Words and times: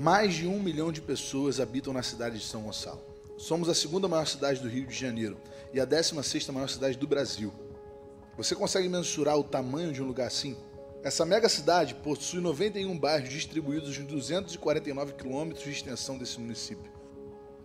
Mais 0.00 0.32
de 0.32 0.46
um 0.46 0.58
milhão 0.58 0.90
de 0.90 1.02
pessoas 1.02 1.60
habitam 1.60 1.92
na 1.92 2.02
cidade 2.02 2.38
de 2.38 2.44
São 2.46 2.62
Gonçalo. 2.62 3.02
Somos 3.36 3.68
a 3.68 3.74
segunda 3.74 4.08
maior 4.08 4.26
cidade 4.26 4.58
do 4.58 4.66
Rio 4.66 4.86
de 4.86 4.98
Janeiro 4.98 5.36
e 5.74 5.80
a 5.80 5.84
16 5.84 6.26
sexta 6.26 6.50
maior 6.50 6.70
cidade 6.70 6.96
do 6.96 7.06
Brasil. 7.06 7.52
Você 8.34 8.54
consegue 8.54 8.88
mensurar 8.88 9.36
o 9.36 9.44
tamanho 9.44 9.92
de 9.92 10.02
um 10.02 10.06
lugar 10.06 10.28
assim? 10.28 10.56
Essa 11.02 11.26
mega 11.26 11.50
cidade 11.50 11.94
possui 11.96 12.40
91 12.40 12.98
bairros 12.98 13.28
distribuídos 13.28 13.98
em 13.98 14.04
249 14.04 15.12
quilômetros 15.12 15.64
de 15.64 15.70
extensão 15.70 16.16
desse 16.16 16.40
município. 16.40 16.90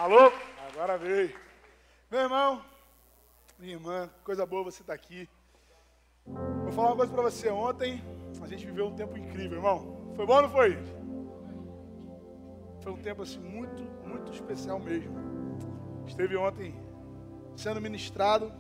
Alô? 0.04 0.34
Agora 0.70 0.98
veio. 0.98 1.34
Meu 2.12 2.20
irmão, 2.20 2.62
minha 3.58 3.76
irmã, 3.76 4.10
coisa 4.22 4.45
boa 4.45 4.62
você 4.62 4.82
estar 4.82 4.92
tá 4.92 5.02
aqui. 5.02 5.30
Vou 6.26 6.73
falar 6.73 6.90
uma 6.90 6.98
coisa 6.98 7.14
para 7.14 7.22
você. 7.22 7.50
Ontem 7.50 8.04
a 8.42 8.45
gente 8.45 8.66
viveu 8.66 8.88
um 8.88 8.95
tempo 8.98 9.18
incrível, 9.18 9.60
irmão. 9.60 10.12
Foi 10.14 10.26
bom 10.26 10.36
ou 10.36 10.42
não 10.42 10.50
foi? 10.50 10.78
Foi 12.82 12.92
um 12.92 12.98
tempo 12.98 13.22
assim 13.22 13.40
muito, 13.40 13.82
muito 14.06 14.34
especial 14.34 14.78
mesmo. 14.78 15.16
Esteve 16.06 16.36
ontem 16.36 16.76
sendo 17.56 17.80
ministrado 17.80 18.52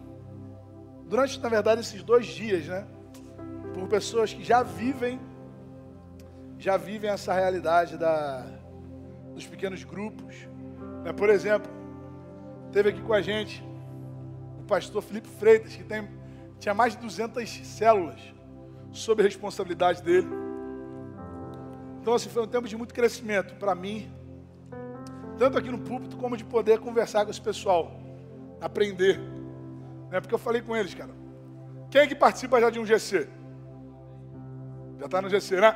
durante, 1.09 1.37
na 1.41 1.49
verdade, 1.49 1.81
esses 1.81 2.01
dois 2.03 2.25
dias, 2.25 2.67
né? 2.67 2.87
Por 3.73 3.89
pessoas 3.89 4.33
que 4.33 4.45
já 4.45 4.63
vivem, 4.63 5.19
já 6.57 6.77
vivem 6.77 7.09
essa 7.09 7.33
realidade 7.33 7.97
da, 7.97 8.45
dos 9.33 9.45
pequenos 9.45 9.83
grupos? 9.83 10.52
Por 11.11 11.29
exemplo, 11.29 11.69
teve 12.71 12.89
aqui 12.89 13.01
com 13.01 13.13
a 13.13 13.21
gente 13.21 13.63
o 14.59 14.63
pastor 14.63 15.01
Felipe 15.01 15.27
Freitas, 15.27 15.75
que 15.75 15.83
tem, 15.83 16.07
tinha 16.59 16.73
mais 16.73 16.93
de 16.93 17.01
200 17.01 17.49
células 17.67 18.21
sob 18.91 19.21
a 19.21 19.25
responsabilidade 19.25 20.01
dele. 20.01 20.27
Então, 22.01 22.13
assim, 22.13 22.29
foi 22.29 22.43
um 22.43 22.47
tempo 22.47 22.67
de 22.67 22.77
muito 22.77 22.93
crescimento 22.93 23.55
para 23.55 23.73
mim, 23.75 24.11
tanto 25.37 25.57
aqui 25.57 25.69
no 25.69 25.79
púlpito, 25.79 26.17
como 26.17 26.37
de 26.37 26.43
poder 26.43 26.79
conversar 26.79 27.25
com 27.25 27.31
esse 27.31 27.41
pessoal, 27.41 27.91
aprender. 28.61 29.19
Né? 30.09 30.21
Porque 30.21 30.33
eu 30.33 30.39
falei 30.39 30.61
com 30.61 30.75
eles, 30.75 30.93
cara, 30.93 31.11
quem 31.89 32.01
é 32.01 32.07
que 32.07 32.15
participa 32.15 32.59
já 32.59 32.69
de 32.69 32.79
um 32.79 32.85
GC? 32.85 33.27
Já 34.99 35.05
está 35.05 35.21
no 35.21 35.29
GC, 35.29 35.59
né? 35.59 35.75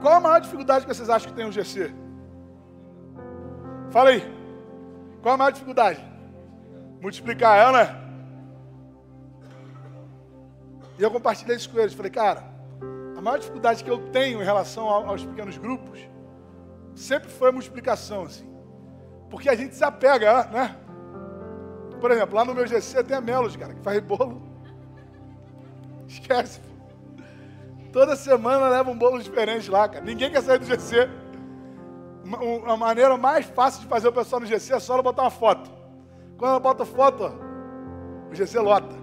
Qual 0.00 0.14
a 0.14 0.20
maior 0.20 0.40
dificuldade 0.40 0.86
que 0.86 0.94
vocês 0.94 1.10
acham 1.10 1.30
que 1.30 1.36
tem 1.36 1.46
um 1.46 1.52
GC? 1.52 1.92
Fala 3.90 4.10
aí. 4.10 4.22
Qual 5.22 5.34
a 5.34 5.38
maior 5.38 5.50
dificuldade? 5.50 6.04
Multiplicar 7.00 7.56
ela, 7.56 7.72
né? 7.72 8.08
E 10.98 11.02
eu 11.02 11.10
compartilhei 11.10 11.56
isso 11.56 11.70
com 11.70 11.78
eles. 11.78 11.94
Falei, 11.94 12.10
cara, 12.10 12.44
a 13.16 13.20
maior 13.20 13.38
dificuldade 13.38 13.82
que 13.82 13.90
eu 13.90 14.10
tenho 14.10 14.42
em 14.42 14.44
relação 14.44 14.88
aos 14.88 15.24
pequenos 15.24 15.56
grupos 15.56 16.00
sempre 16.94 17.30
foi 17.30 17.48
a 17.48 17.52
multiplicação, 17.52 18.22
assim. 18.24 18.48
Porque 19.30 19.48
a 19.48 19.54
gente 19.54 19.74
se 19.74 19.84
apega, 19.84 20.44
né? 20.44 20.76
Por 22.00 22.10
exemplo, 22.10 22.36
lá 22.36 22.44
no 22.44 22.54
meu 22.54 22.66
GC 22.66 23.04
tem 23.04 23.16
a 23.16 23.20
Melos, 23.20 23.56
cara, 23.56 23.74
que 23.74 23.82
faz 23.82 24.00
bolo. 24.00 24.42
Esquece. 26.06 26.60
Toda 27.92 28.16
semana 28.16 28.68
leva 28.68 28.90
um 28.90 28.98
bolo 28.98 29.22
diferente 29.22 29.70
lá, 29.70 29.88
cara. 29.88 30.04
Ninguém 30.04 30.30
quer 30.30 30.42
sair 30.42 30.58
do 30.58 30.66
GC 30.66 31.08
a 32.66 32.76
maneira 32.76 33.16
mais 33.16 33.46
fácil 33.46 33.80
de 33.80 33.86
fazer 33.86 34.08
o 34.08 34.12
pessoal 34.12 34.40
no 34.40 34.46
GC 34.46 34.74
é 34.74 34.80
só 34.80 34.94
ela 34.94 35.02
botar 35.02 35.22
uma 35.22 35.30
foto. 35.30 35.70
Quando 36.36 36.50
ela 36.50 36.60
bota 36.60 36.84
foto, 36.84 37.32
o 38.30 38.34
GC 38.34 38.58
lota. 38.58 38.94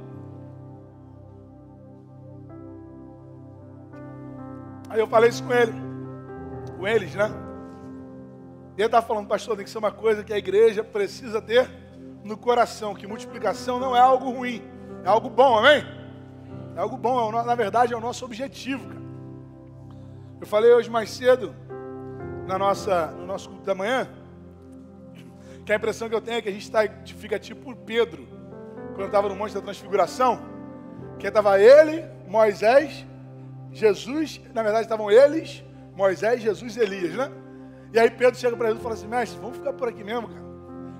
Aí 4.89 4.99
eu 4.99 5.07
falei 5.07 5.29
isso 5.29 5.43
com 5.43 5.51
ele, 5.51 5.73
com 6.77 6.87
eles, 6.87 7.13
né? 7.15 7.29
E 8.77 8.81
ele 8.81 8.85
estava 8.85 9.05
falando, 9.05 9.27
pastor, 9.27 9.55
tem 9.55 9.65
que 9.65 9.71
ser 9.71 9.77
uma 9.77 9.91
coisa 9.91 10.23
que 10.23 10.33
a 10.33 10.37
igreja 10.37 10.83
precisa 10.83 11.41
ter 11.41 11.69
no 12.23 12.37
coração, 12.37 12.93
que 12.93 13.07
multiplicação 13.07 13.79
não 13.79 13.95
é 13.95 13.99
algo 13.99 14.29
ruim, 14.31 14.61
é 15.03 15.07
algo 15.07 15.29
bom, 15.29 15.57
amém? 15.57 15.83
É 16.75 16.79
algo 16.79 16.97
bom, 16.97 17.29
é, 17.29 17.43
na 17.43 17.55
verdade 17.55 17.93
é 17.93 17.97
o 17.97 18.01
nosso 18.01 18.25
objetivo, 18.25 18.87
cara. 18.87 19.05
Eu 20.41 20.47
falei 20.47 20.73
hoje 20.73 20.89
mais 20.89 21.09
cedo, 21.09 21.55
na 22.45 22.57
nossa, 22.57 23.07
no 23.07 23.25
nosso 23.25 23.49
culto 23.49 23.65
da 23.65 23.75
manhã, 23.75 24.07
que 25.65 25.73
a 25.73 25.75
impressão 25.75 26.07
que 26.07 26.15
eu 26.15 26.21
tenho 26.21 26.37
é 26.37 26.41
que 26.41 26.49
a 26.49 26.51
gente 26.51 26.69
tá, 26.69 26.81
fica 27.05 27.39
tipo 27.39 27.75
Pedro, 27.75 28.27
quando 28.93 29.07
estava 29.07 29.27
no 29.27 29.35
Monte 29.35 29.53
da 29.53 29.61
Transfiguração, 29.61 30.39
que 31.19 31.27
estava 31.27 31.59
ele, 31.59 32.05
Moisés, 32.27 33.05
Jesus, 33.71 34.39
na 34.53 34.61
verdade 34.61 34.83
estavam 34.83 35.09
eles, 35.09 35.63
Moisés, 35.95 36.41
Jesus 36.41 36.77
e 36.77 36.81
Elias, 36.81 37.15
né? 37.15 37.31
E 37.91 37.99
aí 37.99 38.09
Pedro 38.11 38.39
chega 38.39 38.55
para 38.55 38.67
Jesus 38.67 38.79
e 38.79 38.83
fala 38.83 38.95
assim, 38.95 39.07
mestre, 39.07 39.39
vamos 39.39 39.57
ficar 39.57 39.73
por 39.73 39.87
aqui 39.87 40.03
mesmo, 40.03 40.27
cara. 40.27 40.45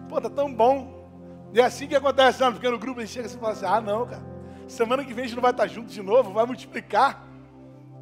Pô, 0.10 0.22
tá 0.22 0.30
tão 0.30 0.54
bom. 0.54 1.08
E 1.54 1.60
é 1.60 1.64
assim 1.64 1.88
que 1.88 1.96
acontece, 1.96 2.40
sabe? 2.40 2.56
Porque 2.56 2.70
no 2.70 2.80
grupo 2.80 3.00
ele 3.00 3.08
chega 3.08 3.28
e 3.28 3.32
fala 3.32 3.54
assim, 3.54 3.66
ah 3.66 3.80
não, 3.80 4.06
cara, 4.06 4.24
semana 4.68 5.04
que 5.04 5.14
vem 5.14 5.26
a 5.26 5.28
gente 5.28 5.36
não 5.36 5.42
vai 5.42 5.52
estar 5.52 5.68
junto 5.68 5.92
de 5.92 6.02
novo, 6.02 6.34
vai 6.34 6.46
multiplicar, 6.46 7.26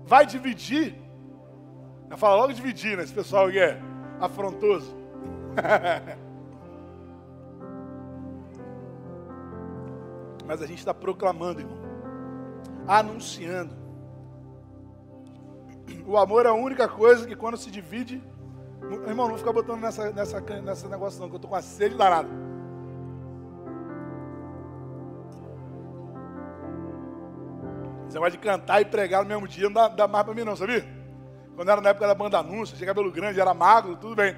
vai 0.06 0.26
dividir. 0.26 0.96
Eu 2.14 2.18
falo 2.18 2.38
logo 2.38 2.54
dividir, 2.54 2.96
né? 2.96 3.02
Esse 3.02 3.12
pessoal 3.12 3.50
que 3.50 3.58
é 3.58 3.82
afrontoso. 4.22 4.96
Mas 10.46 10.62
a 10.62 10.68
gente 10.68 10.78
está 10.78 10.94
proclamando, 10.94 11.62
irmão. 11.62 11.80
Anunciando. 12.88 13.74
O 16.06 16.16
amor 16.16 16.46
é 16.46 16.50
a 16.50 16.54
única 16.54 16.88
coisa 16.88 17.26
que 17.26 17.36
quando 17.36 17.58
se 17.58 17.72
divide. 17.72 18.22
Irmão, 19.08 19.28
não 19.28 19.36
fica 19.36 19.52
botando 19.52 19.82
nessa, 19.82 20.12
nessa, 20.12 20.40
nessa 20.40 20.88
negócio 20.88 21.20
não, 21.20 21.30
que 21.30 21.34
eu 21.34 21.38
estou 21.38 21.50
com 21.50 21.56
a 21.56 21.64
sede 21.64 21.96
danada. 21.96 22.30
Esse 28.06 28.14
negócio 28.14 28.34
de 28.34 28.38
cantar 28.38 28.82
e 28.82 28.86
pregar 28.86 29.24
no 29.24 29.30
mesmo 29.30 29.48
dia 29.48 29.64
não 29.64 29.74
dá, 29.74 29.88
dá 29.88 30.08
mais 30.08 30.24
para 30.24 30.36
mim 30.36 30.44
não, 30.44 30.56
sabia? 30.56 31.02
Quando 31.56 31.70
era 31.70 31.82
na 31.82 31.90
época 31.90 32.08
da 32.08 32.16
banda 32.16 32.40
anúncio, 32.40 32.76
tinha 32.76 32.88
cabelo 32.88 33.12
grande, 33.12 33.40
era 33.40 33.54
magro, 33.54 33.96
tudo 33.96 34.16
bem. 34.16 34.36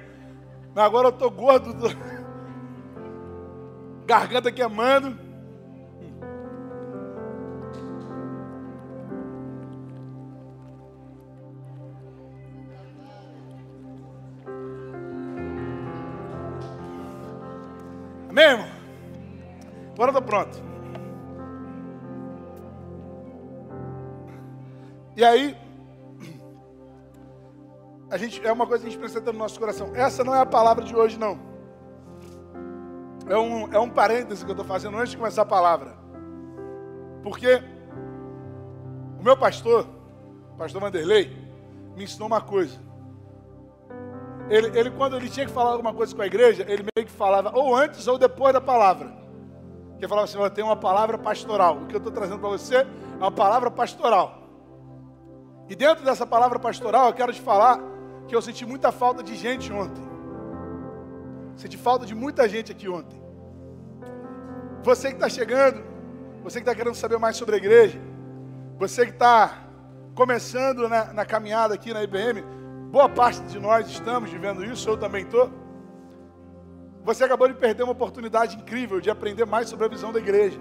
Mas 0.74 0.84
agora 0.84 1.08
eu 1.08 1.12
tô 1.12 1.30
gordo, 1.30 1.72
tô... 1.74 1.88
garganta 4.06 4.52
queimando. 4.52 5.18
Irmão? 18.28 18.68
Agora 19.94 20.12
tô 20.12 20.20
pronto. 20.20 20.62
E 25.16 25.24
aí, 25.24 25.56
a 28.10 28.16
gente, 28.16 28.44
é 28.46 28.52
uma 28.52 28.66
coisa 28.66 28.82
que 28.82 28.88
a 28.88 28.90
gente 28.90 29.00
precisa 29.00 29.20
ter 29.20 29.32
no 29.32 29.38
nosso 29.38 29.58
coração. 29.58 29.90
Essa 29.94 30.22
não 30.22 30.34
é 30.34 30.40
a 30.40 30.46
palavra 30.46 30.84
de 30.84 30.94
hoje, 30.94 31.18
não. 31.18 31.38
é 33.28 33.36
um, 33.36 33.72
é 33.72 33.78
um 33.78 33.90
parêntese 33.90 34.44
que 34.44 34.50
eu 34.50 34.54
estou 34.54 34.66
fazendo 34.66 34.96
antes 34.96 35.10
de 35.10 35.16
começar 35.16 35.42
a 35.42 35.46
palavra. 35.46 35.96
Porque 37.22 37.60
o 39.18 39.24
meu 39.24 39.36
pastor, 39.36 39.86
o 40.54 40.56
pastor 40.56 40.80
Vanderlei, 40.80 41.36
me 41.96 42.04
ensinou 42.04 42.28
uma 42.28 42.40
coisa. 42.40 42.78
Ele, 44.48 44.78
ele, 44.78 44.90
quando 44.92 45.16
ele 45.16 45.28
tinha 45.28 45.44
que 45.44 45.52
falar 45.52 45.72
alguma 45.72 45.92
coisa 45.92 46.14
com 46.14 46.22
a 46.22 46.26
igreja, 46.26 46.64
ele 46.68 46.86
meio 46.96 47.06
que 47.06 47.12
falava 47.12 47.50
ou 47.58 47.74
antes 47.74 48.06
ou 48.06 48.16
depois 48.16 48.52
da 48.52 48.60
palavra. 48.60 49.12
Que 49.98 50.06
falava 50.06 50.26
assim: 50.26 50.38
tem 50.54 50.62
uma 50.62 50.76
palavra 50.76 51.18
pastoral. 51.18 51.78
O 51.78 51.86
que 51.86 51.96
eu 51.96 51.98
estou 51.98 52.12
trazendo 52.12 52.38
para 52.38 52.50
você 52.50 52.76
é 52.76 52.86
uma 53.18 53.32
palavra 53.32 53.68
pastoral. 53.68 54.42
E 55.68 55.74
dentro 55.74 56.04
dessa 56.04 56.24
palavra 56.24 56.60
pastoral, 56.60 57.08
eu 57.08 57.14
quero 57.14 57.32
te 57.32 57.40
falar 57.40 57.95
que 58.26 58.34
eu 58.34 58.42
senti 58.42 58.64
muita 58.66 58.90
falta 58.90 59.22
de 59.22 59.34
gente 59.34 59.72
ontem. 59.72 60.04
Senti 61.56 61.76
falta 61.76 62.04
de 62.04 62.14
muita 62.14 62.48
gente 62.48 62.72
aqui 62.72 62.88
ontem. 62.88 63.20
Você 64.82 65.08
que 65.08 65.14
está 65.14 65.28
chegando, 65.28 65.82
você 66.42 66.60
que 66.60 66.68
está 66.68 66.74
querendo 66.74 66.94
saber 66.94 67.18
mais 67.18 67.36
sobre 67.36 67.54
a 67.54 67.58
igreja, 67.58 67.98
você 68.78 69.06
que 69.06 69.12
está 69.12 69.64
começando 70.14 70.88
na, 70.88 71.12
na 71.12 71.24
caminhada 71.24 71.74
aqui 71.74 71.92
na 71.92 72.02
IBM, 72.02 72.42
boa 72.90 73.08
parte 73.08 73.40
de 73.42 73.58
nós 73.58 73.88
estamos 73.88 74.30
vivendo 74.30 74.64
isso, 74.64 74.88
eu 74.88 74.96
também 74.96 75.24
estou. 75.24 75.50
Você 77.04 77.24
acabou 77.24 77.48
de 77.48 77.54
perder 77.54 77.84
uma 77.84 77.92
oportunidade 77.92 78.56
incrível 78.56 79.00
de 79.00 79.08
aprender 79.08 79.44
mais 79.44 79.68
sobre 79.68 79.86
a 79.86 79.88
visão 79.88 80.12
da 80.12 80.18
igreja. 80.18 80.58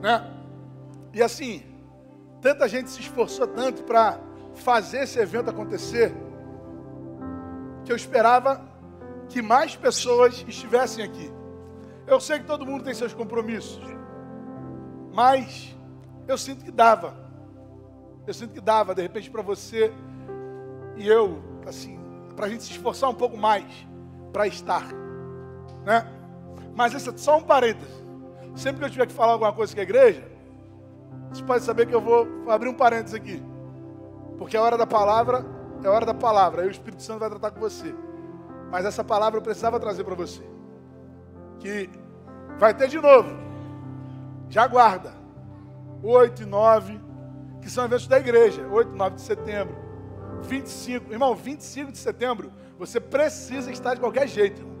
Né? 0.00 0.32
E 1.14 1.22
assim, 1.22 1.62
tanta 2.40 2.68
gente 2.68 2.90
se 2.90 3.00
esforçou 3.00 3.46
tanto 3.46 3.84
para 3.84 4.18
fazer 4.56 5.04
esse 5.04 5.18
evento 5.18 5.50
acontecer, 5.50 6.12
que 7.84 7.92
eu 7.92 7.96
esperava 7.96 8.60
que 9.28 9.40
mais 9.42 9.76
pessoas 9.76 10.44
estivessem 10.46 11.04
aqui. 11.04 11.32
Eu 12.06 12.20
sei 12.20 12.38
que 12.38 12.46
todo 12.46 12.66
mundo 12.66 12.84
tem 12.84 12.94
seus 12.94 13.12
compromissos, 13.12 13.82
mas 15.12 15.76
eu 16.28 16.36
sinto 16.36 16.64
que 16.64 16.70
dava 16.70 17.26
eu 18.26 18.34
sinto 18.34 18.52
que 18.52 18.60
dava, 18.60 18.94
de 18.94 19.02
repente, 19.02 19.30
para 19.30 19.40
você 19.40 19.92
e 20.96 21.06
eu, 21.06 21.40
assim, 21.64 21.98
para 22.34 22.46
a 22.46 22.48
gente 22.48 22.64
se 22.64 22.72
esforçar 22.72 23.08
um 23.08 23.14
pouco 23.14 23.36
mais 23.36 23.64
para 24.32 24.46
estar, 24.48 24.84
né? 25.84 26.06
Mas 26.74 26.92
isso 26.92 27.10
é 27.10 27.16
só 27.16 27.38
um 27.38 27.42
parênteses. 27.42 27.94
Sempre 28.56 28.80
que 28.80 28.84
eu 28.86 28.90
tiver 28.90 29.06
que 29.06 29.12
falar 29.12 29.32
alguma 29.32 29.52
coisa 29.52 29.72
com 29.72 29.80
a 29.80 29.82
igreja, 29.82 30.26
você 31.30 31.42
pode 31.44 31.62
saber 31.62 31.86
que 31.86 31.94
eu 31.94 32.00
vou 32.00 32.50
abrir 32.50 32.68
um 32.68 32.74
parênteses 32.74 33.14
aqui. 33.14 33.42
Porque 34.38 34.56
a 34.56 34.62
hora 34.62 34.76
da 34.76 34.86
palavra 34.86 35.44
é 35.82 35.88
a 35.88 35.92
hora 35.92 36.06
da 36.06 36.14
palavra. 36.14 36.62
Aí 36.62 36.68
o 36.68 36.70
Espírito 36.70 37.02
Santo 37.02 37.20
vai 37.20 37.30
tratar 37.30 37.50
com 37.50 37.60
você. 37.60 37.94
Mas 38.70 38.84
essa 38.84 39.04
palavra 39.04 39.38
eu 39.38 39.42
precisava 39.42 39.80
trazer 39.80 40.04
para 40.04 40.14
você. 40.14 40.42
Que 41.58 41.88
vai 42.58 42.74
ter 42.74 42.88
de 42.88 43.00
novo. 43.00 43.30
Já 44.48 44.66
guarda. 44.66 45.14
8 46.02 46.42
e 46.42 46.46
9 46.46 47.06
que 47.66 47.72
são 47.72 47.84
eventos 47.84 48.06
da 48.06 48.16
igreja, 48.20 48.64
8, 48.70 48.92
9 48.92 49.16
de 49.16 49.22
setembro, 49.22 49.76
25, 50.42 51.12
irmão, 51.12 51.34
25 51.34 51.90
de 51.90 51.98
setembro, 51.98 52.52
você 52.78 53.00
precisa 53.00 53.72
estar 53.72 53.94
de 53.94 54.00
qualquer 54.00 54.28
jeito. 54.28 54.60
Irmão. 54.60 54.76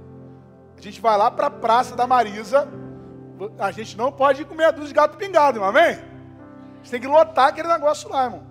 A 0.78 0.80
gente 0.80 1.00
vai 1.00 1.18
lá 1.18 1.28
para 1.28 1.48
a 1.48 1.50
Praça 1.50 1.96
da 1.96 2.06
Marisa, 2.06 2.68
a 3.58 3.72
gente 3.72 3.98
não 3.98 4.12
pode 4.12 4.42
ir 4.42 4.44
com 4.44 4.54
meia 4.54 4.70
dúzia 4.70 4.86
de 4.86 4.94
gato 4.94 5.16
pingado, 5.16 5.56
irmão, 5.56 5.68
amém? 5.68 5.94
A 5.94 6.76
gente 6.76 6.90
tem 6.92 7.00
que 7.00 7.08
lotar 7.08 7.48
aquele 7.48 7.66
negócio 7.66 8.08
lá, 8.08 8.26
irmão. 8.26 8.46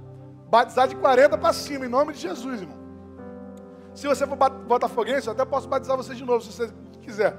Batizar 0.50 0.88
de 0.88 0.96
40 0.96 1.38
para 1.38 1.54
cima, 1.54 1.86
em 1.86 1.90
nome 1.90 2.14
de 2.14 2.20
Jesus, 2.20 2.62
irmão. 2.62 2.78
Se 3.94 4.08
você 4.08 4.28
for 4.28 4.36
botafoguense, 4.36 5.28
eu 5.28 5.34
até 5.34 5.46
posso 5.46 5.68
batizar 5.68 5.96
você 5.96 6.14
de 6.14 6.26
novo, 6.26 6.44
se 6.44 6.52
você 6.52 6.74
quiser. 7.02 7.36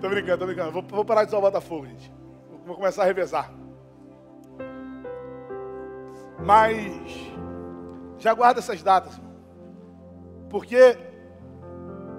Tô 0.00 0.08
brincando, 0.08 0.38
tô 0.38 0.46
brincando. 0.46 0.72
Vou, 0.72 0.82
vou 0.82 1.04
parar 1.04 1.24
de 1.24 1.28
usar 1.28 1.38
o 1.38 1.42
Botafogo, 1.42 1.86
gente. 1.86 2.12
Vou 2.64 2.76
começar 2.76 3.02
a 3.02 3.06
revezar. 3.06 3.50
Mas 6.38 7.32
já 8.18 8.32
guarda 8.34 8.60
essas 8.60 8.82
datas, 8.82 9.20
porque 10.48 10.96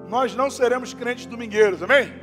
nós 0.08 0.36
não 0.36 0.50
seremos 0.50 0.94
crentes 0.94 1.26
domingueiros, 1.26 1.82
amém? 1.82 2.14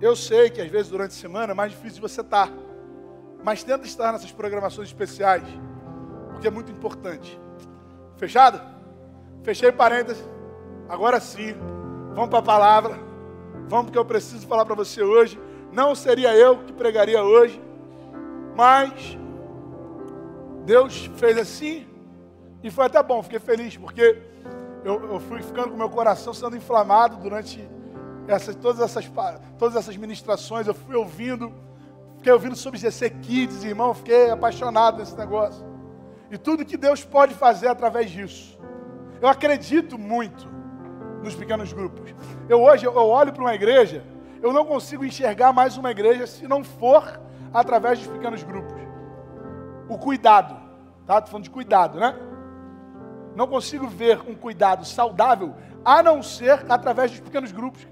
Eu 0.00 0.16
sei 0.16 0.48
que 0.48 0.60
às 0.60 0.70
vezes 0.70 0.90
durante 0.90 1.10
a 1.10 1.20
semana 1.20 1.52
é 1.52 1.54
mais 1.54 1.72
difícil 1.72 2.00
você 2.00 2.22
estar, 2.22 2.50
mas 3.42 3.62
tenta 3.62 3.86
estar 3.86 4.12
nessas 4.12 4.32
programações 4.32 4.88
especiais, 4.88 5.44
porque 6.30 6.48
é 6.48 6.50
muito 6.50 6.70
importante. 6.70 7.38
Fechado? 8.16 8.60
Fechei 9.42 9.72
parênteses. 9.72 10.22
Agora 10.88 11.20
sim, 11.20 11.54
vamos 12.14 12.30
para 12.30 12.38
a 12.40 12.42
palavra. 12.42 12.98
Vamos 13.68 13.86
porque 13.86 13.98
eu 13.98 14.04
preciso 14.04 14.46
falar 14.46 14.64
para 14.64 14.74
você 14.74 15.02
hoje. 15.02 15.40
Não 15.72 15.94
seria 15.94 16.34
eu 16.34 16.58
que 16.64 16.72
pregaria 16.72 17.22
hoje, 17.22 17.62
mas 18.56 19.16
Deus 20.64 21.10
fez 21.16 21.38
assim 21.38 21.86
e 22.62 22.70
foi 22.70 22.86
até 22.86 23.02
bom, 23.02 23.22
fiquei 23.22 23.38
feliz, 23.38 23.76
porque 23.76 24.20
eu, 24.84 25.12
eu 25.12 25.20
fui 25.20 25.42
ficando 25.42 25.70
com 25.70 25.76
meu 25.76 25.88
coração 25.88 26.34
sendo 26.34 26.56
inflamado 26.56 27.16
durante 27.16 27.66
essas, 28.28 28.54
todas, 28.54 28.80
essas, 28.80 29.10
todas 29.58 29.76
essas 29.76 29.96
ministrações, 29.96 30.66
eu 30.66 30.74
fui 30.74 30.94
ouvindo, 30.94 31.52
fiquei 32.16 32.32
ouvindo 32.32 32.56
sobre 32.56 32.78
GC 32.78 33.10
Kids, 33.10 33.64
irmão, 33.64 33.94
fiquei 33.94 34.30
apaixonado 34.30 34.98
nesse 34.98 35.16
negócio. 35.16 35.69
E 36.30 36.38
tudo 36.38 36.64
que 36.64 36.76
Deus 36.76 37.04
pode 37.04 37.34
fazer 37.34 37.68
através 37.68 38.10
disso. 38.10 38.58
Eu 39.20 39.28
acredito 39.28 39.98
muito 39.98 40.48
nos 41.22 41.34
pequenos 41.34 41.72
grupos. 41.72 42.14
Eu 42.48 42.62
hoje 42.62 42.86
eu 42.86 42.94
olho 42.94 43.32
para 43.32 43.42
uma 43.42 43.54
igreja, 43.54 44.04
eu 44.42 44.52
não 44.52 44.64
consigo 44.64 45.04
enxergar 45.04 45.52
mais 45.52 45.76
uma 45.76 45.90
igreja 45.90 46.26
se 46.26 46.46
não 46.46 46.64
for 46.64 47.20
através 47.52 47.98
dos 47.98 48.08
pequenos 48.08 48.42
grupos 48.42 48.80
o 49.90 49.98
cuidado. 49.98 50.54
Tá? 51.04 51.18
Estou 51.18 51.32
falando 51.32 51.44
de 51.44 51.50
cuidado, 51.50 51.98
né? 51.98 52.14
Não 53.34 53.46
consigo 53.48 53.88
ver 53.88 54.20
um 54.26 54.34
cuidado 54.34 54.84
saudável 54.84 55.54
a 55.84 56.02
não 56.02 56.22
ser 56.22 56.64
através 56.68 57.10
dos 57.10 57.20
pequenos 57.20 57.50
grupos. 57.50 57.86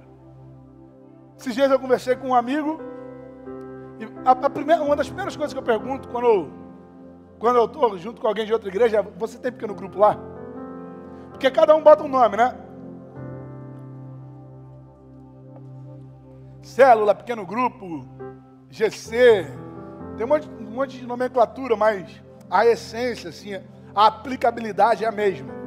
Esses 1.38 1.54
dias 1.54 1.70
eu 1.70 1.78
conversei 1.78 2.14
com 2.14 2.28
um 2.28 2.34
amigo 2.34 2.80
e 3.98 4.04
a, 4.24 4.30
a 4.30 4.50
primeira, 4.50 4.82
uma 4.82 4.94
das 4.94 5.08
primeiras 5.08 5.36
coisas 5.36 5.52
que 5.52 5.58
eu 5.58 5.62
pergunto 5.62 6.08
quando 6.08 6.26
eu, 6.26 6.52
quando 7.38 7.56
eu 7.56 7.64
estou 7.66 7.96
junto 7.98 8.20
com 8.20 8.26
alguém 8.26 8.44
de 8.44 8.52
outra 8.52 8.68
igreja 8.68 9.02
você 9.16 9.38
tem 9.38 9.52
pequeno 9.52 9.74
grupo 9.74 9.98
lá? 9.98 10.18
Porque 11.30 11.50
cada 11.50 11.74
um 11.76 11.82
bota 11.82 12.02
um 12.02 12.08
nome, 12.08 12.36
né? 12.36 12.56
Célula, 16.62 17.14
pequeno 17.14 17.46
grupo, 17.46 18.04
GC, 18.68 19.46
tem 20.16 20.26
um 20.26 20.28
monte, 20.28 20.48
um 20.48 20.70
monte 20.70 20.98
de 20.98 21.06
nomenclatura, 21.06 21.76
mas 21.76 22.22
a 22.50 22.66
essência, 22.66 23.30
assim, 23.30 23.54
a 23.94 24.06
aplicabilidade 24.06 25.04
é 25.04 25.08
a 25.08 25.12
mesma. 25.12 25.58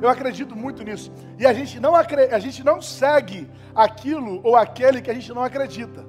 Eu 0.00 0.08
acredito 0.08 0.56
muito 0.56 0.82
nisso. 0.82 1.12
E 1.38 1.46
a 1.46 1.52
gente 1.52 1.78
não, 1.78 1.94
a 1.94 2.38
gente 2.38 2.64
não 2.64 2.80
segue 2.82 3.48
aquilo 3.74 4.40
ou 4.42 4.56
aquele 4.56 5.00
que 5.00 5.10
a 5.10 5.14
gente 5.14 5.32
não 5.32 5.42
acredita. 5.42 6.04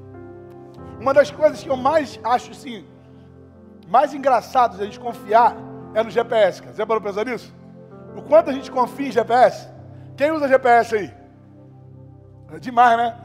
Uma 0.99 1.13
das 1.13 1.29
coisas 1.29 1.61
que 1.61 1.69
eu 1.69 1.77
mais 1.77 2.19
acho 2.23 2.51
assim, 2.51 2.85
mais 3.87 4.13
engraçado 4.13 4.77
de 4.77 4.81
a 4.81 4.85
gente 4.85 4.99
confiar 4.99 5.55
é 5.93 6.03
no 6.03 6.09
GPS. 6.09 6.61
Cara. 6.61 6.73
Você 6.73 6.85
parou 6.85 7.01
para 7.01 7.11
pensar 7.11 7.25
nisso? 7.25 7.53
O 8.15 8.21
quanto 8.21 8.49
a 8.49 8.53
gente 8.53 8.71
confia 8.71 9.07
em 9.07 9.11
GPS? 9.11 9.67
Quem 10.15 10.31
usa 10.31 10.47
GPS 10.47 10.95
aí? 10.95 11.13
É 12.53 12.59
demais, 12.59 12.97
né? 12.97 13.17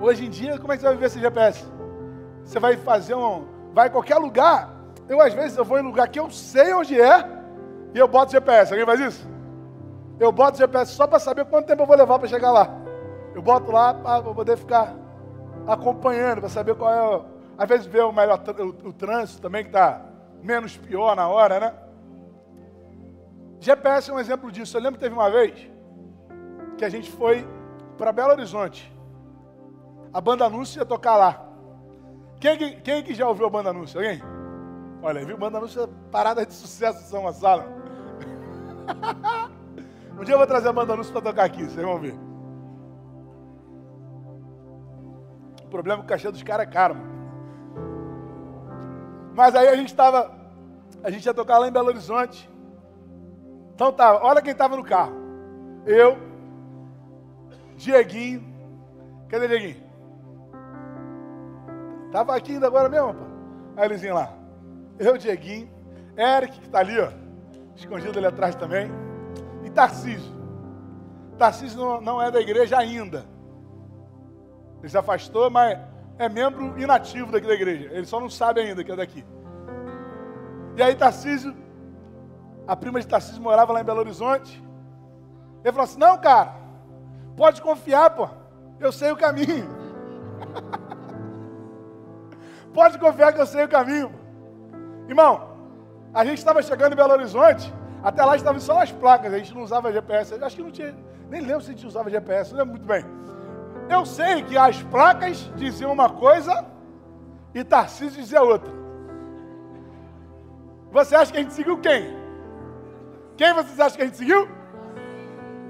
Hoje 0.00 0.26
em 0.26 0.30
dia, 0.30 0.58
como 0.58 0.72
é 0.72 0.76
que 0.76 0.80
você 0.80 0.86
vai 0.86 0.96
viver 0.96 1.10
sem 1.10 1.22
GPS? 1.22 1.64
Você 2.44 2.58
vai 2.58 2.76
fazer 2.76 3.14
um. 3.14 3.44
Vai 3.72 3.88
em 3.88 3.90
qualquer 3.90 4.16
lugar. 4.16 4.70
Eu, 5.08 5.20
às 5.20 5.34
vezes, 5.34 5.56
eu 5.56 5.64
vou 5.64 5.78
em 5.78 5.82
lugar 5.82 6.08
que 6.08 6.18
eu 6.18 6.30
sei 6.30 6.72
onde 6.74 7.00
é 7.00 7.24
e 7.94 7.98
eu 7.98 8.08
boto 8.08 8.32
GPS. 8.32 8.72
Alguém 8.72 8.86
faz 8.86 9.00
isso? 9.00 9.28
Eu 10.18 10.30
boto 10.30 10.58
GPS 10.58 10.92
só 10.92 11.06
para 11.06 11.18
saber 11.18 11.44
quanto 11.46 11.66
tempo 11.66 11.82
eu 11.82 11.86
vou 11.86 11.96
levar 11.96 12.18
para 12.18 12.28
chegar 12.28 12.50
lá. 12.50 12.68
Eu 13.34 13.42
boto 13.42 13.70
lá 13.70 13.94
para 13.94 14.22
poder 14.22 14.56
ficar 14.56 14.94
acompanhando, 15.66 16.40
para 16.40 16.48
saber 16.48 16.74
qual 16.74 16.92
é. 16.92 17.16
O... 17.16 17.24
Às 17.60 17.68
vezes 17.68 17.86
ver 17.86 18.04
o 18.04 18.10
melhor 18.10 18.42
o, 18.58 18.88
o 18.88 18.92
trânsito 18.94 19.42
também, 19.42 19.62
que 19.62 19.68
está 19.68 20.00
menos 20.42 20.78
pior 20.78 21.14
na 21.14 21.28
hora, 21.28 21.60
né? 21.60 21.74
GPS 23.60 24.10
é 24.10 24.14
um 24.14 24.18
exemplo 24.18 24.50
disso. 24.50 24.74
Eu 24.78 24.80
lembro 24.80 24.98
que 24.98 25.04
teve 25.04 25.14
uma 25.14 25.30
vez 25.30 25.70
que 26.78 26.86
a 26.86 26.88
gente 26.88 27.10
foi 27.10 27.46
para 27.98 28.12
Belo 28.12 28.30
Horizonte. 28.30 28.90
A 30.10 30.22
banda 30.22 30.46
anúncio 30.46 30.80
ia 30.80 30.86
tocar 30.86 31.16
lá. 31.16 31.46
Quem, 32.40 32.80
quem 32.80 33.02
que 33.02 33.12
já 33.12 33.28
ouviu 33.28 33.44
a 33.44 33.50
banda 33.50 33.68
anúncio? 33.68 34.00
Alguém? 34.00 34.22
Olha, 35.02 35.22
viu? 35.22 35.36
Banda 35.36 35.58
anúncio 35.58 35.82
é 35.82 35.88
parada 36.10 36.46
de 36.46 36.54
sucesso 36.54 37.00
de 37.00 37.08
São 37.10 37.24
Gonçalo. 37.24 37.64
um 40.18 40.24
dia 40.24 40.32
eu 40.32 40.38
vou 40.38 40.46
trazer 40.46 40.70
a 40.70 40.72
banda 40.72 40.94
anúncio 40.94 41.12
para 41.12 41.20
tocar 41.20 41.44
aqui, 41.44 41.62
vocês 41.62 41.84
vão 41.84 41.98
ver. 41.98 42.18
O 45.62 45.68
problema 45.68 45.98
é 45.98 46.00
que 46.00 46.06
o 46.06 46.08
cachê 46.08 46.30
dos 46.30 46.42
caras 46.42 46.66
é 46.66 46.70
caro. 46.70 46.94
Mano. 46.94 47.19
Mas 49.34 49.54
aí 49.54 49.68
a 49.68 49.76
gente 49.76 49.88
estava, 49.88 50.30
a 51.02 51.10
gente 51.10 51.24
ia 51.24 51.34
tocar 51.34 51.58
lá 51.58 51.68
em 51.68 51.72
Belo 51.72 51.88
Horizonte. 51.88 52.48
Então 53.74 53.92
tá, 53.92 54.18
olha 54.22 54.42
quem 54.42 54.52
estava 54.52 54.76
no 54.76 54.84
carro. 54.84 55.14
Eu, 55.86 56.18
Dieguinho, 57.76 58.50
Cadê 59.30 59.46
Dieguinho? 59.46 59.76
Tava 62.10 62.34
aqui 62.34 62.52
ainda 62.52 62.66
agora 62.66 62.88
mesmo, 62.88 63.14
pá. 63.14 63.26
Aí 63.76 63.84
Elisinho 63.86 64.14
lá. 64.14 64.34
Eu, 64.98 65.16
Dieguinho, 65.16 65.70
Eric, 66.16 66.60
que 66.60 66.68
tá 66.68 66.80
ali, 66.80 66.98
ó. 66.98 67.10
Escondido 67.76 68.18
ali 68.18 68.26
atrás 68.26 68.56
também. 68.56 68.90
E 69.64 69.70
Tarcísio. 69.70 70.34
Tarcísio 71.38 71.78
não, 71.78 72.00
não 72.00 72.22
é 72.22 72.30
da 72.30 72.40
igreja 72.40 72.76
ainda. 72.76 73.24
Ele 74.80 74.88
se 74.88 74.98
afastou, 74.98 75.48
mas 75.48 75.78
é 76.20 76.28
membro 76.28 76.78
inativo 76.78 77.32
daqui 77.32 77.46
da 77.46 77.54
igreja. 77.54 77.88
Ele 77.90 78.04
só 78.04 78.20
não 78.20 78.28
sabe 78.28 78.60
ainda 78.60 78.84
que 78.84 78.92
é 78.92 78.96
daqui. 78.96 79.24
E 80.76 80.82
aí 80.82 80.94
Tarcísio, 80.94 81.56
a 82.68 82.76
prima 82.76 83.00
de 83.00 83.06
Tarcísio 83.06 83.40
morava 83.40 83.72
lá 83.72 83.80
em 83.80 83.84
Belo 83.84 84.00
Horizonte. 84.00 84.62
Ele 85.64 85.72
falou 85.72 85.84
assim: 85.84 85.98
Não, 85.98 86.18
cara, 86.18 86.52
pode 87.38 87.62
confiar, 87.62 88.10
pô. 88.10 88.28
Eu 88.78 88.92
sei 88.92 89.10
o 89.10 89.16
caminho. 89.16 89.66
pode 92.74 92.98
confiar 92.98 93.32
que 93.32 93.40
eu 93.40 93.46
sei 93.46 93.64
o 93.64 93.68
caminho. 93.68 94.12
Irmão, 95.08 95.56
a 96.12 96.22
gente 96.22 96.36
estava 96.36 96.62
chegando 96.62 96.92
em 96.92 96.96
Belo 96.96 97.14
Horizonte, 97.14 97.72
até 98.02 98.22
lá 98.22 98.36
estavam 98.36 98.60
só 98.60 98.82
as 98.82 98.92
placas, 98.92 99.32
a 99.32 99.38
gente 99.38 99.54
não 99.54 99.62
usava 99.62 99.90
GPS. 99.90 100.34
Acho 100.34 100.56
que 100.56 100.62
não 100.62 100.70
tinha, 100.70 100.94
nem 101.30 101.40
lembro 101.40 101.62
se 101.62 101.70
a 101.70 101.72
gente 101.72 101.86
usava 101.86 102.10
GPS, 102.10 102.50
não 102.52 102.58
lembro 102.58 102.74
muito 102.74 102.86
bem. 102.86 103.06
Eu 103.90 104.06
sei 104.06 104.44
que 104.44 104.56
as 104.56 104.80
placas 104.84 105.50
diziam 105.56 105.92
uma 105.92 106.08
coisa 106.08 106.64
e 107.52 107.64
Tarcísio 107.64 108.22
dizia 108.22 108.40
outra. 108.40 108.72
Você 110.92 111.16
acha 111.16 111.32
que 111.32 111.38
a 111.38 111.42
gente 111.42 111.54
seguiu 111.54 111.76
quem? 111.78 112.16
Quem 113.36 113.52
vocês 113.52 113.80
acham 113.80 113.96
que 113.96 114.02
a 114.02 114.06
gente 114.06 114.16
seguiu? 114.16 114.48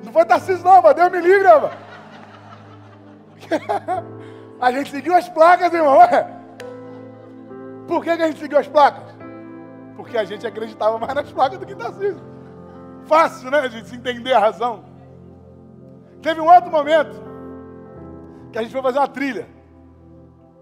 Não 0.05 0.13
foi 0.13 0.27
Tarcísio 0.27 0.63
não, 0.63 0.83
mas 0.83 0.95
Deus 0.95 1.11
me 1.11 1.21
livre, 1.21 1.45
mano. 1.49 1.71
a 4.61 4.71
gente 4.71 4.91
seguiu 4.91 5.17
as 5.17 5.29
placas, 5.31 5.73
irmão. 5.73 5.99
Por 7.89 8.05
que, 8.05 8.15
que 8.19 8.23
a 8.23 8.27
gente 8.27 8.39
seguiu 8.39 8.59
as 8.59 8.69
placas? 8.69 9.15
Porque 9.97 10.19
a 10.19 10.25
gente 10.25 10.47
acreditava 10.47 10.99
mais 10.99 11.15
nas 11.15 11.33
placas 11.33 11.59
do 11.59 11.65
que 11.65 11.75
Tarcísio. 11.75 12.23
Fácil, 13.07 13.51
né, 13.51 13.61
a 13.61 13.69
gente 13.69 13.95
entender 13.95 14.35
a 14.35 14.41
razão. 14.41 14.85
Teve 16.21 16.39
um 16.39 16.53
outro 16.53 16.71
momento 16.71 17.30
que 18.53 18.59
a 18.59 18.63
gente 18.63 18.73
foi 18.73 18.83
fazer 18.83 18.99
uma 18.99 19.09
trilha. 19.09 19.47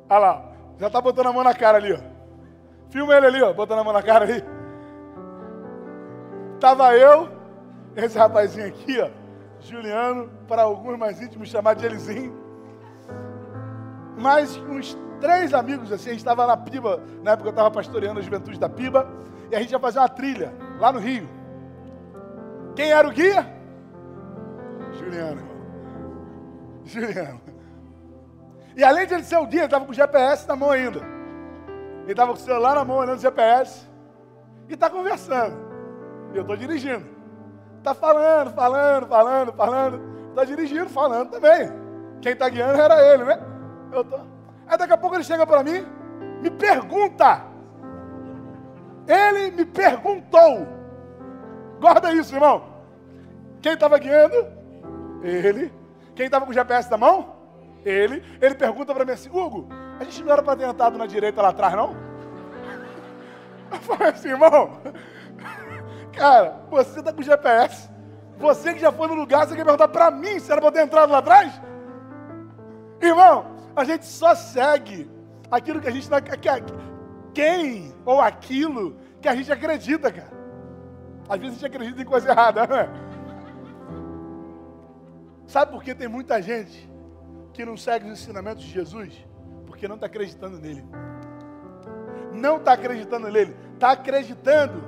Olha 0.08 0.18
lá, 0.18 0.52
já 0.78 0.88
tá 0.88 1.00
botando 1.00 1.26
a 1.26 1.32
mão 1.32 1.44
na 1.44 1.54
cara 1.54 1.78
ali, 1.78 1.92
ó. 1.92 1.98
Filma 2.90 3.14
ele 3.14 3.26
ali, 3.26 3.42
ó, 3.42 3.52
botando 3.52 3.80
a 3.80 3.84
mão 3.84 3.92
na 3.92 4.02
cara 4.02 4.24
ali. 4.24 4.42
Tava 6.60 6.96
eu, 6.96 7.28
esse 7.96 8.18
rapazinho 8.18 8.66
aqui, 8.66 9.00
ó, 9.00 9.10
Juliano, 9.60 10.30
para 10.46 10.62
alguns 10.62 10.98
mais 10.98 11.20
íntimos 11.20 11.48
chamar 11.48 11.74
de 11.74 11.86
Elizinho. 11.86 12.36
Mais 14.18 14.56
uns 14.56 14.96
três 15.20 15.52
amigos 15.54 15.92
assim, 15.92 16.10
a 16.10 16.12
gente 16.12 16.20
estava 16.20 16.46
na 16.46 16.56
Piba, 16.56 17.02
na 17.22 17.32
época 17.32 17.48
eu 17.48 17.50
estava 17.50 17.70
pastoreando 17.70 18.20
a 18.20 18.22
juventude 18.22 18.58
da 18.58 18.68
Piba, 18.68 19.08
e 19.50 19.56
a 19.56 19.60
gente 19.60 19.70
ia 19.70 19.78
fazer 19.78 19.98
uma 19.98 20.08
trilha 20.08 20.52
lá 20.78 20.92
no 20.92 20.98
Rio. 20.98 21.28
Quem 22.74 22.90
era 22.90 23.06
o 23.06 23.10
guia? 23.10 23.46
Juliano. 24.98 25.42
Juliano. 26.84 27.40
E 28.78 28.84
além 28.84 29.08
de 29.08 29.14
ele 29.14 29.24
ser 29.24 29.38
o 29.38 29.44
guia, 29.44 29.62
ele 29.62 29.64
estava 29.64 29.84
com 29.84 29.90
o 29.90 29.94
GPS 29.94 30.46
na 30.46 30.54
mão 30.54 30.70
ainda. 30.70 31.00
Ele 32.04 32.12
estava 32.12 32.32
com 32.32 32.38
o 32.38 32.40
celular 32.40 32.76
na 32.76 32.84
mão, 32.84 32.98
olhando 32.98 33.18
o 33.18 33.20
GPS. 33.20 33.88
E 34.68 34.74
está 34.74 34.88
conversando. 34.88 35.58
E 36.32 36.36
eu 36.36 36.42
estou 36.42 36.56
dirigindo. 36.56 37.04
Está 37.78 37.92
falando, 37.92 38.52
falando, 38.52 39.08
falando, 39.08 39.52
falando. 39.52 40.28
Está 40.28 40.44
dirigindo, 40.44 40.88
falando 40.88 41.28
também. 41.28 41.72
Quem 42.20 42.34
está 42.34 42.48
guiando 42.48 42.80
era 42.80 43.02
ele, 43.12 43.24
né? 43.24 43.40
Eu 43.90 44.04
tô. 44.04 44.16
Aí 44.68 44.78
daqui 44.78 44.92
a 44.92 44.96
pouco 44.96 45.16
ele 45.16 45.24
chega 45.24 45.44
para 45.44 45.64
mim, 45.64 45.84
me 46.40 46.48
pergunta. 46.48 47.42
Ele 49.08 49.50
me 49.50 49.64
perguntou. 49.64 50.68
Guarda 51.80 52.12
isso, 52.12 52.32
irmão. 52.32 52.62
Quem 53.60 53.72
estava 53.72 53.98
guiando? 53.98 54.46
Ele. 55.24 55.72
Quem 56.14 56.26
estava 56.26 56.44
com 56.44 56.52
o 56.52 56.54
GPS 56.54 56.88
na 56.88 56.96
mão? 56.96 57.37
Ele, 57.84 58.22
ele 58.40 58.54
pergunta 58.54 58.94
para 58.94 59.04
mim 59.04 59.12
assim, 59.12 59.30
Hugo, 59.30 59.68
a 59.98 60.04
gente 60.04 60.22
não 60.22 60.32
era 60.32 60.42
para 60.42 60.56
ter 60.56 60.68
entrado 60.68 60.98
na 60.98 61.06
direita 61.06 61.40
lá 61.40 61.48
atrás, 61.48 61.74
não? 61.74 61.96
Eu 63.70 63.78
falei 63.78 64.08
assim, 64.08 64.28
irmão, 64.28 64.80
cara, 66.12 66.62
você 66.70 66.98
está 66.98 67.12
com 67.12 67.22
GPS, 67.22 67.88
você 68.36 68.74
que 68.74 68.80
já 68.80 68.92
foi 68.92 69.08
no 69.08 69.14
lugar, 69.14 69.46
você 69.46 69.56
quer 69.56 69.64
perguntar 69.64 69.88
para 69.88 70.10
mim 70.10 70.38
se 70.38 70.50
era 70.50 70.60
para 70.60 70.72
ter 70.72 70.82
entrado 70.82 71.10
lá 71.10 71.18
atrás? 71.18 71.52
Irmão, 73.00 73.56
a 73.74 73.84
gente 73.84 74.06
só 74.06 74.34
segue 74.34 75.10
aquilo 75.50 75.80
que 75.80 75.88
a 75.88 75.90
gente 75.90 76.08
quem 77.32 77.94
ou 78.04 78.20
aquilo 78.20 78.96
que 79.20 79.28
a 79.28 79.34
gente 79.34 79.52
acredita, 79.52 80.10
cara. 80.10 80.38
Às 81.28 81.38
vezes 81.38 81.56
a 81.56 81.60
gente 81.60 81.66
acredita 81.66 82.02
em 82.02 82.04
coisa 82.04 82.30
errada, 82.30 82.66
não 82.66 82.76
é? 82.76 82.88
Sabe 85.46 85.72
por 85.72 85.82
que 85.82 85.94
tem 85.94 86.08
muita 86.08 86.42
gente 86.42 86.88
que 87.58 87.64
não 87.64 87.76
segue 87.76 88.06
os 88.06 88.20
ensinamentos 88.20 88.62
de 88.62 88.70
Jesus? 88.70 89.12
Porque 89.66 89.88
não 89.88 89.96
está 89.96 90.06
acreditando 90.06 90.60
nele. 90.60 90.84
Não 92.32 92.58
está 92.58 92.74
acreditando 92.74 93.28
nele. 93.28 93.56
Está 93.74 93.90
acreditando. 93.90 94.84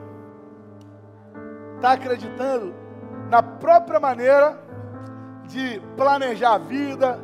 Está 1.74 1.92
acreditando 1.94 2.72
na 3.28 3.42
própria 3.42 3.98
maneira 3.98 4.56
de 5.48 5.82
planejar 5.96 6.54
a 6.54 6.58
vida, 6.58 7.18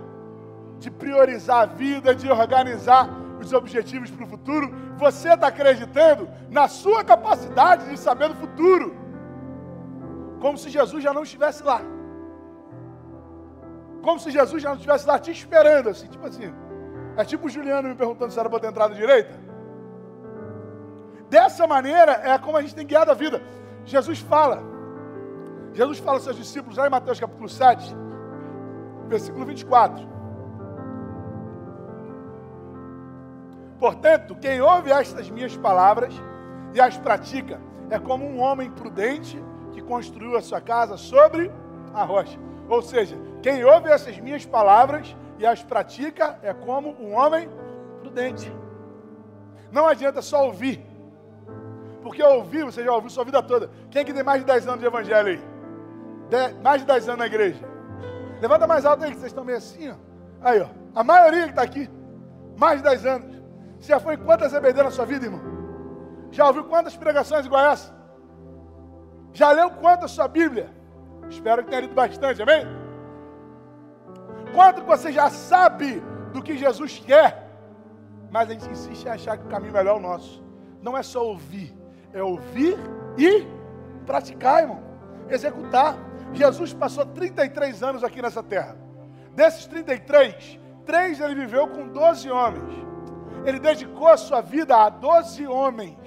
de 0.81 0.91
priorizar 0.91 1.62
a 1.62 1.67
vida, 1.67 2.12
de 2.12 2.29
organizar 2.29 3.09
os 3.41 3.53
objetivos 3.53 4.11
para 4.11 4.25
o 4.25 4.29
futuro. 4.29 4.75
Você 4.97 5.33
está 5.33 5.47
acreditando 5.47 6.29
na 6.50 6.67
sua 6.67 7.05
capacidade 7.05 7.88
de 7.88 7.97
saber 7.97 8.31
do 8.31 8.35
futuro. 8.35 8.97
Como 10.41 10.59
se 10.59 10.71
Jesus 10.71 11.05
já 11.05 11.12
não 11.12 11.23
estivesse 11.23 11.62
lá 11.62 11.81
como 14.07 14.21
se 14.21 14.31
Jesus 14.31 14.63
já 14.63 14.69
não 14.69 14.77
estivesse 14.77 15.05
lá 15.05 15.19
te 15.19 15.33
esperando, 15.33 15.89
assim, 15.89 16.07
tipo 16.07 16.25
assim. 16.25 16.55
É 17.17 17.25
tipo 17.25 17.49
o 17.49 17.51
Juliano 17.51 17.89
me 17.89 17.97
perguntando 17.97 18.31
se 18.31 18.39
era 18.39 18.49
para 18.49 18.61
ter 18.61 18.69
entrado 18.69 18.95
direita. 18.95 19.35
Dessa 21.29 21.67
maneira 21.67 22.13
é 22.13 22.39
como 22.39 22.57
a 22.57 22.63
gente 22.63 22.73
tem 22.73 22.87
guiado 22.87 23.11
a 23.11 23.15
vida. 23.15 23.43
Jesus 23.85 24.21
fala. 24.21 24.63
Jesus 25.73 25.99
fala 25.99 26.19
aos 26.19 26.23
seus 26.23 26.37
discípulos, 26.37 26.79
lá 26.79 26.87
em 26.87 26.91
Mateus 26.91 27.19
capítulo 27.19 27.49
7, 27.49 27.97
versículo 29.09 29.45
24. 29.45 30.09
Portanto, 33.81 34.37
quem 34.37 34.61
ouve 34.61 34.93
estas 34.93 35.29
minhas 35.29 35.57
palavras 35.57 36.15
e 36.73 36.81
as 36.81 36.97
pratica 36.97 37.61
é 37.91 37.99
como 37.99 38.25
um 38.25 38.39
homem 38.39 38.71
prudente 38.71 39.43
que 39.73 39.83
construiu 39.83 40.37
a 40.37 40.43
sua 40.43 40.61
casa 40.61 40.97
sobre 40.97 41.51
a 41.93 42.05
rocha. 42.05 42.39
Ou 42.69 42.81
seja, 42.81 43.25
quem 43.43 43.64
ouve 43.64 43.88
essas 43.90 44.19
minhas 44.19 44.45
palavras 44.45 45.16
e 45.38 45.47
as 45.47 45.62
pratica 45.62 46.38
é 46.43 46.52
como 46.52 46.90
um 47.00 47.14
homem 47.14 47.49
prudente. 48.00 48.52
Não 49.71 49.87
adianta 49.87 50.23
só 50.23 50.47
ouvir. 50.47 50.85
Porque 52.02 52.23
ouvir, 52.23 52.64
você 52.64 52.85
já 52.85 52.93
ouviu 52.93 53.11
sua 53.11 53.25
vida 53.25 53.43
toda. 53.43 53.71
Quem 53.90 54.02
é 54.02 54.05
que 54.05 54.14
tem 54.14 54.23
mais 54.23 54.40
de 54.40 54.47
10 54.47 54.69
anos 54.69 54.81
de 54.81 54.87
evangelho 54.87 55.28
aí? 55.28 55.40
De, 56.31 56.62
mais 56.62 56.81
de 56.81 56.87
10 56.87 57.09
anos 57.09 57.19
na 57.19 57.26
igreja. 57.26 57.61
Levanta 58.40 58.66
mais 58.66 58.85
alto 58.85 59.05
aí, 59.05 59.11
que 59.11 59.19
vocês 59.19 59.33
estão 59.33 59.45
meio 59.45 59.59
assim, 59.59 59.90
ó. 59.90 59.95
Aí, 60.40 60.61
ó. 60.61 60.69
A 60.95 61.02
maioria 61.02 61.45
que 61.45 61.50
está 61.50 61.62
aqui, 61.62 61.90
mais 62.57 62.78
de 62.78 62.88
10 62.88 63.07
anos. 63.07 63.37
Você 63.78 63.88
já 63.88 64.00
foi 64.00 64.16
quantas 64.16 64.55
EBD 64.55 64.83
na 64.83 64.90
sua 64.90 65.05
vida, 65.05 65.26
irmão? 65.26 65.40
Já 66.31 66.47
ouviu 66.47 66.64
quantas 66.64 66.97
pregações 66.97 67.45
igual 67.45 67.73
essa? 67.73 67.95
Já 69.33 69.50
leu 69.52 69.71
quantas 69.71 70.12
sua 70.12 70.28
Bíblia? 70.28 70.71
Espero 71.28 71.64
que 71.64 71.71
tenha 71.71 71.83
lido 71.83 71.95
bastante, 71.95 72.40
amém? 72.40 72.64
Quanto 74.55 74.83
você 74.83 75.12
já 75.12 75.31
sabe 75.31 76.03
do 76.33 76.43
que 76.43 76.57
Jesus 76.57 77.03
quer, 77.05 77.47
mas 78.31 78.49
a 78.49 78.53
gente 78.53 78.69
insiste 78.69 79.05
em 79.05 79.11
achar 79.11 79.37
que 79.37 79.45
o 79.45 79.49
caminho 79.49 79.73
melhor 79.73 79.95
é 79.95 79.99
o 79.99 80.00
nosso. 80.00 80.45
Não 80.83 80.97
é 80.97 81.03
só 81.03 81.25
ouvir, 81.25 81.76
é 82.12 82.23
ouvir 82.23 82.76
e 83.17 83.47
praticar, 84.05 84.62
irmão. 84.62 84.83
Executar. 85.29 85.97
Jesus 86.33 86.73
passou 86.73 87.07
33 87.07 87.83
anos 87.83 88.05
aqui 88.05 88.21
nessa 88.21 88.43
terra. 88.43 88.76
Desses 89.35 89.67
33, 89.67 90.59
três 90.85 91.21
ele 91.21 91.35
viveu 91.35 91.67
com 91.69 91.88
12 91.88 92.31
homens. 92.31 92.87
Ele 93.45 93.59
dedicou 93.59 94.09
a 94.09 94.17
sua 94.17 94.41
vida 94.41 94.76
a 94.76 94.88
12 94.88 95.47
homens. 95.47 95.99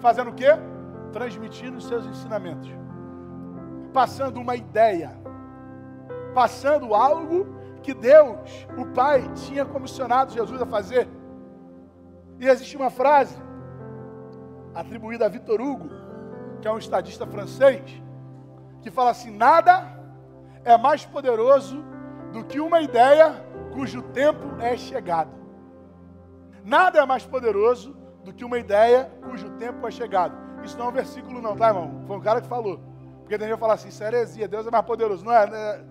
Fazendo 0.00 0.30
o 0.30 0.34
quê? 0.34 0.48
Transmitindo 1.12 1.78
os 1.78 1.86
seus 1.86 2.06
ensinamentos. 2.06 2.70
Passando 3.92 4.40
uma 4.40 4.54
ideia. 4.54 5.16
Passando 6.34 6.94
algo 6.94 7.57
que 7.88 7.94
Deus, 7.94 8.36
o 8.76 8.84
Pai, 8.84 9.26
tinha 9.46 9.64
comissionado 9.64 10.30
Jesus 10.30 10.60
a 10.60 10.66
fazer. 10.66 11.08
E 12.38 12.46
existe 12.46 12.76
uma 12.76 12.90
frase 12.90 13.34
atribuída 14.74 15.24
a 15.24 15.28
Victor 15.30 15.58
Hugo, 15.58 15.88
que 16.60 16.68
é 16.68 16.70
um 16.70 16.76
estadista 16.76 17.26
francês, 17.26 17.80
que 18.82 18.90
fala 18.90 19.10
assim: 19.10 19.30
nada 19.34 19.86
é 20.66 20.76
mais 20.76 21.06
poderoso 21.06 21.82
do 22.30 22.44
que 22.44 22.60
uma 22.60 22.82
ideia 22.82 23.42
cujo 23.72 24.02
tempo 24.02 24.60
é 24.60 24.76
chegado. 24.76 25.30
Nada 26.62 26.98
é 26.98 27.06
mais 27.06 27.24
poderoso 27.24 27.96
do 28.22 28.34
que 28.34 28.44
uma 28.44 28.58
ideia 28.58 29.10
cujo 29.24 29.48
tempo 29.52 29.88
é 29.88 29.90
chegado. 29.90 30.36
Isso 30.62 30.76
não 30.76 30.86
é 30.86 30.88
um 30.90 30.92
versículo, 30.92 31.40
não, 31.40 31.56
tá, 31.56 31.68
irmão? 31.68 32.04
Foi 32.06 32.18
um 32.18 32.20
cara 32.20 32.42
que 32.42 32.48
falou. 32.48 32.78
Porque 33.20 33.38
gente 33.38 33.50
que 33.50 33.56
fala 33.56 33.72
assim: 33.72 33.88
isso 33.88 34.04
é 34.04 34.08
heresia, 34.08 34.46
Deus 34.46 34.66
é 34.66 34.70
mais 34.70 34.84
poderoso. 34.84 35.24
Não 35.24 35.32
é, 35.32 35.44
é, 35.46 35.84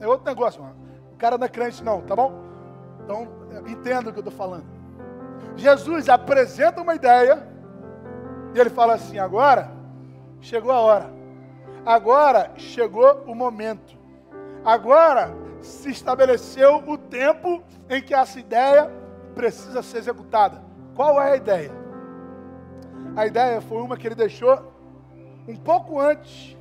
é 0.00 0.08
outro 0.08 0.24
negócio, 0.24 0.62
mano. 0.62 0.81
Cara 1.22 1.38
não 1.38 1.46
é 1.46 1.48
crente, 1.48 1.84
não, 1.84 2.00
tá 2.00 2.16
bom? 2.16 2.32
Então, 3.04 3.28
entenda 3.68 4.10
o 4.10 4.12
que 4.12 4.18
eu 4.18 4.24
estou 4.24 4.36
falando. 4.36 4.64
Jesus 5.54 6.08
apresenta 6.08 6.80
uma 6.80 6.96
ideia 6.96 7.46
e 8.52 8.58
ele 8.58 8.68
fala 8.68 8.94
assim: 8.94 9.20
agora 9.20 9.70
chegou 10.40 10.72
a 10.72 10.80
hora, 10.80 11.12
agora 11.86 12.50
chegou 12.56 13.22
o 13.24 13.36
momento, 13.36 13.96
agora 14.64 15.32
se 15.60 15.90
estabeleceu 15.90 16.82
o 16.88 16.98
tempo 16.98 17.62
em 17.88 18.02
que 18.02 18.12
essa 18.12 18.40
ideia 18.40 18.90
precisa 19.32 19.80
ser 19.80 19.98
executada. 19.98 20.60
Qual 20.96 21.22
é 21.22 21.34
a 21.34 21.36
ideia? 21.36 21.70
A 23.14 23.28
ideia 23.28 23.60
foi 23.60 23.80
uma 23.80 23.96
que 23.96 24.08
ele 24.08 24.16
deixou 24.16 24.72
um 25.46 25.54
pouco 25.54 26.00
antes 26.00 26.56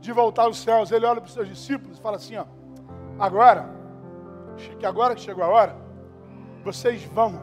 de 0.00 0.12
voltar 0.12 0.44
aos 0.44 0.58
céus. 0.58 0.92
Ele 0.92 1.04
olha 1.04 1.20
para 1.20 1.26
os 1.26 1.34
seus 1.34 1.48
discípulos 1.48 1.98
e 1.98 2.00
fala 2.00 2.18
assim: 2.18 2.36
ó, 2.36 2.44
agora, 3.18 3.74
que 4.78 4.86
agora 4.86 5.14
que 5.14 5.20
chegou 5.20 5.44
a 5.44 5.48
hora, 5.48 5.76
vocês 6.64 7.04
vão, 7.04 7.40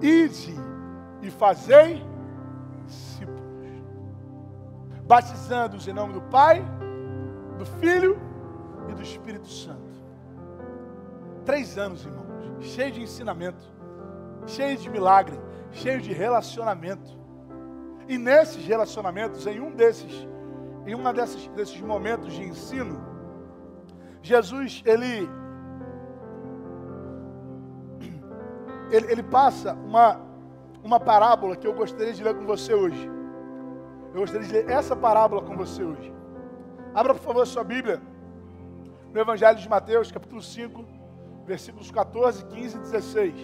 ide 0.00 0.54
e 1.22 1.30
fazei 1.30 2.02
discípulos, 2.86 3.40
batizando-os 5.06 5.86
em 5.88 5.92
nome 5.92 6.12
do 6.12 6.22
Pai, 6.22 6.64
do 7.58 7.66
Filho 7.66 8.18
e 8.88 8.94
do 8.94 9.02
Espírito 9.02 9.48
Santo. 9.48 9.82
Três 11.44 11.76
anos, 11.76 12.04
irmãos, 12.04 12.24
cheio 12.60 12.92
de 12.92 13.02
ensinamento, 13.02 13.64
cheio 14.46 14.76
de 14.76 14.88
milagre, 14.88 15.38
cheio 15.72 16.00
de 16.00 16.12
relacionamento. 16.12 17.18
E 18.08 18.18
nesses 18.18 18.64
relacionamentos, 18.66 19.46
em 19.46 19.60
um 19.60 19.70
desses, 19.70 20.26
em 20.86 20.94
uma 20.94 21.12
desses, 21.12 21.48
desses 21.48 21.80
momentos 21.80 22.32
de 22.32 22.42
ensino, 22.42 23.02
Jesus, 24.22 24.82
ele, 24.86 25.28
ele, 28.94 29.10
ele 29.10 29.22
passa 29.22 29.72
uma, 29.74 30.20
uma 30.82 31.00
parábola 31.00 31.56
que 31.56 31.66
eu 31.66 31.74
gostaria 31.74 32.12
de 32.12 32.22
ler 32.22 32.34
com 32.34 32.46
você 32.46 32.72
hoje. 32.72 33.10
Eu 34.12 34.20
gostaria 34.20 34.46
de 34.46 34.52
ler 34.52 34.70
essa 34.70 34.94
parábola 34.94 35.42
com 35.42 35.56
você 35.56 35.82
hoje. 35.82 36.12
Abra, 36.94 37.14
por 37.14 37.22
favor, 37.22 37.46
sua 37.46 37.64
Bíblia 37.64 38.00
no 39.12 39.20
Evangelho 39.20 39.58
de 39.58 39.68
Mateus, 39.68 40.10
capítulo 40.10 40.42
5, 40.42 40.84
versículos 41.46 41.90
14, 41.90 42.44
15 42.46 42.76
e 42.76 42.80
16. 42.80 43.34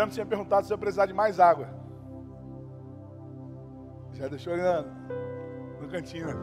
Juliano 0.00 0.12
tinha 0.12 0.24
perguntado 0.24 0.66
se 0.66 0.72
eu 0.72 0.78
precisar 0.78 1.06
de 1.06 1.12
mais 1.12 1.38
água. 1.38 1.68
Já 4.14 4.28
deixou 4.28 4.54
ele 4.54 4.62
no 5.80 5.88
cantinho. 5.88 6.26
Né? 6.26 6.34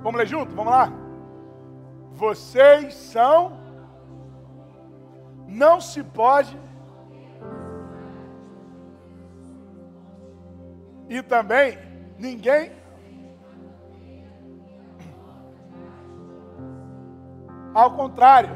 Vamos 0.00 0.18
ler 0.18 0.26
junto? 0.26 0.54
Vamos 0.54 0.72
lá? 0.72 0.90
Vocês 2.12 2.94
são. 2.94 3.60
Não 5.46 5.80
se 5.80 6.02
pode. 6.02 6.58
E 11.08 11.22
também 11.22 11.78
ninguém. 12.18 12.81
Ao 17.74 17.90
contrário. 17.96 18.50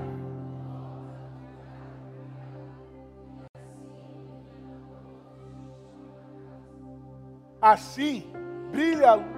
Assim 7.61 8.31
brilha 8.71 9.11
a 9.11 9.15
luz 9.15 9.37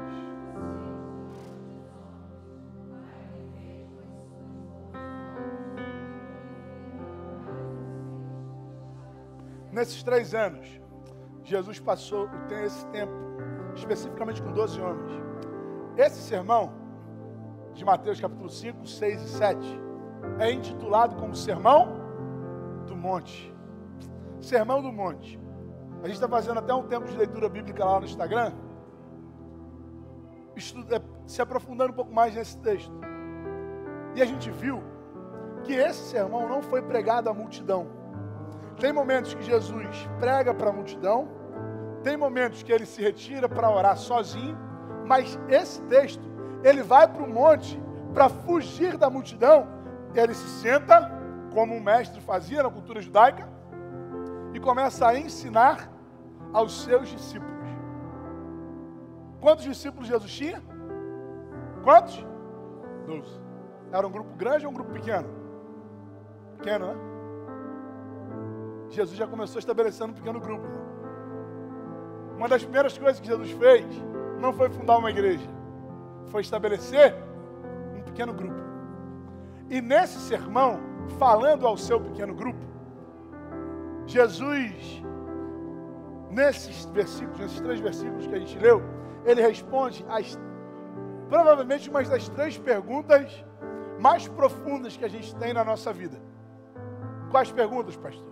Nesses 9.79 10.03
três 10.03 10.35
anos, 10.35 10.67
Jesus 11.45 11.79
passou 11.79 12.29
esse 12.51 12.85
tempo, 12.88 13.12
especificamente 13.77 14.43
com 14.43 14.51
12 14.53 14.81
homens. 14.81 15.23
Esse 15.97 16.21
sermão, 16.21 16.73
de 17.79 17.85
Mateus 17.85 18.21
capítulo 18.21 18.51
5, 18.51 18.87
6 18.87 19.23
e 19.23 19.29
7, 19.29 19.81
é 20.38 20.51
intitulado 20.51 21.17
como 21.17 21.35
Sermão 21.35 21.97
do 22.87 22.97
Monte. 22.97 23.55
Sermão 24.41 24.83
do 24.83 24.93
Monte. 24.93 25.41
A 26.03 26.07
gente 26.07 26.17
está 26.17 26.29
fazendo 26.29 26.59
até 26.59 26.75
um 26.75 26.87
tempo 26.87 27.07
de 27.07 27.17
leitura 27.17 27.49
bíblica 27.49 27.85
lá 27.85 28.01
no 28.01 28.07
Instagram, 28.07 28.53
é, 30.91 31.01
se 31.27 31.41
aprofundando 31.41 31.93
um 31.93 31.97
pouco 31.97 32.12
mais 32.12 32.35
nesse 32.35 32.59
texto. 32.59 32.93
E 34.14 34.23
a 34.23 34.25
gente 34.25 34.51
viu 34.51 34.83
que 35.62 35.73
esse 35.73 36.11
sermão 36.11 36.49
não 36.49 36.61
foi 36.61 36.83
pregado 36.83 37.31
à 37.31 37.35
multidão 37.35 37.99
tem 38.79 38.93
momentos 38.93 39.35
que 39.35 39.43
Jesus 39.43 40.09
prega 40.21 40.55
para 40.55 40.71
a 40.71 40.73
multidão, 40.73 41.29
tem 42.03 42.17
momentos 42.17 42.62
que 42.62 42.71
ele 42.71 42.87
se 42.87 43.03
retira 43.03 43.49
para 43.49 43.69
orar 43.69 43.97
sozinho, 43.97 44.57
mas 45.05 45.38
esse 45.49 45.83
texto, 45.83 46.23
ele 46.62 46.83
vai 46.83 47.07
para 47.07 47.23
o 47.23 47.29
monte 47.29 47.81
para 48.12 48.29
fugir 48.29 48.97
da 48.97 49.09
multidão, 49.09 49.66
ele 50.14 50.35
se 50.35 50.49
senta, 50.61 51.11
como 51.53 51.75
um 51.75 51.81
mestre 51.81 52.21
fazia 52.21 52.62
na 52.62 52.71
cultura 52.71 53.01
judaica, 53.01 53.49
e 54.53 54.61
começa 54.61 55.07
a 55.07 55.18
ensinar 55.18 55.90
aos 56.53 56.83
seus 56.83 57.09
discípulos. 57.09 57.68
Quantos 59.40 59.64
discípulos 59.64 60.09
Jesus 60.09 60.33
tinha? 60.33 60.62
Quantos? 61.85 62.27
Doze. 63.07 63.40
Era 63.92 64.07
um 64.07 64.11
grupo 64.11 64.35
grande 64.37 64.66
ou 64.66 64.73
um 64.73 64.75
grupo 64.75 64.92
pequeno? 64.92 65.29
Pequeno, 66.57 66.87
né? 66.87 66.94
Jesus 68.90 69.16
já 69.16 69.27
começou 69.27 69.59
estabelecendo 69.59 70.12
um 70.12 70.16
pequeno 70.16 70.40
grupo. 70.40 70.66
Uma 72.37 72.49
das 72.49 72.62
primeiras 72.62 72.97
coisas 72.97 73.21
que 73.21 73.27
Jesus 73.27 73.51
fez 73.53 73.87
não 74.40 74.53
foi 74.53 74.68
fundar 74.71 74.99
uma 74.99 75.11
igreja, 75.11 75.49
foi 76.31 76.43
estabelecer 76.43 77.14
um 77.97 78.03
pequeno 78.03 78.33
grupo. 78.33 78.61
E 79.69 79.81
nesse 79.81 80.19
sermão, 80.21 80.81
falando 81.19 81.67
ao 81.67 81.77
seu 81.77 82.01
pequeno 82.01 82.35
grupo, 82.35 82.61
Jesus, 84.07 85.03
nesses 86.31 86.85
versículos, 86.87 87.38
nesses 87.41 87.61
três 87.61 87.81
versículos 87.81 88.27
que 88.27 88.35
a 88.35 88.38
gente 88.38 88.59
leu, 88.59 88.83
ele 89.25 89.43
responde 89.43 90.05
às, 90.09 90.38
provavelmente 91.29 91.91
uma 91.91 92.03
das 92.03 92.29
três 92.31 92.57
perguntas 92.57 93.45
mais 93.99 94.27
profundas 94.29 94.97
que 94.97 95.05
a 95.05 95.09
gente 95.09 95.35
tem 95.37 95.53
na 95.53 95.64
nossa 95.64 95.93
vida. 95.93 96.17
Quais 97.31 97.53
perguntas, 97.53 97.97
pastor? 97.97 98.29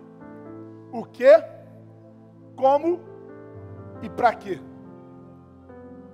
o 0.91 1.05
que, 1.05 1.31
como 2.55 2.99
e 4.01 4.09
para 4.09 4.33
quê. 4.33 4.59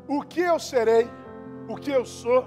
O 0.07 0.21
que 0.21 0.41
eu 0.41 0.59
serei, 0.59 1.09
o 1.67 1.75
que 1.75 1.91
eu 1.91 2.05
sou, 2.05 2.45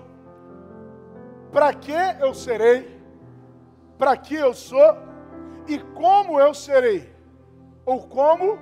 para 1.52 1.72
que 1.72 1.92
eu 2.20 2.34
serei, 2.34 3.00
para 3.98 4.16
que 4.16 4.34
eu 4.34 4.52
sou 4.52 4.96
e 5.66 5.78
como 5.78 6.38
eu 6.40 6.52
serei, 6.52 7.12
ou 7.84 8.06
como 8.06 8.58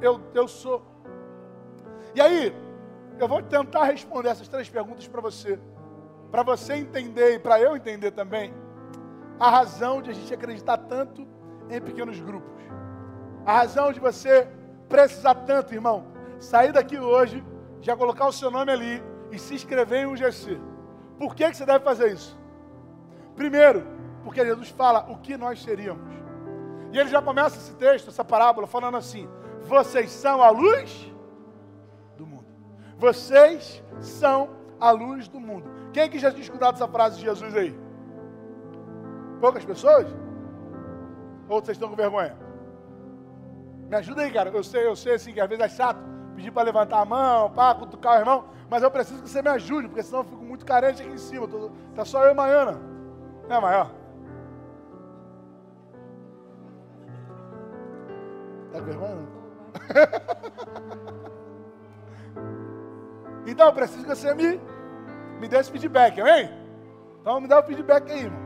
eu, 0.00 0.20
eu 0.34 0.46
sou. 0.46 0.82
E 2.14 2.20
aí, 2.20 2.54
eu 3.18 3.28
vou 3.28 3.42
tentar 3.42 3.84
responder 3.84 4.28
essas 4.28 4.48
três 4.48 4.68
perguntas 4.68 5.06
para 5.06 5.20
você, 5.20 5.58
para 6.30 6.42
você 6.42 6.74
entender 6.74 7.34
e 7.34 7.38
para 7.38 7.60
eu 7.60 7.76
entender 7.76 8.10
também 8.10 8.52
a 9.38 9.50
razão 9.50 10.02
de 10.02 10.10
a 10.10 10.12
gente 10.12 10.32
acreditar 10.32 10.76
tanto 10.76 11.26
em 11.68 11.80
pequenos 11.80 12.20
grupos. 12.20 12.62
A 13.44 13.58
razão 13.58 13.92
de 13.92 14.00
você 14.00 14.48
precisar 14.88 15.34
tanto, 15.34 15.72
irmão, 15.72 16.04
sair 16.38 16.72
daqui 16.72 16.98
hoje, 16.98 17.42
já 17.80 17.96
colocar 17.96 18.26
o 18.26 18.32
seu 18.32 18.50
nome 18.50 18.70
ali 18.70 19.09
e 19.30 19.38
se 19.38 19.54
inscrever 19.54 20.00
em 20.00 20.06
um 20.06 20.16
GC. 20.16 20.58
Por 21.18 21.34
que, 21.34 21.48
que 21.50 21.56
você 21.56 21.66
deve 21.66 21.84
fazer 21.84 22.12
isso? 22.12 22.38
Primeiro, 23.34 23.86
porque 24.24 24.44
Jesus 24.44 24.70
fala 24.70 25.10
o 25.10 25.18
que 25.18 25.36
nós 25.36 25.62
seríamos. 25.62 26.12
E 26.92 26.98
ele 26.98 27.08
já 27.08 27.22
começa 27.22 27.56
esse 27.56 27.74
texto, 27.74 28.08
essa 28.08 28.24
parábola, 28.24 28.66
falando 28.66 28.96
assim: 28.96 29.28
vocês 29.62 30.10
são 30.10 30.42
a 30.42 30.50
luz 30.50 31.12
do 32.16 32.26
mundo. 32.26 32.46
Vocês 32.98 33.82
são 34.00 34.50
a 34.80 34.90
luz 34.90 35.28
do 35.28 35.38
mundo. 35.38 35.70
Quem 35.92 36.08
que 36.08 36.18
já 36.18 36.30
tinha 36.30 36.42
escutado 36.42 36.74
essa 36.74 36.88
frase 36.88 37.18
de 37.18 37.22
Jesus 37.22 37.56
aí? 37.56 37.78
Poucas 39.40 39.64
pessoas? 39.64 40.06
Ou 41.48 41.60
vocês 41.60 41.76
estão 41.76 41.88
com 41.88 41.96
vergonha? 41.96 42.36
Me 43.88 43.96
ajuda 43.96 44.22
aí, 44.22 44.32
cara. 44.32 44.50
Eu 44.50 44.62
sei, 44.62 44.86
eu 44.86 44.96
sei 44.96 45.14
assim, 45.14 45.32
que 45.32 45.40
às 45.40 45.48
vezes 45.48 45.64
é 45.64 45.68
chato 45.68 46.00
pedir 46.40 46.50
para 46.50 46.62
levantar 46.62 47.00
a 47.00 47.04
mão, 47.04 47.50
para 47.50 47.74
cutucar 47.74 48.16
o 48.16 48.18
irmão, 48.18 48.44
mas 48.68 48.82
eu 48.82 48.90
preciso 48.90 49.22
que 49.22 49.28
você 49.28 49.42
me 49.42 49.50
ajude, 49.50 49.88
porque 49.88 50.02
senão 50.02 50.20
eu 50.20 50.24
fico 50.24 50.42
muito 50.42 50.64
carente 50.64 51.02
aqui 51.02 51.12
em 51.12 51.18
cima. 51.18 51.46
Tô, 51.46 51.70
tá 51.94 52.04
só 52.04 52.24
eu 52.24 52.32
e 52.32 52.34
Maiana. 52.34 52.80
É, 53.48 53.60
maior. 53.60 53.90
Tá 58.72 58.78
com 58.78 58.84
vergonha? 58.84 59.28
Então 63.46 63.66
eu 63.66 63.72
preciso 63.72 64.02
que 64.02 64.14
você 64.14 64.34
me, 64.34 64.60
me 65.40 65.48
dê 65.48 65.56
esse 65.56 65.72
feedback, 65.72 66.20
amém? 66.20 66.50
Então 67.20 67.40
me 67.40 67.48
dá 67.48 67.58
o 67.58 67.62
feedback 67.62 68.08
aí, 68.12 68.24
irmão. 68.24 68.38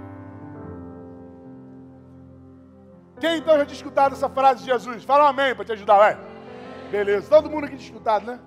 Quem 3.20 3.38
então 3.38 3.58
já 3.58 3.66
tinha 3.66 3.76
escutado 3.76 4.12
essa 4.14 4.28
frase 4.30 4.60
de 4.60 4.66
Jesus? 4.66 5.04
Fala 5.04 5.24
um 5.24 5.26
amém 5.26 5.54
para 5.54 5.64
te 5.64 5.72
ajudar, 5.72 5.98
vai. 5.98 6.33
Beleza, 6.94 7.28
todo 7.28 7.50
mundo 7.50 7.64
aqui 7.66 7.74
escutado, 7.74 8.24
né? 8.24 8.38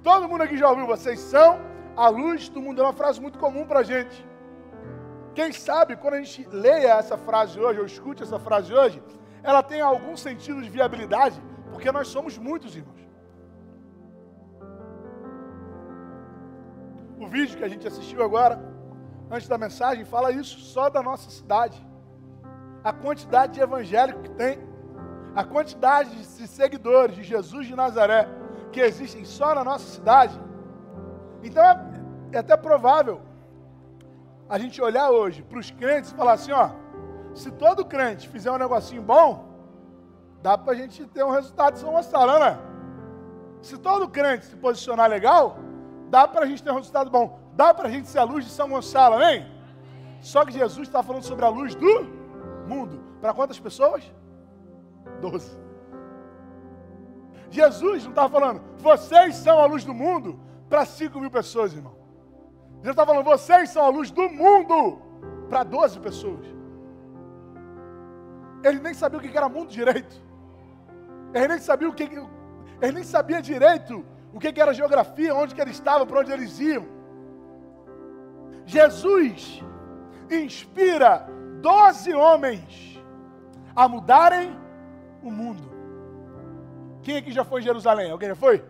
Todo 0.00 0.28
mundo 0.28 0.42
aqui 0.44 0.56
já 0.56 0.68
ouviu, 0.70 0.86
vocês 0.86 1.18
são 1.18 1.58
a 1.96 2.08
luz 2.08 2.48
do 2.48 2.60
mundo. 2.62 2.80
É 2.80 2.84
uma 2.84 2.92
frase 2.92 3.20
muito 3.20 3.40
comum 3.40 3.64
para 3.66 3.82
gente. 3.82 4.18
Quem 5.34 5.50
sabe, 5.50 5.96
quando 5.96 6.14
a 6.14 6.22
gente 6.22 6.46
leia 6.66 6.92
essa 7.00 7.18
frase 7.18 7.58
hoje, 7.58 7.80
ou 7.80 7.86
escute 7.86 8.22
essa 8.22 8.38
frase 8.38 8.72
hoje, 8.72 9.02
ela 9.42 9.64
tem 9.64 9.80
algum 9.80 10.16
sentido 10.16 10.62
de 10.62 10.70
viabilidade, 10.70 11.42
porque 11.72 11.90
nós 11.90 12.06
somos 12.06 12.38
muitos, 12.38 12.76
irmãos. 12.76 13.02
O 17.18 17.26
vídeo 17.26 17.58
que 17.58 17.64
a 17.64 17.68
gente 17.68 17.84
assistiu 17.88 18.22
agora, 18.22 18.54
antes 19.28 19.48
da 19.48 19.58
mensagem, 19.58 20.04
fala 20.04 20.30
isso 20.30 20.60
só 20.60 20.88
da 20.88 21.02
nossa 21.02 21.28
cidade. 21.30 21.84
A 22.84 22.92
quantidade 22.92 23.54
de 23.54 23.60
evangélicos 23.60 24.22
que 24.22 24.34
tem, 24.42 24.56
a 25.36 25.44
quantidade 25.44 26.08
de 26.16 26.48
seguidores 26.48 27.14
de 27.14 27.22
Jesus 27.22 27.66
de 27.66 27.76
Nazaré 27.76 28.26
que 28.72 28.80
existem 28.80 29.22
só 29.26 29.54
na 29.54 29.62
nossa 29.62 29.84
cidade. 29.84 30.40
Então 31.42 31.62
é, 31.62 31.78
é 32.32 32.38
até 32.38 32.56
provável 32.56 33.20
a 34.48 34.58
gente 34.58 34.80
olhar 34.80 35.10
hoje 35.10 35.42
para 35.42 35.58
os 35.58 35.70
crentes 35.70 36.10
e 36.10 36.14
falar 36.14 36.32
assim: 36.32 36.52
ó, 36.52 36.70
se 37.34 37.50
todo 37.50 37.84
crente 37.84 38.30
fizer 38.30 38.50
um 38.50 38.56
negocinho 38.56 39.02
bom, 39.02 39.44
dá 40.42 40.56
para 40.56 40.72
a 40.72 40.76
gente 40.76 41.04
ter 41.08 41.22
um 41.22 41.30
resultado 41.30 41.74
de 41.74 41.80
São 41.80 41.92
Gonçalo, 41.92 42.38
né? 42.38 42.58
Se 43.60 43.76
todo 43.76 44.08
crente 44.08 44.46
se 44.46 44.56
posicionar 44.56 45.10
legal, 45.10 45.58
dá 46.08 46.26
para 46.26 46.44
a 46.44 46.46
gente 46.46 46.62
ter 46.62 46.70
um 46.70 46.76
resultado 46.76 47.10
bom. 47.10 47.38
Dá 47.52 47.74
para 47.74 47.88
a 47.88 47.90
gente 47.90 48.08
ser 48.08 48.20
a 48.20 48.24
luz 48.24 48.44
de 48.46 48.50
São 48.50 48.70
Gonçalo, 48.70 49.16
amém? 49.16 49.46
Só 50.22 50.46
que 50.46 50.52
Jesus 50.52 50.88
está 50.88 51.02
falando 51.02 51.24
sobre 51.24 51.44
a 51.44 51.48
luz 51.50 51.74
do 51.74 52.06
mundo. 52.66 53.04
Para 53.20 53.34
quantas 53.34 53.60
pessoas? 53.60 54.02
Doze. 55.20 55.56
Jesus 57.50 58.04
não 58.04 58.10
estava 58.10 58.28
falando, 58.28 58.60
vocês 58.78 59.36
são 59.36 59.58
a 59.58 59.66
luz 59.66 59.84
do 59.84 59.94
mundo 59.94 60.38
para 60.68 60.84
5 60.84 61.18
mil 61.20 61.30
pessoas, 61.30 61.72
irmão. 61.72 61.94
Jesus 62.78 62.90
está 62.90 63.06
falando, 63.06 63.24
vocês 63.24 63.70
são 63.70 63.84
a 63.84 63.88
luz 63.88 64.10
do 64.10 64.28
mundo 64.28 65.00
para 65.48 65.62
12 65.62 66.00
pessoas. 66.00 66.46
Ele 68.62 68.80
nem 68.80 68.94
sabia 68.94 69.18
o 69.18 69.22
que 69.22 69.36
era 69.36 69.48
mundo 69.48 69.70
direito. 69.70 70.16
Ele 71.32 71.48
nem 71.48 71.58
sabia 71.58 71.88
o 71.88 71.94
que. 71.94 72.02
Ele 72.04 72.92
nem 72.92 73.04
sabia 73.04 73.40
direito 73.40 74.04
o 74.32 74.38
que 74.38 74.60
era 74.60 74.74
geografia, 74.74 75.34
onde 75.34 75.54
que 75.54 75.60
ele 75.60 75.70
estava, 75.70 76.04
para 76.04 76.20
onde 76.20 76.32
eles 76.32 76.58
iam. 76.58 76.86
Jesus 78.64 79.62
inspira 80.30 81.26
12 81.60 82.12
homens 82.12 83.02
a 83.74 83.88
mudarem 83.88 84.65
o 85.28 85.32
mundo. 85.32 85.62
Quem 87.02 87.16
aqui 87.16 87.32
já 87.32 87.44
foi 87.44 87.60
em 87.60 87.64
Jerusalém? 87.64 88.10
Alguém 88.10 88.28
já 88.28 88.36
foi? 88.36 88.64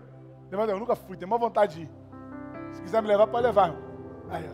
Eu 0.50 0.78
nunca 0.78 0.94
fui, 0.94 1.16
tenho 1.16 1.30
uma 1.30 1.38
vontade 1.38 1.74
de 1.76 1.82
ir. 1.82 1.90
Se 2.72 2.82
quiser 2.82 3.02
me 3.02 3.08
levar, 3.08 3.26
pode 3.26 3.46
levar. 3.46 3.74
Aí, 4.30 4.44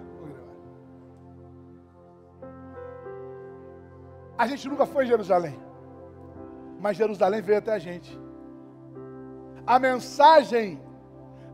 A 4.38 4.46
gente 4.46 4.68
nunca 4.68 4.86
foi 4.86 5.04
em 5.04 5.08
Jerusalém. 5.08 5.56
Mas 6.80 6.96
Jerusalém 6.96 7.40
veio 7.40 7.58
até 7.58 7.72
a 7.72 7.78
gente. 7.78 8.18
A 9.64 9.78
mensagem 9.78 10.82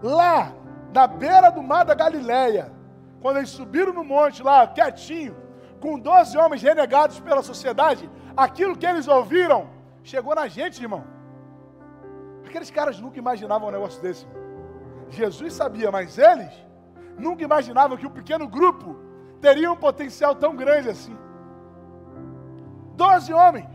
lá 0.02 0.52
na 0.92 1.06
beira 1.06 1.50
do 1.50 1.62
mar 1.62 1.84
da 1.84 1.94
Galileia, 1.94 2.72
quando 3.20 3.36
eles 3.36 3.50
subiram 3.50 3.92
no 3.92 4.04
monte 4.04 4.42
lá, 4.42 4.66
quietinho, 4.66 5.36
com 5.80 5.98
12 5.98 6.38
homens 6.38 6.62
renegados 6.62 7.20
pela 7.20 7.42
sociedade, 7.42 8.08
aquilo 8.36 8.76
que 8.76 8.86
eles 8.86 9.06
ouviram 9.06 9.68
chegou 10.08 10.34
na 10.34 10.48
gente, 10.48 10.82
irmão. 10.82 11.04
Aqueles 12.46 12.70
caras 12.70 12.98
nunca 12.98 13.18
imaginavam 13.18 13.68
um 13.68 13.72
negócio 13.72 14.00
desse. 14.00 14.26
Jesus 15.10 15.52
sabia, 15.52 15.90
mas 15.90 16.18
eles 16.18 16.52
nunca 17.18 17.42
imaginavam 17.44 17.96
que 17.96 18.06
um 18.06 18.16
pequeno 18.18 18.48
grupo 18.48 18.96
teria 19.40 19.70
um 19.70 19.76
potencial 19.76 20.34
tão 20.34 20.56
grande 20.56 20.88
assim. 20.88 21.16
Doze 22.96 23.32
homens, 23.32 23.68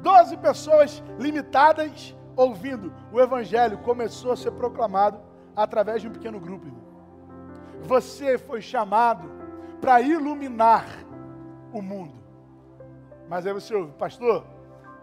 doze 0.00 0.36
pessoas 0.36 1.02
limitadas 1.18 2.16
ouvindo. 2.34 2.92
O 3.12 3.20
evangelho 3.20 3.78
começou 3.78 4.32
a 4.32 4.36
ser 4.36 4.52
proclamado 4.52 5.20
através 5.54 6.00
de 6.00 6.08
um 6.08 6.12
pequeno 6.12 6.40
grupo. 6.40 6.66
Você 7.82 8.38
foi 8.38 8.60
chamado 8.60 9.30
para 9.80 10.00
iluminar 10.00 10.86
o 11.72 11.82
mundo. 11.82 12.18
Mas 13.28 13.46
aí 13.46 13.52
você 13.52 13.74
ouve, 13.74 13.92
pastor, 13.92 14.44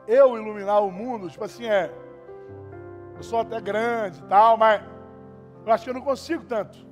eu 0.08 0.38
iluminar 0.38 0.84
o 0.84 0.92
mundo, 0.92 1.30
tipo 1.30 1.44
assim, 1.44 1.66
é 1.68 1.92
eu 3.16 3.24
sou 3.24 3.40
até 3.40 3.60
grande 3.62 4.20
e 4.20 4.24
tal, 4.24 4.58
mas 4.58 4.82
eu 5.66 5.72
acho 5.72 5.84
que 5.84 5.90
eu 5.90 5.94
não 5.94 6.02
consigo 6.02 6.44
tanto. 6.44 6.86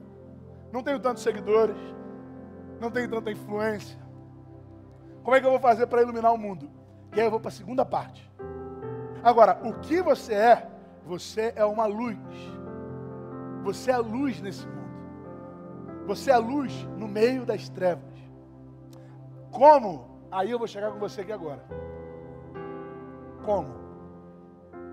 Não 0.71 0.81
tenho 0.81 0.99
tantos 0.99 1.21
seguidores, 1.21 1.77
não 2.79 2.89
tenho 2.89 3.09
tanta 3.09 3.31
influência. 3.31 3.99
Como 5.23 5.35
é 5.35 5.39
que 5.39 5.45
eu 5.45 5.51
vou 5.51 5.59
fazer 5.59 5.87
para 5.87 6.01
iluminar 6.01 6.33
o 6.33 6.37
mundo? 6.37 6.69
E 7.13 7.19
aí 7.19 7.27
eu 7.27 7.31
vou 7.31 7.39
para 7.39 7.49
a 7.49 7.51
segunda 7.51 7.85
parte. 7.85 8.29
Agora, 9.23 9.59
o 9.63 9.73
que 9.75 10.01
você 10.01 10.33
é? 10.33 10.67
Você 11.05 11.53
é 11.55 11.63
uma 11.63 11.85
luz. 11.85 12.17
Você 13.63 13.91
é 13.91 13.93
a 13.93 13.99
luz 13.99 14.41
nesse 14.41 14.65
mundo. 14.65 14.83
Você 16.07 16.31
é 16.31 16.33
a 16.33 16.39
luz 16.39 16.73
no 16.97 17.07
meio 17.07 17.45
das 17.45 17.69
trevas. 17.69 18.13
Como? 19.51 20.25
Aí 20.31 20.49
eu 20.51 20.57
vou 20.57 20.67
chegar 20.67 20.91
com 20.91 20.99
você 20.99 21.21
aqui 21.21 21.31
agora. 21.31 21.63
Como? 23.43 23.73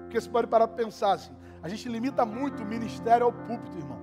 Porque 0.03 0.21
você 0.21 0.29
pode 0.29 0.47
parar 0.49 0.67
para 0.69 0.77
pensar 0.77 1.13
assim. 1.13 1.33
A 1.63 1.69
gente 1.69 1.89
limita 1.89 2.25
muito 2.25 2.63
o 2.63 2.67
ministério 2.67 3.27
ao 3.27 3.33
púlpito, 3.33 3.77
irmão. 3.77 3.99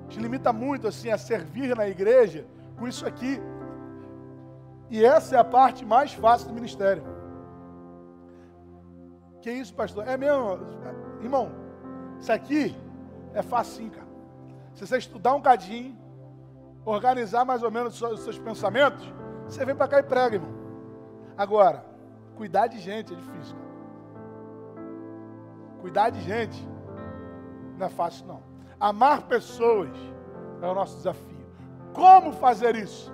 A 0.00 0.10
gente 0.10 0.20
limita 0.20 0.52
muito 0.52 0.86
assim 0.86 1.10
a 1.10 1.18
servir 1.18 1.74
na 1.76 1.88
igreja 1.88 2.46
com 2.78 2.86
isso 2.86 3.06
aqui. 3.06 3.40
E 4.90 5.04
essa 5.04 5.36
é 5.36 5.38
a 5.38 5.44
parte 5.44 5.84
mais 5.84 6.12
fácil 6.12 6.48
do 6.48 6.54
ministério. 6.54 7.02
Que 9.40 9.50
isso, 9.50 9.74
pastor? 9.74 10.06
É 10.06 10.16
mesmo, 10.16 10.58
irmão. 11.20 11.50
Isso 12.20 12.32
aqui 12.32 12.76
é 13.32 13.42
fácil, 13.42 13.90
cara. 13.90 14.06
Se 14.74 14.86
você 14.86 14.98
estudar 14.98 15.34
um 15.34 15.40
cadinho, 15.40 15.96
organizar 16.84 17.44
mais 17.44 17.62
ou 17.62 17.70
menos 17.70 18.00
os 18.00 18.20
seus 18.20 18.38
pensamentos, 18.38 19.04
você 19.44 19.64
vem 19.64 19.74
para 19.74 19.88
cá 19.88 19.98
e 20.00 20.02
prega, 20.02 20.36
irmão. 20.36 20.52
Agora, 21.36 21.84
cuidar 22.36 22.66
de 22.66 22.78
gente 22.78 23.12
é 23.12 23.16
difícil. 23.16 23.56
Cuidar 25.80 26.10
de 26.10 26.20
gente 26.22 26.66
não 27.78 27.86
é 27.86 27.90
fácil, 27.90 28.26
não. 28.26 28.42
Amar 28.78 29.22
pessoas 29.22 29.90
é 30.60 30.66
o 30.66 30.74
nosso 30.74 30.96
desafio. 30.96 31.46
Como 31.92 32.32
fazer 32.32 32.74
isso? 32.76 33.12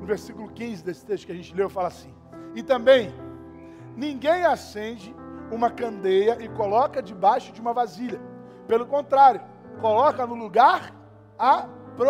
No 0.00 0.06
versículo 0.06 0.48
15 0.48 0.84
desse 0.84 1.04
texto 1.04 1.26
que 1.26 1.32
a 1.32 1.34
gente 1.34 1.54
leu, 1.54 1.68
fala 1.68 1.88
assim: 1.88 2.12
E 2.54 2.62
também, 2.62 3.12
ninguém 3.96 4.44
acende 4.44 5.14
uma 5.50 5.70
candeia 5.70 6.38
e 6.40 6.48
coloca 6.48 7.02
debaixo 7.02 7.52
de 7.52 7.60
uma 7.60 7.72
vasilha. 7.72 8.20
Pelo 8.66 8.86
contrário, 8.86 9.40
coloca 9.80 10.26
no 10.26 10.34
lugar 10.34 10.92
apro. 11.38 12.08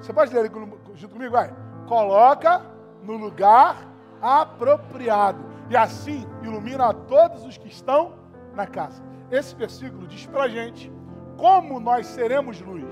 Você 0.00 0.12
pode 0.12 0.32
ler 0.34 0.50
junto 0.94 1.14
comigo? 1.14 1.32
Vai. 1.32 1.54
Coloca 1.86 2.62
no 3.02 3.16
lugar 3.16 3.91
apropriado. 4.22 5.44
E 5.68 5.76
assim 5.76 6.26
ilumina 6.42 6.86
a 6.86 6.94
todos 6.94 7.44
os 7.44 7.58
que 7.58 7.68
estão 7.68 8.14
na 8.54 8.66
casa. 8.66 9.02
Esse 9.30 9.54
versículo 9.54 10.06
diz 10.06 10.24
para 10.26 10.48
gente 10.48 10.92
como 11.36 11.80
nós 11.80 12.06
seremos 12.06 12.60
luz, 12.60 12.84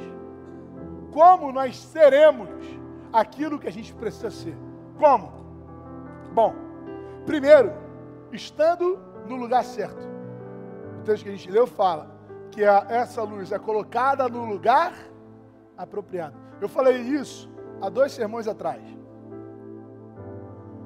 como 1.12 1.52
nós 1.52 1.76
seremos 1.78 2.48
aquilo 3.12 3.58
que 3.58 3.68
a 3.68 3.72
gente 3.72 3.94
precisa 3.94 4.30
ser. 4.30 4.56
Como? 4.98 5.32
Bom, 6.32 6.54
primeiro, 7.26 7.72
estando 8.32 8.98
no 9.26 9.36
lugar 9.36 9.64
certo. 9.64 10.08
O 11.00 11.02
texto 11.02 11.24
que 11.24 11.28
a 11.28 11.32
gente 11.32 11.50
leu 11.50 11.66
fala 11.66 12.10
que 12.50 12.64
a, 12.64 12.86
essa 12.88 13.22
luz 13.22 13.52
é 13.52 13.58
colocada 13.58 14.28
no 14.28 14.44
lugar 14.44 14.92
apropriado. 15.76 16.36
Eu 16.60 16.68
falei 16.68 16.96
isso 16.96 17.50
há 17.80 17.88
dois 17.88 18.12
sermões 18.12 18.46
atrás. 18.46 18.82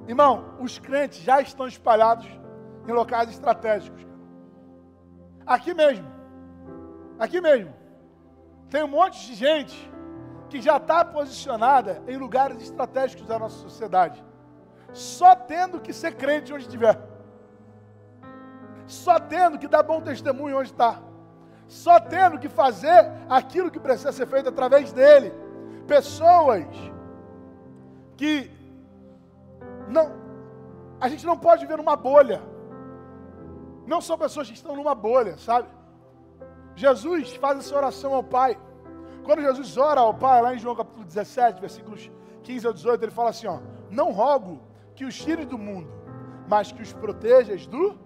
Irmão, 0.07 0.57
os 0.61 0.79
crentes 0.79 1.19
já 1.19 1.40
estão 1.40 1.67
espalhados 1.67 2.27
em 2.87 2.93
locais 2.93 3.31
estratégicos. 3.31 4.07
Aqui 5.47 5.73
mesmo. 5.73 6.07
Aqui 7.19 7.40
mesmo. 7.40 7.73
Tem 8.69 8.83
um 8.83 8.88
monte 8.88 9.27
de 9.27 9.35
gente 9.35 9.93
que 10.49 10.61
já 10.61 10.77
está 10.77 11.05
posicionada 11.05 12.03
em 12.07 12.17
lugares 12.17 12.62
estratégicos 12.62 13.27
da 13.27 13.38
nossa 13.38 13.57
sociedade. 13.57 14.23
Só 14.93 15.35
tendo 15.35 15.81
que 15.81 15.93
ser 15.93 16.14
crente 16.14 16.53
onde 16.53 16.64
estiver. 16.64 16.99
Só 18.87 19.19
tendo 19.19 19.59
que 19.59 19.67
dar 19.67 19.83
bom 19.83 20.01
testemunho 20.01 20.59
onde 20.59 20.71
está. 20.71 21.01
Só 21.67 21.99
tendo 21.99 22.38
que 22.38 22.49
fazer 22.49 23.11
aquilo 23.29 23.71
que 23.71 23.81
precisa 23.81 24.12
ser 24.12 24.27
feito 24.27 24.51
através 24.51 24.93
dele. 24.93 25.33
Pessoas 25.87 26.67
que 28.17 28.51
não, 29.94 30.07
a 31.00 31.09
gente 31.09 31.24
não 31.24 31.38
pode 31.38 31.62
viver 31.62 31.78
numa 31.78 31.96
bolha. 31.96 32.42
Não 33.87 34.00
são 34.00 34.16
pessoas 34.18 34.48
que 34.48 34.54
estão 34.54 34.74
numa 34.76 34.94
bolha, 34.94 35.37
sabe? 35.38 35.68
Jesus 36.74 37.35
faz 37.37 37.59
essa 37.59 37.76
oração 37.76 38.14
ao 38.14 38.22
Pai. 38.22 38.59
Quando 39.24 39.42
Jesus 39.42 39.76
ora 39.78 40.00
ao 40.00 40.14
Pai, 40.14 40.42
lá 40.42 40.54
em 40.54 40.59
João 40.59 40.74
capítulo 40.74 41.04
17, 41.04 41.61
versículos 41.61 42.11
15 42.42 42.66
ao 42.66 42.72
18, 42.72 43.04
ele 43.04 43.12
fala 43.12 43.30
assim: 43.30 43.46
ó, 43.46 43.59
Não 43.90 44.11
rogo 44.11 44.61
que 44.94 45.04
os 45.04 45.16
tires 45.16 45.46
do 45.46 45.57
mundo, 45.57 45.90
mas 46.48 46.72
que 46.72 46.83
os 46.83 46.92
protejas 46.92 47.66
do 47.66 47.98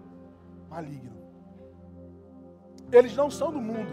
maligno. 0.68 1.16
Eles 2.92 3.14
não 3.16 3.30
são 3.30 3.52
do 3.52 3.60
mundo, 3.60 3.90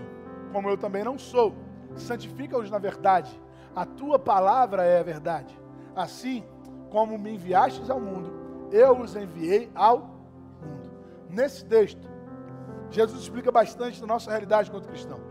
como 0.51 0.69
eu 0.69 0.77
também 0.77 1.03
não 1.03 1.17
sou. 1.17 1.53
Santifica-os 1.95 2.69
na 2.69 2.77
verdade. 2.77 3.39
A 3.75 3.86
tua 3.86 4.17
palavra 4.17 4.84
é 4.84 4.99
a 4.99 5.03
verdade. 5.03 5.58
Assim 5.95 6.43
como 6.89 7.17
me 7.17 7.34
enviastes 7.34 7.89
ao 7.89 8.00
mundo, 8.00 8.32
eu 8.71 9.00
os 9.00 9.15
enviei 9.15 9.69
ao 9.76 10.00
mundo. 10.00 10.91
Nesse 11.30 11.65
texto, 11.65 12.08
Jesus 12.89 13.21
explica 13.21 13.52
bastante 13.52 14.00
da 14.00 14.08
nossa 14.08 14.30
realidade 14.30 14.71
quanto 14.71 14.88
cristãos. 14.88 15.21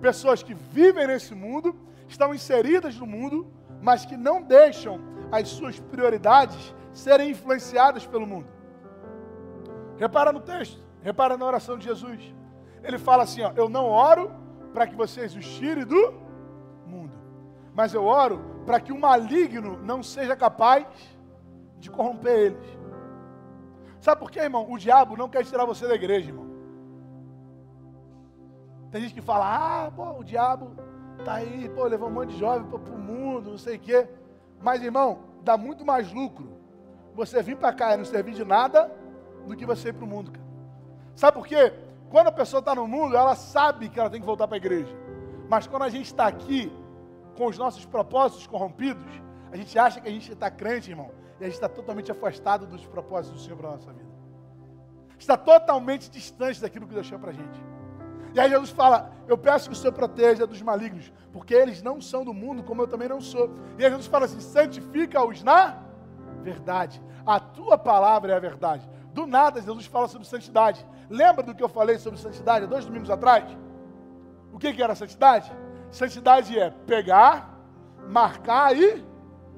Pessoas 0.00 0.42
que 0.42 0.54
vivem 0.54 1.06
nesse 1.06 1.34
mundo, 1.34 1.76
estão 2.08 2.34
inseridas 2.34 2.98
no 2.98 3.06
mundo, 3.06 3.46
mas 3.80 4.04
que 4.04 4.16
não 4.16 4.42
deixam 4.42 5.00
as 5.30 5.48
suas 5.48 5.80
prioridades 5.80 6.74
serem 6.92 7.30
influenciadas 7.30 8.06
pelo 8.06 8.26
mundo. 8.26 8.46
Repara 9.96 10.32
no 10.32 10.40
texto, 10.40 10.80
repara 11.02 11.36
na 11.36 11.46
oração 11.46 11.78
de 11.78 11.84
Jesus. 11.84 12.34
Ele 12.82 12.98
fala 12.98 13.22
assim: 13.22 13.42
ó, 13.42 13.52
Eu 13.56 13.68
não 13.68 13.86
oro 13.86 14.30
para 14.72 14.86
que 14.86 14.94
vocês 14.94 15.34
os 15.34 15.46
tirem 15.56 15.84
do 15.84 16.14
mundo, 16.86 17.12
mas 17.74 17.94
eu 17.94 18.04
oro 18.04 18.40
para 18.64 18.80
que 18.80 18.92
o 18.92 18.98
maligno 18.98 19.76
não 19.82 20.02
seja 20.02 20.36
capaz 20.36 20.86
de 21.78 21.90
corromper 21.90 22.38
eles. 22.38 22.78
Sabe 24.00 24.20
por 24.20 24.30
quê, 24.30 24.40
irmão? 24.40 24.66
O 24.70 24.78
diabo 24.78 25.16
não 25.16 25.28
quer 25.28 25.44
tirar 25.44 25.64
você 25.64 25.86
da 25.86 25.94
igreja, 25.94 26.28
irmão. 26.28 26.50
Tem 28.90 29.00
gente 29.00 29.14
que 29.14 29.22
fala, 29.22 29.86
ah, 29.86 29.90
pô, 29.90 30.18
o 30.18 30.24
diabo 30.24 30.72
tá 31.24 31.34
aí, 31.34 31.68
pô, 31.74 31.84
levou 31.84 32.08
um 32.08 32.12
monte 32.12 32.30
de 32.30 32.38
jovem 32.38 32.68
para 32.68 32.78
o 32.78 32.98
mundo, 32.98 33.50
não 33.50 33.58
sei 33.58 33.76
o 33.76 33.80
quê. 33.80 34.08
Mas, 34.60 34.82
irmão, 34.82 35.20
dá 35.42 35.56
muito 35.56 35.84
mais 35.84 36.12
lucro 36.12 36.52
você 37.14 37.42
vir 37.42 37.56
para 37.56 37.72
cá 37.72 37.94
e 37.94 37.96
não 37.96 38.04
servir 38.04 38.34
de 38.34 38.44
nada 38.44 38.90
do 39.46 39.56
que 39.56 39.66
você 39.66 39.88
ir 39.88 39.92
para 39.92 40.04
o 40.04 40.08
mundo, 40.08 40.30
cara. 40.30 40.46
Sabe 41.14 41.36
por 41.36 41.46
quê? 41.46 41.72
Quando 42.10 42.28
a 42.28 42.32
pessoa 42.32 42.60
está 42.60 42.74
no 42.74 42.86
mundo, 42.86 43.16
ela 43.16 43.34
sabe 43.34 43.88
que 43.88 43.98
ela 43.98 44.10
tem 44.10 44.20
que 44.20 44.26
voltar 44.26 44.46
para 44.46 44.56
a 44.56 44.58
igreja. 44.58 44.94
Mas 45.48 45.66
quando 45.66 45.82
a 45.82 45.88
gente 45.88 46.06
está 46.06 46.26
aqui, 46.26 46.72
com 47.36 47.46
os 47.46 47.58
nossos 47.58 47.84
propósitos 47.84 48.46
corrompidos, 48.46 49.04
a 49.50 49.56
gente 49.56 49.78
acha 49.78 50.00
que 50.00 50.08
a 50.08 50.12
gente 50.12 50.32
está 50.32 50.50
crente, 50.50 50.90
irmão, 50.90 51.10
e 51.40 51.44
a 51.44 51.46
gente 51.46 51.54
está 51.54 51.68
totalmente 51.68 52.10
afastado 52.10 52.66
dos 52.66 52.86
propósitos 52.86 53.40
do 53.40 53.44
Senhor 53.44 53.56
para 53.56 53.68
a 53.68 53.72
nossa 53.72 53.92
vida. 53.92 54.10
Está 55.18 55.36
totalmente 55.36 56.10
distante 56.10 56.60
daquilo 56.60 56.86
que 56.86 56.94
Deus 56.94 57.06
chama 57.06 57.20
para 57.20 57.30
a 57.30 57.34
gente. 57.34 57.62
E 58.34 58.40
aí 58.40 58.50
Jesus 58.50 58.70
fala: 58.70 59.12
Eu 59.28 59.36
peço 59.36 59.68
que 59.68 59.74
o 59.74 59.78
Senhor 59.78 59.92
proteja 59.92 60.46
dos 60.46 60.60
malignos, 60.62 61.12
porque 61.32 61.54
eles 61.54 61.82
não 61.82 62.00
são 62.00 62.24
do 62.24 62.32
mundo, 62.32 62.62
como 62.62 62.82
eu 62.82 62.88
também 62.88 63.08
não 63.08 63.20
sou. 63.20 63.50
E 63.78 63.84
aí 63.84 63.90
Jesus 63.90 64.06
fala 64.06 64.24
assim: 64.24 64.40
santifica-os 64.40 65.42
na 65.42 65.78
verdade. 66.42 67.00
A 67.24 67.38
tua 67.38 67.78
palavra 67.78 68.32
é 68.32 68.36
a 68.36 68.40
verdade. 68.40 68.88
Do 69.12 69.26
nada, 69.26 69.60
Jesus 69.60 69.86
fala 69.86 70.08
sobre 70.08 70.26
santidade. 70.26 70.84
Lembra 71.08 71.42
do 71.42 71.54
que 71.54 71.62
eu 71.62 71.68
falei 71.68 71.98
sobre 71.98 72.18
santidade 72.18 72.64
há 72.64 72.68
dois 72.68 72.86
domingos 72.86 73.10
atrás? 73.10 73.44
O 74.52 74.58
que, 74.58 74.72
que 74.72 74.82
era 74.82 74.94
santidade? 74.94 75.52
Santidade 75.92 76.58
é 76.58 76.70
pegar, 76.70 77.54
marcar 78.08 78.74
e 78.74 79.04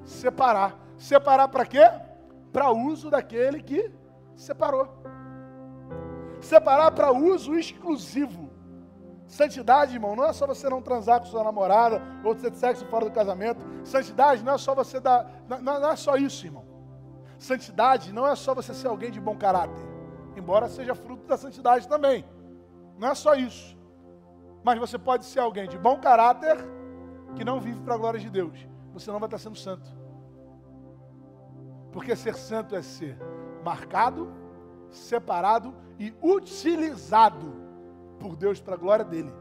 separar. 0.04 0.76
Separar 0.98 1.46
para 1.46 1.64
quê? 1.64 1.88
Para 2.52 2.72
uso 2.72 3.08
daquele 3.08 3.62
que 3.62 3.90
separou. 4.34 4.88
Separar 6.40 6.90
para 6.90 7.12
uso 7.12 7.54
exclusivo. 7.54 8.50
Santidade, 9.28 9.94
irmão, 9.94 10.16
não 10.16 10.24
é 10.24 10.32
só 10.32 10.44
você 10.44 10.68
não 10.68 10.82
transar 10.82 11.20
com 11.20 11.26
sua 11.26 11.44
namorada 11.44 12.02
ou 12.24 12.34
ter 12.34 12.52
sexo 12.54 12.84
fora 12.86 13.04
do 13.04 13.12
casamento. 13.12 13.64
Santidade 13.84 14.42
não 14.42 14.54
é 14.54 14.58
só 14.58 14.74
você 14.74 14.98
dar. 14.98 15.30
Não, 15.48 15.60
não 15.62 15.90
é 15.90 15.96
só 15.96 16.16
isso, 16.16 16.44
irmão. 16.44 16.64
Santidade 17.38 18.12
não 18.12 18.26
é 18.26 18.34
só 18.34 18.54
você 18.54 18.74
ser 18.74 18.88
alguém 18.88 19.10
de 19.10 19.20
bom 19.20 19.36
caráter, 19.36 19.84
embora 20.36 20.68
seja 20.68 20.94
fruto 20.96 21.26
da 21.26 21.36
santidade 21.36 21.86
também. 21.86 22.24
Não 22.98 23.08
é 23.08 23.14
só 23.14 23.34
isso. 23.34 23.76
Mas 24.64 24.78
você 24.78 24.98
pode 24.98 25.26
ser 25.26 25.40
alguém 25.40 25.68
de 25.68 25.78
bom 25.78 26.00
caráter 26.00 26.56
que 27.36 27.44
não 27.44 27.60
vive 27.60 27.80
para 27.82 27.94
a 27.94 27.98
glória 27.98 28.18
de 28.18 28.30
Deus. 28.30 28.66
Você 28.94 29.12
não 29.12 29.20
vai 29.20 29.26
estar 29.26 29.38
sendo 29.38 29.56
santo. 29.56 29.88
Porque 31.92 32.16
ser 32.16 32.34
santo 32.34 32.74
é 32.74 32.80
ser 32.80 33.18
marcado, 33.62 34.32
separado 34.90 35.74
e 35.98 36.14
utilizado 36.22 37.54
por 38.18 38.34
Deus 38.36 38.60
para 38.60 38.74
a 38.74 38.78
glória 38.78 39.04
dele. 39.04 39.32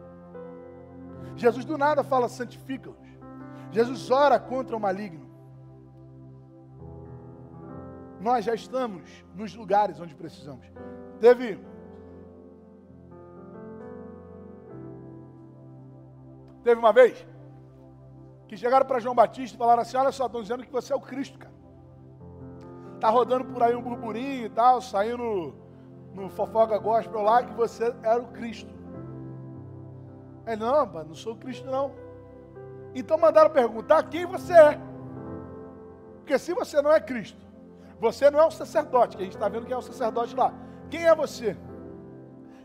Jesus 1.35 1.63
do 1.63 1.77
nada 1.77 2.03
fala: 2.03 2.27
santifica-os. 2.27 2.97
Jesus 3.71 4.11
ora 4.11 4.37
contra 4.39 4.75
o 4.75 4.79
maligno. 4.79 5.23
Nós 8.19 8.45
já 8.45 8.53
estamos 8.53 9.25
nos 9.33 9.55
lugares 9.55 9.99
onde 9.99 10.13
precisamos. 10.13 10.65
Teve. 11.19 11.72
Teve 16.63 16.79
uma 16.79 16.93
vez 16.93 17.25
que 18.47 18.55
chegaram 18.55 18.85
para 18.85 18.99
João 18.99 19.15
Batista 19.15 19.55
e 19.55 19.57
falaram 19.57 19.81
assim: 19.81 19.97
Olha 19.97 20.11
só, 20.11 20.25
estão 20.25 20.41
dizendo 20.41 20.63
que 20.63 20.71
você 20.71 20.93
é 20.93 20.95
o 20.95 21.01
Cristo, 21.01 21.37
cara. 21.37 21.53
Tá 22.99 23.09
rodando 23.09 23.45
por 23.45 23.61
aí 23.61 23.75
um 23.75 23.81
burburinho 23.81 24.45
e 24.45 24.49
tal, 24.49 24.81
saindo 24.81 25.53
no 26.13 26.29
fofoca 26.29 26.77
gospel 26.77 27.21
lá, 27.21 27.43
que 27.43 27.53
você 27.53 27.93
era 28.01 28.21
o 28.21 28.27
Cristo. 28.27 28.71
Ele, 30.47 30.57
não, 30.57 30.85
não 30.85 31.15
sou 31.15 31.33
o 31.33 31.37
Cristo 31.37 31.65
não. 31.65 31.91
Então 32.95 33.17
mandaram 33.17 33.49
perguntar 33.49 34.03
quem 34.03 34.25
você 34.25 34.53
é. 34.53 34.79
Porque 36.19 36.37
se 36.39 36.53
você 36.53 36.81
não 36.81 36.91
é 36.91 36.99
Cristo, 36.99 37.41
você 37.99 38.29
não 38.29 38.39
é 38.39 38.45
um 38.45 38.51
sacerdote, 38.51 39.17
que 39.17 39.23
a 39.23 39.25
gente 39.25 39.35
está 39.35 39.49
vendo 39.49 39.65
que 39.65 39.73
é 39.73 39.77
um 39.77 39.81
sacerdote 39.81 40.35
lá. 40.35 40.53
Quem 40.89 41.05
é 41.05 41.15
você? 41.15 41.57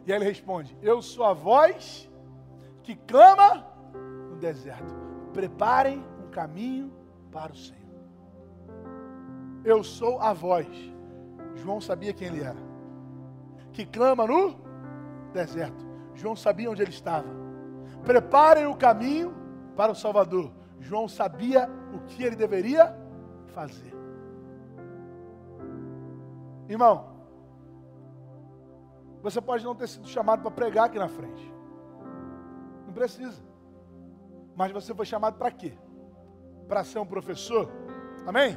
E 0.07 0.13
aí 0.13 0.19
ele 0.19 0.25
responde: 0.25 0.77
Eu 0.83 1.03
sou 1.03 1.25
a 1.25 1.33
voz 1.33 2.09
que 2.83 2.95
clama 2.95 3.67
deserto. 4.39 4.95
Preparem 5.33 6.05
um 6.25 6.31
caminho 6.31 6.93
para 7.31 7.53
o 7.53 7.57
Senhor. 7.57 7.79
Eu 9.65 9.83
sou 9.85 10.21
a 10.21 10.33
voz. 10.33 10.69
João 11.57 11.81
sabia 11.81 12.13
quem 12.13 12.29
ele 12.29 12.43
era. 12.43 12.57
Que 13.73 13.85
clama 13.85 14.27
no 14.27 14.57
deserto. 15.33 15.87
João 16.15 16.35
sabia 16.35 16.71
onde 16.71 16.83
ele 16.83 16.91
estava. 16.91 17.29
Preparem 18.05 18.67
o 18.67 18.77
caminho 18.77 19.35
para 19.77 19.93
o 19.93 19.95
Salvador. 19.95 20.51
João 20.81 21.09
sabia 21.09 21.69
o 21.93 22.01
que 22.01 22.23
ele 22.23 22.37
deveria 22.37 22.97
fazer. 23.49 23.95
Irmão, 26.69 27.19
você 29.23 29.41
pode 29.41 29.65
não 29.65 29.75
ter 29.75 29.89
sido 29.89 30.07
chamado 30.07 30.43
para 30.43 30.51
pregar 30.51 30.87
aqui 30.87 30.99
na 30.99 31.09
frente. 31.09 31.53
Não 32.87 32.93
precisa. 32.93 33.48
Mas 34.59 34.73
você 34.73 34.93
foi 34.93 35.07
chamado 35.07 35.39
para 35.39 35.53
quê? 35.53 35.79
Para 36.67 36.83
ser 36.83 36.99
um 36.99 37.07
professor? 37.07 37.71
Amém? 38.27 38.57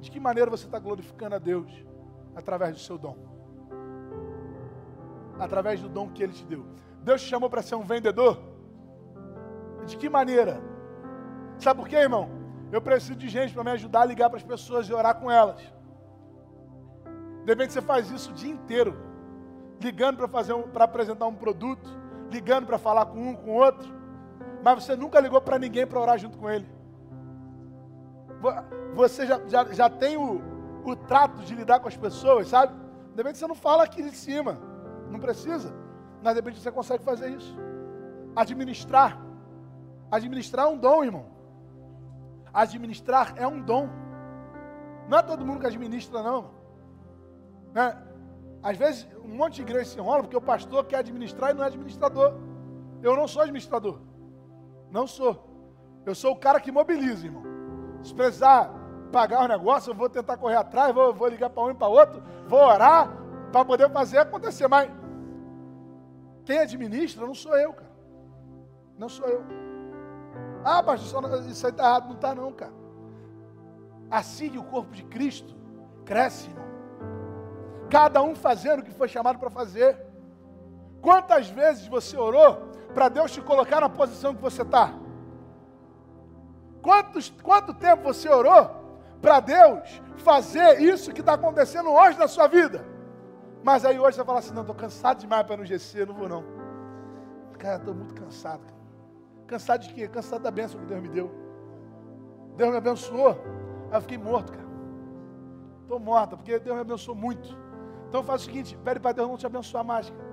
De 0.00 0.10
que 0.10 0.18
maneira 0.18 0.50
você 0.50 0.64
está 0.64 0.78
glorificando 0.78 1.34
a 1.34 1.38
Deus? 1.38 1.70
Através 2.34 2.72
do 2.72 2.80
seu 2.80 2.96
dom. 2.96 3.14
Através 5.38 5.82
do 5.82 5.88
dom 5.90 6.08
que 6.08 6.22
Ele 6.22 6.32
te 6.32 6.46
deu. 6.46 6.64
Deus 7.02 7.20
te 7.20 7.28
chamou 7.28 7.50
para 7.50 7.60
ser 7.60 7.74
um 7.74 7.84
vendedor? 7.84 8.40
De 9.84 9.98
que 9.98 10.08
maneira? 10.08 10.62
Sabe 11.58 11.80
por 11.80 11.86
quê, 11.86 11.96
irmão? 11.96 12.30
Eu 12.72 12.80
preciso 12.80 13.16
de 13.16 13.28
gente 13.28 13.52
para 13.52 13.62
me 13.62 13.72
ajudar 13.72 14.00
a 14.00 14.06
ligar 14.06 14.30
para 14.30 14.38
as 14.38 14.44
pessoas 14.44 14.88
e 14.88 14.94
orar 14.94 15.20
com 15.20 15.30
elas. 15.30 15.60
De 17.44 17.52
repente 17.52 17.74
você 17.74 17.82
faz 17.82 18.10
isso 18.10 18.30
o 18.30 18.34
dia 18.34 18.50
inteiro, 18.50 18.96
ligando 19.78 20.16
para 20.16 20.28
fazer 20.28 20.54
para 20.68 20.84
apresentar 20.84 21.26
um 21.26 21.34
produto, 21.34 21.86
ligando 22.30 22.64
para 22.64 22.78
falar 22.78 23.04
com 23.04 23.28
um, 23.28 23.36
com 23.36 23.50
outro, 23.50 23.99
mas 24.62 24.84
você 24.84 24.96
nunca 24.96 25.20
ligou 25.20 25.40
para 25.40 25.58
ninguém 25.58 25.86
para 25.86 26.00
orar 26.00 26.18
junto 26.18 26.36
com 26.38 26.48
ele. 26.48 26.66
Você 28.94 29.26
já, 29.26 29.40
já, 29.46 29.64
já 29.72 29.90
tem 29.90 30.16
o, 30.16 30.40
o 30.84 30.96
trato 30.96 31.42
de 31.42 31.54
lidar 31.54 31.80
com 31.80 31.88
as 31.88 31.96
pessoas, 31.96 32.48
sabe? 32.48 32.72
De 33.10 33.16
repente 33.16 33.38
você 33.38 33.46
não 33.46 33.54
fala 33.54 33.84
aqui 33.84 34.02
de 34.02 34.14
cima, 34.16 34.58
não 35.10 35.18
precisa, 35.18 35.74
mas 36.22 36.34
de 36.34 36.40
repente 36.40 36.60
você 36.60 36.70
consegue 36.70 37.04
fazer 37.04 37.30
isso. 37.30 37.56
Administrar. 38.34 39.20
Administrar 40.10 40.66
é 40.66 40.68
um 40.68 40.76
dom, 40.76 41.04
irmão. 41.04 41.26
Administrar 42.52 43.34
é 43.36 43.46
um 43.46 43.60
dom. 43.60 43.88
Não 45.08 45.18
é 45.18 45.22
todo 45.22 45.44
mundo 45.44 45.60
que 45.60 45.66
administra, 45.66 46.22
não. 46.22 46.50
Né? 47.72 47.96
Às 48.62 48.76
vezes, 48.76 49.08
um 49.24 49.34
monte 49.34 49.56
de 49.56 49.62
igreja 49.62 49.90
se 49.90 49.98
enrola 49.98 50.22
porque 50.22 50.36
o 50.36 50.40
pastor 50.40 50.84
quer 50.84 50.98
administrar 50.98 51.50
e 51.50 51.54
não 51.54 51.64
é 51.64 51.66
administrador. 51.66 52.34
Eu 53.02 53.16
não 53.16 53.26
sou 53.26 53.42
administrador. 53.42 53.98
Não 54.90 55.06
sou. 55.06 55.48
Eu 56.04 56.14
sou 56.14 56.32
o 56.32 56.36
cara 56.36 56.60
que 56.60 56.72
mobiliza, 56.72 57.26
irmão. 57.26 57.42
Se 58.02 58.14
precisar 58.14 58.70
pagar 59.12 59.44
o 59.44 59.48
negócio, 59.48 59.90
eu 59.90 59.94
vou 59.94 60.08
tentar 60.08 60.36
correr 60.36 60.56
atrás, 60.56 60.94
vou, 60.94 61.12
vou 61.12 61.28
ligar 61.28 61.50
para 61.50 61.62
um 61.64 61.70
e 61.70 61.74
para 61.74 61.88
outro, 61.88 62.22
vou 62.46 62.60
orar 62.60 63.10
para 63.52 63.64
poder 63.64 63.90
fazer 63.90 64.18
acontecer. 64.18 64.66
Mas 64.68 64.90
quem 66.44 66.58
administra 66.58 67.26
não 67.26 67.34
sou 67.34 67.56
eu, 67.56 67.72
cara. 67.72 67.90
Não 68.96 69.08
sou 69.08 69.26
eu. 69.26 69.42
Ah, 70.64 70.82
pastor, 70.82 71.24
isso 71.46 71.66
aí 71.66 71.72
está 71.72 71.84
errado. 71.84 72.06
Não 72.06 72.14
está, 72.14 72.34
não, 72.34 72.52
cara. 72.52 72.72
Assim 74.10 74.50
que 74.50 74.58
o 74.58 74.64
corpo 74.64 74.92
de 74.92 75.04
Cristo 75.04 75.54
cresce, 76.04 76.48
irmão. 76.48 76.64
Cada 77.88 78.22
um 78.22 78.34
fazendo 78.34 78.80
o 78.80 78.82
que 78.82 78.92
foi 78.92 79.08
chamado 79.08 79.38
para 79.38 79.50
fazer. 79.50 79.98
Quantas 81.00 81.48
vezes 81.48 81.86
você 81.86 82.16
orou 82.16 82.69
para 82.90 83.08
Deus 83.08 83.32
te 83.32 83.40
colocar 83.40 83.80
na 83.80 83.88
posição 83.88 84.34
que 84.34 84.42
você 84.42 84.62
está? 84.62 84.92
Quantos, 86.82 87.32
quanto 87.42 87.74
tempo 87.74 88.02
você 88.02 88.28
orou 88.28 88.70
para 89.20 89.40
Deus 89.40 90.02
fazer 90.16 90.80
isso 90.80 91.12
que 91.12 91.20
está 91.20 91.34
acontecendo 91.34 91.90
hoje 91.90 92.18
na 92.18 92.28
sua 92.28 92.46
vida? 92.46 92.84
Mas 93.62 93.84
aí 93.84 93.98
hoje 93.98 94.16
você 94.16 94.24
fala 94.24 94.38
assim: 94.38 94.54
não, 94.54 94.62
estou 94.62 94.74
cansado 94.74 95.18
demais 95.18 95.46
para 95.46 95.58
no 95.58 95.66
GC, 95.66 96.06
não 96.06 96.14
vou 96.14 96.28
não. 96.28 96.44
Cara, 97.58 97.76
estou 97.76 97.94
muito 97.94 98.14
cansado. 98.14 98.62
Cansado 99.46 99.82
de 99.82 99.92
quê? 99.92 100.08
Cansado 100.08 100.42
da 100.42 100.50
bênção 100.50 100.80
que 100.80 100.86
Deus 100.86 101.02
me 101.02 101.08
deu. 101.08 101.30
Deus 102.56 102.70
me 102.70 102.76
abençoou. 102.76 103.38
Aí 103.90 103.98
eu 103.98 104.00
fiquei 104.00 104.16
morto, 104.16 104.52
cara. 104.52 104.68
Estou 105.82 106.00
morta, 106.00 106.36
porque 106.36 106.58
Deus 106.58 106.74
me 106.74 106.82
abençoou 106.82 107.16
muito. 107.16 107.58
Então 108.08 108.22
faz 108.22 108.42
o 108.42 108.44
seguinte: 108.46 108.78
pede 108.82 109.00
para 109.00 109.12
Deus 109.12 109.28
não 109.28 109.36
te 109.36 109.46
abençoar 109.46 109.84
mais. 109.84 110.08
Cara. 110.08 110.29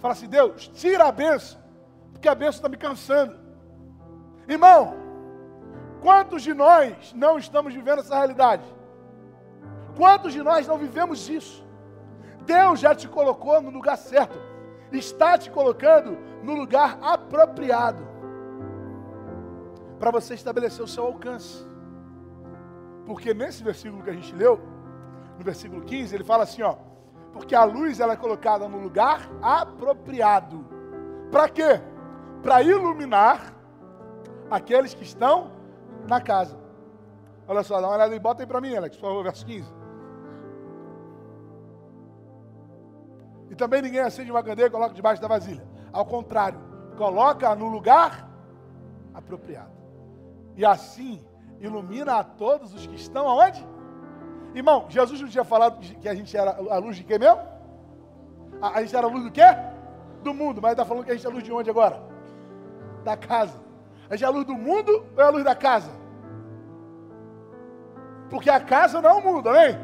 Fala 0.00 0.12
assim: 0.14 0.28
Deus, 0.28 0.68
tira 0.68 1.04
a 1.04 1.12
bênção, 1.12 1.60
porque 2.12 2.28
a 2.28 2.34
bênção 2.34 2.58
está 2.58 2.68
me 2.68 2.76
cansando. 2.76 3.38
Irmão, 4.48 4.94
quantos 6.00 6.42
de 6.42 6.52
nós 6.52 7.12
não 7.14 7.38
estamos 7.38 7.72
vivendo 7.74 8.00
essa 8.00 8.16
realidade? 8.16 8.64
Quantos 9.96 10.32
de 10.32 10.42
nós 10.42 10.66
não 10.66 10.78
vivemos 10.78 11.28
isso? 11.28 11.64
Deus 12.44 12.80
já 12.80 12.94
te 12.94 13.06
colocou 13.06 13.60
no 13.60 13.70
lugar 13.70 13.96
certo, 13.96 14.38
está 14.90 15.36
te 15.36 15.50
colocando 15.50 16.16
no 16.42 16.54
lugar 16.54 16.98
apropriado 17.02 18.02
para 19.98 20.10
você 20.10 20.34
estabelecer 20.34 20.82
o 20.82 20.88
seu 20.88 21.04
alcance. 21.04 21.64
Porque 23.04 23.34
nesse 23.34 23.62
versículo 23.62 24.02
que 24.02 24.10
a 24.10 24.14
gente 24.14 24.34
leu, 24.34 24.58
no 25.38 25.44
versículo 25.44 25.82
15, 25.82 26.14
ele 26.14 26.24
fala 26.24 26.44
assim, 26.44 26.62
ó: 26.62 26.76
porque 27.32 27.54
a 27.54 27.64
luz 27.64 28.00
ela 28.00 28.14
é 28.14 28.16
colocada 28.16 28.68
no 28.68 28.78
lugar 28.78 29.28
apropriado. 29.42 30.64
Para 31.30 31.48
quê? 31.48 31.80
Para 32.42 32.62
iluminar 32.62 33.54
aqueles 34.50 34.94
que 34.94 35.04
estão 35.04 35.52
na 36.08 36.20
casa. 36.20 36.58
Olha 37.46 37.62
só, 37.62 37.80
dá 37.80 37.86
uma 37.86 37.96
olhada 37.96 38.14
e 38.14 38.18
bota 38.18 38.42
aí 38.42 38.46
para 38.46 38.60
mim, 38.60 38.76
Alex, 38.76 38.96
por 38.96 39.08
favor, 39.08 39.22
verso 39.22 39.44
15. 39.46 39.72
E 43.50 43.54
também 43.56 43.82
ninguém 43.82 44.00
acende 44.00 44.30
uma 44.30 44.42
candeia 44.42 44.66
e 44.66 44.70
coloca 44.70 44.94
debaixo 44.94 45.20
da 45.20 45.28
vasilha. 45.28 45.66
Ao 45.92 46.04
contrário, 46.04 46.60
coloca 46.96 47.54
no 47.54 47.66
lugar 47.66 48.28
apropriado. 49.12 49.72
E 50.56 50.64
assim 50.64 51.24
ilumina 51.58 52.14
a 52.14 52.24
todos 52.24 52.72
os 52.74 52.86
que 52.86 52.94
estão 52.94 53.28
aonde? 53.28 53.66
Irmão, 54.54 54.86
Jesus 54.88 55.20
não 55.20 55.28
tinha 55.28 55.44
falado 55.44 55.78
que 55.80 56.08
a 56.08 56.14
gente 56.14 56.36
era 56.36 56.50
a 56.50 56.78
luz 56.78 56.96
de 56.96 57.04
quê 57.04 57.18
mesmo? 57.18 57.40
A, 58.60 58.78
a 58.78 58.82
gente 58.82 58.96
era 58.96 59.06
a 59.06 59.10
luz 59.10 59.24
do 59.24 59.30
quê? 59.30 59.44
Do 60.22 60.34
mundo. 60.34 60.60
Mas 60.60 60.72
ele 60.72 60.80
está 60.80 60.84
falando 60.84 61.04
que 61.04 61.10
a 61.10 61.14
gente 61.14 61.26
é 61.26 61.30
a 61.30 61.32
luz 61.32 61.44
de 61.44 61.52
onde 61.52 61.70
agora? 61.70 62.02
Da 63.04 63.16
casa. 63.16 63.58
A 64.08 64.16
gente 64.16 64.24
é 64.24 64.26
a 64.26 64.30
luz 64.30 64.44
do 64.44 64.54
mundo 64.54 65.06
ou 65.16 65.22
é 65.22 65.26
a 65.26 65.30
luz 65.30 65.44
da 65.44 65.54
casa? 65.54 65.90
Porque 68.28 68.50
a 68.50 68.60
casa 68.60 69.00
não 69.00 69.10
é 69.10 69.12
o 69.14 69.22
mundo, 69.22 69.48
amém? 69.48 69.78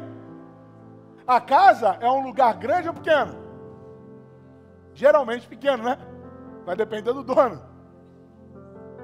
A 1.25 1.41
casa 1.41 1.97
é 1.99 2.09
um 2.09 2.21
lugar 2.21 2.53
grande 2.55 2.87
ou 2.87 2.93
pequeno? 2.93 3.35
Geralmente 4.93 5.47
pequeno, 5.47 5.83
né? 5.83 5.97
Vai 6.65 6.75
depender 6.75 7.13
do 7.13 7.23
dono. 7.23 7.61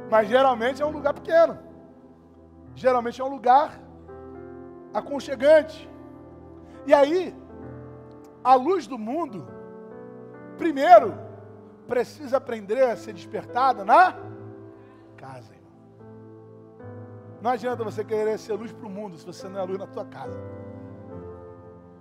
Mas 0.10 0.28
geralmente 0.28 0.82
é 0.82 0.86
um 0.86 0.92
lugar 0.92 1.14
pequeno. 1.14 1.58
Geralmente 2.76 3.20
é 3.22 3.24
um 3.24 3.30
lugar 3.30 3.80
aconchegante. 4.94 5.90
E 6.86 6.94
aí, 6.94 7.36
a 8.44 8.56
luz 8.56 8.88
do 8.88 8.98
mundo, 8.98 9.48
primeiro, 10.58 11.18
precisa 11.88 12.38
aprender 12.38 12.84
a 12.84 12.96
ser 12.96 13.14
despertada 13.14 13.84
na 13.84 14.16
casa. 15.18 15.54
Não 17.42 17.52
adianta 17.52 17.84
você 17.84 18.06
querer 18.06 18.40
ser 18.40 18.54
luz 18.54 18.72
para 18.72 18.88
o 18.88 18.90
mundo 18.90 19.18
se 19.18 19.26
você 19.26 19.50
não 19.50 19.60
é 19.60 19.64
luz 19.64 19.78
na 19.78 19.88
tua 19.88 20.06
casa. 20.06 20.40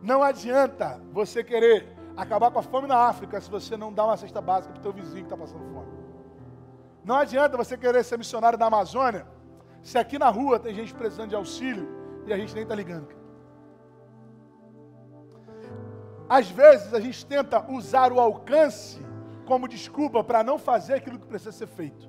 Não 0.00 0.22
adianta 0.22 1.00
você 1.12 1.42
querer 1.42 1.88
acabar 2.16 2.50
com 2.50 2.58
a 2.60 2.62
fome 2.62 2.86
na 2.86 2.96
África 2.96 3.40
se 3.40 3.50
você 3.50 3.76
não 3.76 3.92
dá 3.92 4.04
uma 4.04 4.16
cesta 4.16 4.40
básica 4.40 4.72
para 4.72 4.80
o 4.80 4.82
teu 4.82 4.92
vizinho 4.92 5.24
que 5.24 5.32
está 5.32 5.36
passando 5.36 5.64
fome. 5.72 5.90
Não 7.04 7.16
adianta 7.16 7.56
você 7.56 7.76
querer 7.76 8.04
ser 8.04 8.18
missionário 8.18 8.58
na 8.58 8.66
Amazônia 8.66 9.26
se 9.82 9.98
aqui 9.98 10.16
na 10.16 10.28
rua 10.28 10.60
tem 10.60 10.72
gente 10.72 10.94
precisando 10.94 11.30
de 11.30 11.34
auxílio 11.34 12.01
e 12.26 12.32
a 12.32 12.36
gente 12.36 12.54
nem 12.54 12.62
está 12.62 12.74
ligando. 12.74 13.08
Às 16.28 16.48
vezes 16.50 16.94
a 16.94 17.00
gente 17.00 17.26
tenta 17.26 17.70
usar 17.70 18.12
o 18.12 18.20
alcance 18.20 19.00
como 19.44 19.68
desculpa 19.68 20.24
para 20.24 20.42
não 20.42 20.58
fazer 20.58 20.94
aquilo 20.94 21.18
que 21.18 21.26
precisa 21.26 21.52
ser 21.52 21.66
feito. 21.66 22.08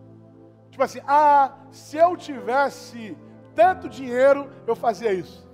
Tipo 0.70 0.84
assim, 0.84 1.02
ah, 1.08 1.56
se 1.72 1.98
eu 1.98 2.16
tivesse 2.16 3.18
tanto 3.54 3.90
dinheiro, 3.90 4.50
eu 4.66 4.76
fazia 4.76 5.14
isso. 5.14 5.48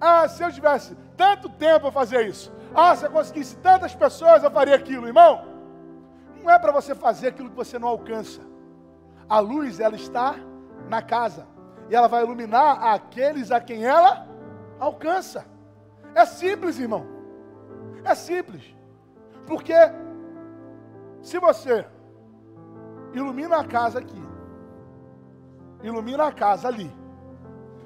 Ah, 0.00 0.26
se 0.28 0.42
eu 0.42 0.50
tivesse 0.50 0.96
tanto 1.16 1.48
tempo, 1.48 1.86
eu 1.86 1.92
fazia 1.92 2.22
isso. 2.22 2.52
Ah, 2.74 2.96
se 2.96 3.04
eu 3.06 3.10
conseguisse 3.10 3.56
tantas 3.58 3.94
pessoas, 3.94 4.42
eu 4.42 4.50
faria 4.50 4.74
aquilo, 4.74 5.06
irmão. 5.06 5.46
Não 6.42 6.50
é 6.50 6.58
para 6.58 6.72
você 6.72 6.94
fazer 6.94 7.28
aquilo 7.28 7.50
que 7.50 7.56
você 7.56 7.78
não 7.78 7.88
alcança. 7.88 8.40
A 9.28 9.38
luz, 9.38 9.78
ela 9.78 9.94
está 9.94 10.34
na 10.88 11.02
casa 11.02 11.46
e 11.90 11.94
ela 11.94 12.06
vai 12.06 12.22
iluminar 12.22 12.94
aqueles 12.94 13.50
a 13.50 13.60
quem 13.60 13.84
ela 13.84 14.24
alcança. 14.78 15.44
É 16.14 16.24
simples, 16.24 16.78
irmão. 16.78 17.04
É 18.04 18.14
simples. 18.14 18.62
Porque 19.44 19.74
se 21.20 21.40
você 21.40 21.84
ilumina 23.12 23.56
a 23.56 23.64
casa 23.64 23.98
aqui, 23.98 24.22
ilumina 25.82 26.28
a 26.28 26.32
casa 26.32 26.68
ali, 26.68 26.88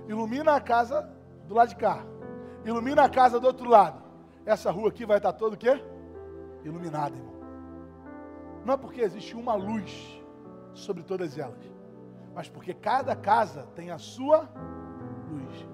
ilumina 0.07 0.55
a 0.55 0.61
casa 0.61 1.11
do 1.49 1.55
lado 1.55 1.71
de 1.71 1.77
cá, 1.77 2.05
ilumina 2.63 3.05
a 3.05 3.09
casa 3.09 3.41
do 3.41 3.47
outro 3.47 3.71
lado, 3.71 4.03
essa 4.45 4.71
rua 4.71 4.91
aqui 4.91 5.07
vai 5.07 5.17
estar 5.17 5.33
toda 5.33 5.55
o 5.55 5.59
quê? 5.59 5.83
Iluminada, 6.63 7.17
irmão. 7.17 7.35
Não 8.67 8.75
é 8.75 8.77
porque 8.77 9.01
existe 9.01 9.35
uma 9.35 9.55
luz 9.55 10.23
sobre 10.75 11.03
todas 11.03 11.39
elas 11.39 11.74
mas 12.35 12.49
porque 12.49 12.75
cada 12.75 13.15
casa 13.15 13.63
tem 13.77 13.91
a 13.91 13.99
sua 13.99 14.49
luz. 15.31 15.69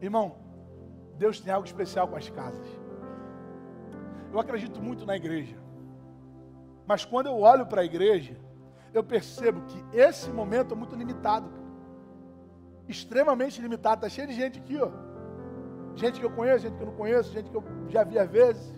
Irmão, 0.00 0.36
Deus 1.18 1.40
tem 1.40 1.52
algo 1.52 1.66
especial 1.66 2.06
com 2.06 2.16
as 2.16 2.30
casas. 2.30 2.66
Eu 4.32 4.38
acredito 4.38 4.80
muito 4.80 5.04
na 5.04 5.16
igreja. 5.16 5.56
Mas 6.86 7.04
quando 7.04 7.26
eu 7.26 7.38
olho 7.40 7.66
para 7.66 7.82
a 7.82 7.84
igreja, 7.84 8.36
eu 8.94 9.02
percebo 9.02 9.62
que 9.62 9.96
esse 9.96 10.30
momento 10.30 10.74
é 10.74 10.76
muito 10.76 10.94
limitado. 10.94 11.50
Extremamente 12.88 13.60
limitado. 13.60 13.96
Está 13.96 14.08
cheio 14.08 14.28
de 14.28 14.34
gente 14.34 14.58
aqui, 14.58 14.78
ó. 14.80 14.90
Gente 15.94 16.20
que 16.20 16.26
eu 16.26 16.30
conheço, 16.30 16.60
gente 16.60 16.76
que 16.76 16.82
eu 16.82 16.86
não 16.86 16.94
conheço, 16.94 17.32
gente 17.32 17.50
que 17.50 17.56
eu 17.56 17.64
já 17.88 18.04
vi 18.04 18.18
às 18.18 18.30
vezes. 18.30 18.74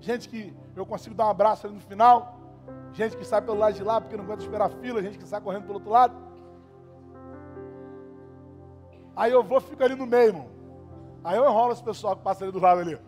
Gente 0.00 0.28
que 0.28 0.56
eu 0.74 0.86
consigo 0.86 1.14
dar 1.14 1.26
um 1.26 1.30
abraço 1.30 1.66
ali 1.66 1.74
no 1.74 1.80
final 1.80 2.37
gente 2.92 3.16
que 3.16 3.24
sai 3.24 3.40
pelo 3.40 3.58
lado 3.58 3.74
de 3.74 3.82
lá 3.82 4.00
porque 4.00 4.16
não 4.16 4.24
aguenta 4.24 4.42
esperar 4.42 4.70
fila, 4.70 5.02
gente 5.02 5.18
que 5.18 5.26
sai 5.26 5.40
correndo 5.40 5.62
pelo 5.62 5.74
outro 5.74 5.90
lado. 5.90 6.16
Aí 9.16 9.32
eu 9.32 9.42
vou 9.42 9.60
ficar 9.60 9.86
ali 9.86 9.94
no 9.96 10.06
meio, 10.06 10.28
irmão. 10.28 10.48
Aí 11.24 11.36
eu 11.36 11.44
enrolo 11.44 11.72
esse 11.72 11.82
pessoal 11.82 12.16
que 12.16 12.22
passa 12.22 12.44
ali 12.44 12.52
do 12.52 12.60
lado 12.60 12.80
ali. 12.80 12.98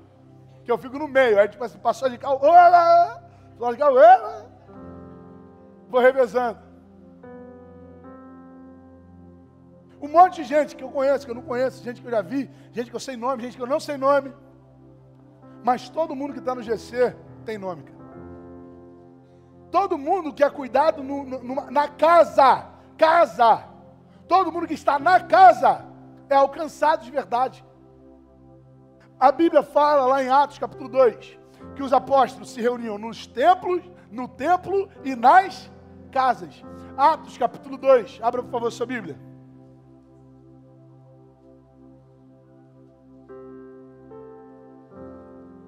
que 0.64 0.70
eu 0.70 0.76
fico 0.76 0.98
no 0.98 1.08
meio. 1.08 1.38
Aí, 1.38 1.48
tipo 1.48 1.62
assim, 1.62 1.78
passou 1.78 2.08
de 2.10 2.18
carro, 2.18 2.38
olá, 2.42 3.22
de 3.70 3.76
carro, 3.76 3.94
olá. 3.94 4.46
Vou 5.88 6.00
revezando. 6.00 6.58
Um 10.02 10.08
monte 10.08 10.36
de 10.36 10.44
gente 10.44 10.74
que 10.74 10.82
eu 10.82 10.88
conheço, 10.88 11.24
que 11.26 11.30
eu 11.30 11.34
não 11.34 11.42
conheço, 11.42 11.84
gente 11.84 12.00
que 12.00 12.06
eu 12.06 12.10
já 12.10 12.22
vi, 12.22 12.50
gente 12.72 12.90
que 12.90 12.96
eu 12.96 13.00
sei 13.00 13.16
nome, 13.16 13.42
gente 13.42 13.56
que 13.56 13.62
eu 13.62 13.66
não 13.66 13.78
sei 13.78 13.96
nome. 13.96 14.32
Mas 15.62 15.88
todo 15.90 16.16
mundo 16.16 16.32
que 16.32 16.38
está 16.38 16.54
no 16.54 16.62
GC 16.62 17.14
tem 17.44 17.58
nome, 17.58 17.82
cara. 17.82 17.99
Todo 19.70 19.96
mundo 19.96 20.32
que 20.32 20.42
é 20.42 20.50
cuidado 20.50 21.02
no, 21.02 21.24
no, 21.24 21.70
na 21.70 21.88
casa, 21.88 22.66
casa. 22.98 23.64
Todo 24.26 24.50
mundo 24.50 24.66
que 24.66 24.74
está 24.74 24.98
na 24.98 25.20
casa 25.20 25.86
é 26.28 26.34
alcançado 26.34 27.04
de 27.04 27.10
verdade. 27.10 27.64
A 29.18 29.30
Bíblia 29.30 29.62
fala 29.62 30.06
lá 30.06 30.22
em 30.22 30.28
Atos 30.28 30.58
capítulo 30.58 30.88
2 30.88 31.38
que 31.74 31.82
os 31.82 31.92
apóstolos 31.92 32.50
se 32.50 32.60
reuniam 32.60 32.98
nos 32.98 33.26
templos, 33.26 33.82
no 34.10 34.26
templo 34.26 34.88
e 35.04 35.14
nas 35.14 35.70
casas. 36.10 36.62
Atos 36.96 37.38
capítulo 37.38 37.76
2, 37.76 38.20
abra 38.22 38.42
por 38.42 38.50
favor 38.50 38.72
sua 38.72 38.86
Bíblia. 38.86 39.18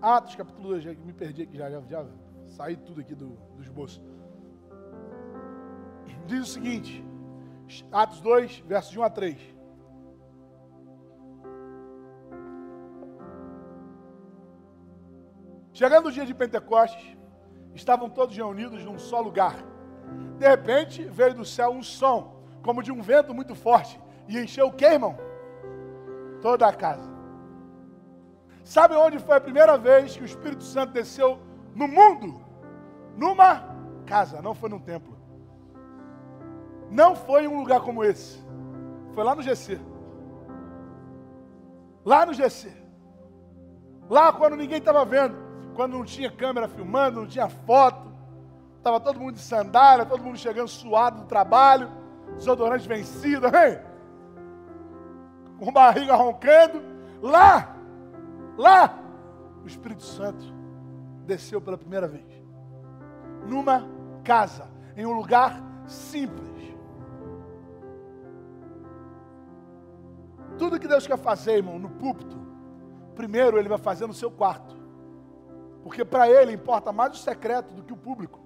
Atos 0.01 0.35
capítulo 0.35 0.69
2, 0.71 0.83
já 0.83 0.91
me 0.91 1.13
perdi 1.13 1.43
aqui, 1.43 1.57
já, 1.57 1.71
já, 1.71 1.81
já 1.89 2.05
saí 2.53 2.77
tudo 2.77 3.01
aqui 3.01 3.15
do, 3.15 3.31
do 3.57 3.63
esboço. 3.63 4.03
Diz 6.27 6.41
o 6.41 6.53
seguinte, 6.53 7.05
Atos 7.91 8.21
2, 8.21 8.61
versos 8.67 8.93
de 8.93 8.99
1 8.99 9.03
a 9.03 9.11
3. 9.11 9.39
Chegando 15.73 16.09
o 16.09 16.13
dia 16.13 16.27
de 16.27 16.35
Pentecostes, 16.35 17.17
estavam 17.75 18.09
todos 18.09 18.37
reunidos 18.37 18.85
num 18.85 18.99
só 18.99 19.21
lugar. 19.21 19.57
De 20.39 20.47
repente, 20.47 21.05
veio 21.05 21.35
do 21.35 21.45
céu 21.45 21.71
um 21.71 21.83
som, 21.83 22.37
como 22.63 22.83
de 22.83 22.93
um 22.93 23.01
vento 23.01 23.33
muito 23.33 23.55
forte, 23.55 23.99
e 24.29 24.39
encheu 24.39 24.67
o 24.67 24.73
que, 24.73 24.85
irmão? 24.85 25.17
Toda 26.43 26.69
a 26.69 26.73
casa. 26.73 27.11
Sabe 28.63 28.95
onde 28.95 29.19
foi 29.19 29.37
a 29.37 29.41
primeira 29.41 29.77
vez 29.79 30.17
que 30.17 30.23
o 30.23 30.27
Espírito 30.27 30.63
Santo 30.63 30.93
desceu 30.93 31.41
no 31.75 31.89
mundo? 31.89 32.42
Numa 33.17 33.63
casa, 34.07 34.41
não 34.43 34.55
foi 34.55 34.69
num 34.69 34.79
templo. 34.79 35.17
Não 36.91 37.15
foi 37.15 37.45
em 37.45 37.49
um 37.49 37.59
lugar 37.59 37.81
como 37.81 38.05
esse. 38.05 38.43
Foi 39.15 39.25
lá 39.25 39.35
no 39.35 39.43
GC. 39.43 39.81
Lá 42.05 42.27
no 42.27 42.35
GC. 42.35 42.71
Lá 44.09 44.33
quando 44.33 44.57
ninguém 44.57 44.79
estava 44.79 45.05
vendo. 45.05 45.37
Quando 45.75 45.93
não 45.93 46.05
tinha 46.05 46.31
câmera 46.31 46.69
filmando, 46.69 47.21
não 47.21 47.27
tinha 47.27 47.49
foto. 47.49 48.13
Estava 48.79 49.01
todo 49.01 49.21
mundo 49.21 49.35
de 49.35 49.41
sandália, 49.41 50.05
todo 50.05 50.23
mundo 50.23 50.37
chegando 50.37 50.69
suado 50.69 51.23
do 51.23 51.27
trabalho. 51.27 51.91
Desodorante 52.37 52.89
vencido, 52.89 53.47
hein? 53.47 53.79
Com 55.59 55.73
barriga 55.73 56.15
roncando. 56.15 56.83
Lá 57.23 57.73
Lá, 58.57 58.99
o 59.65 59.67
Espírito 59.67 60.03
Santo 60.03 60.45
desceu 61.27 61.61
pela 61.61 61.79
primeira 61.79 62.07
vez. 62.07 62.32
Numa 63.47 63.87
casa, 64.25 64.69
em 64.97 65.05
um 65.07 65.13
lugar 65.13 65.63
simples. 65.87 66.53
Tudo 70.59 70.79
que 70.79 70.87
Deus 70.87 71.07
quer 71.07 71.19
fazer, 71.19 71.57
irmão, 71.57 71.79
no 71.79 71.91
púlpito, 71.91 72.39
primeiro 73.15 73.59
Ele 73.59 73.69
vai 73.69 73.79
fazer 73.79 74.07
no 74.07 74.15
seu 74.15 74.31
quarto. 74.31 74.77
Porque 75.83 76.05
para 76.05 76.29
Ele 76.29 76.53
importa 76.53 76.93
mais 76.93 77.13
o 77.13 77.17
secreto 77.17 77.75
do 77.75 77.83
que 77.83 77.93
o 77.93 77.97
público. 77.97 78.41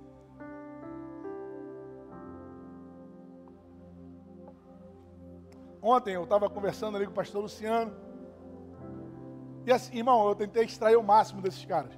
Ontem 5.82 6.14
eu 6.14 6.24
estava 6.24 6.50
conversando 6.50 6.96
ali 6.96 7.04
com 7.04 7.12
o 7.12 7.14
pastor 7.14 7.42
Luciano. 7.42 7.92
E 9.64 9.72
assim, 9.72 9.98
irmão, 9.98 10.26
eu 10.26 10.34
tentei 10.34 10.64
extrair 10.64 10.96
o 10.96 11.02
máximo 11.02 11.40
desses 11.40 11.64
caras. 11.64 11.92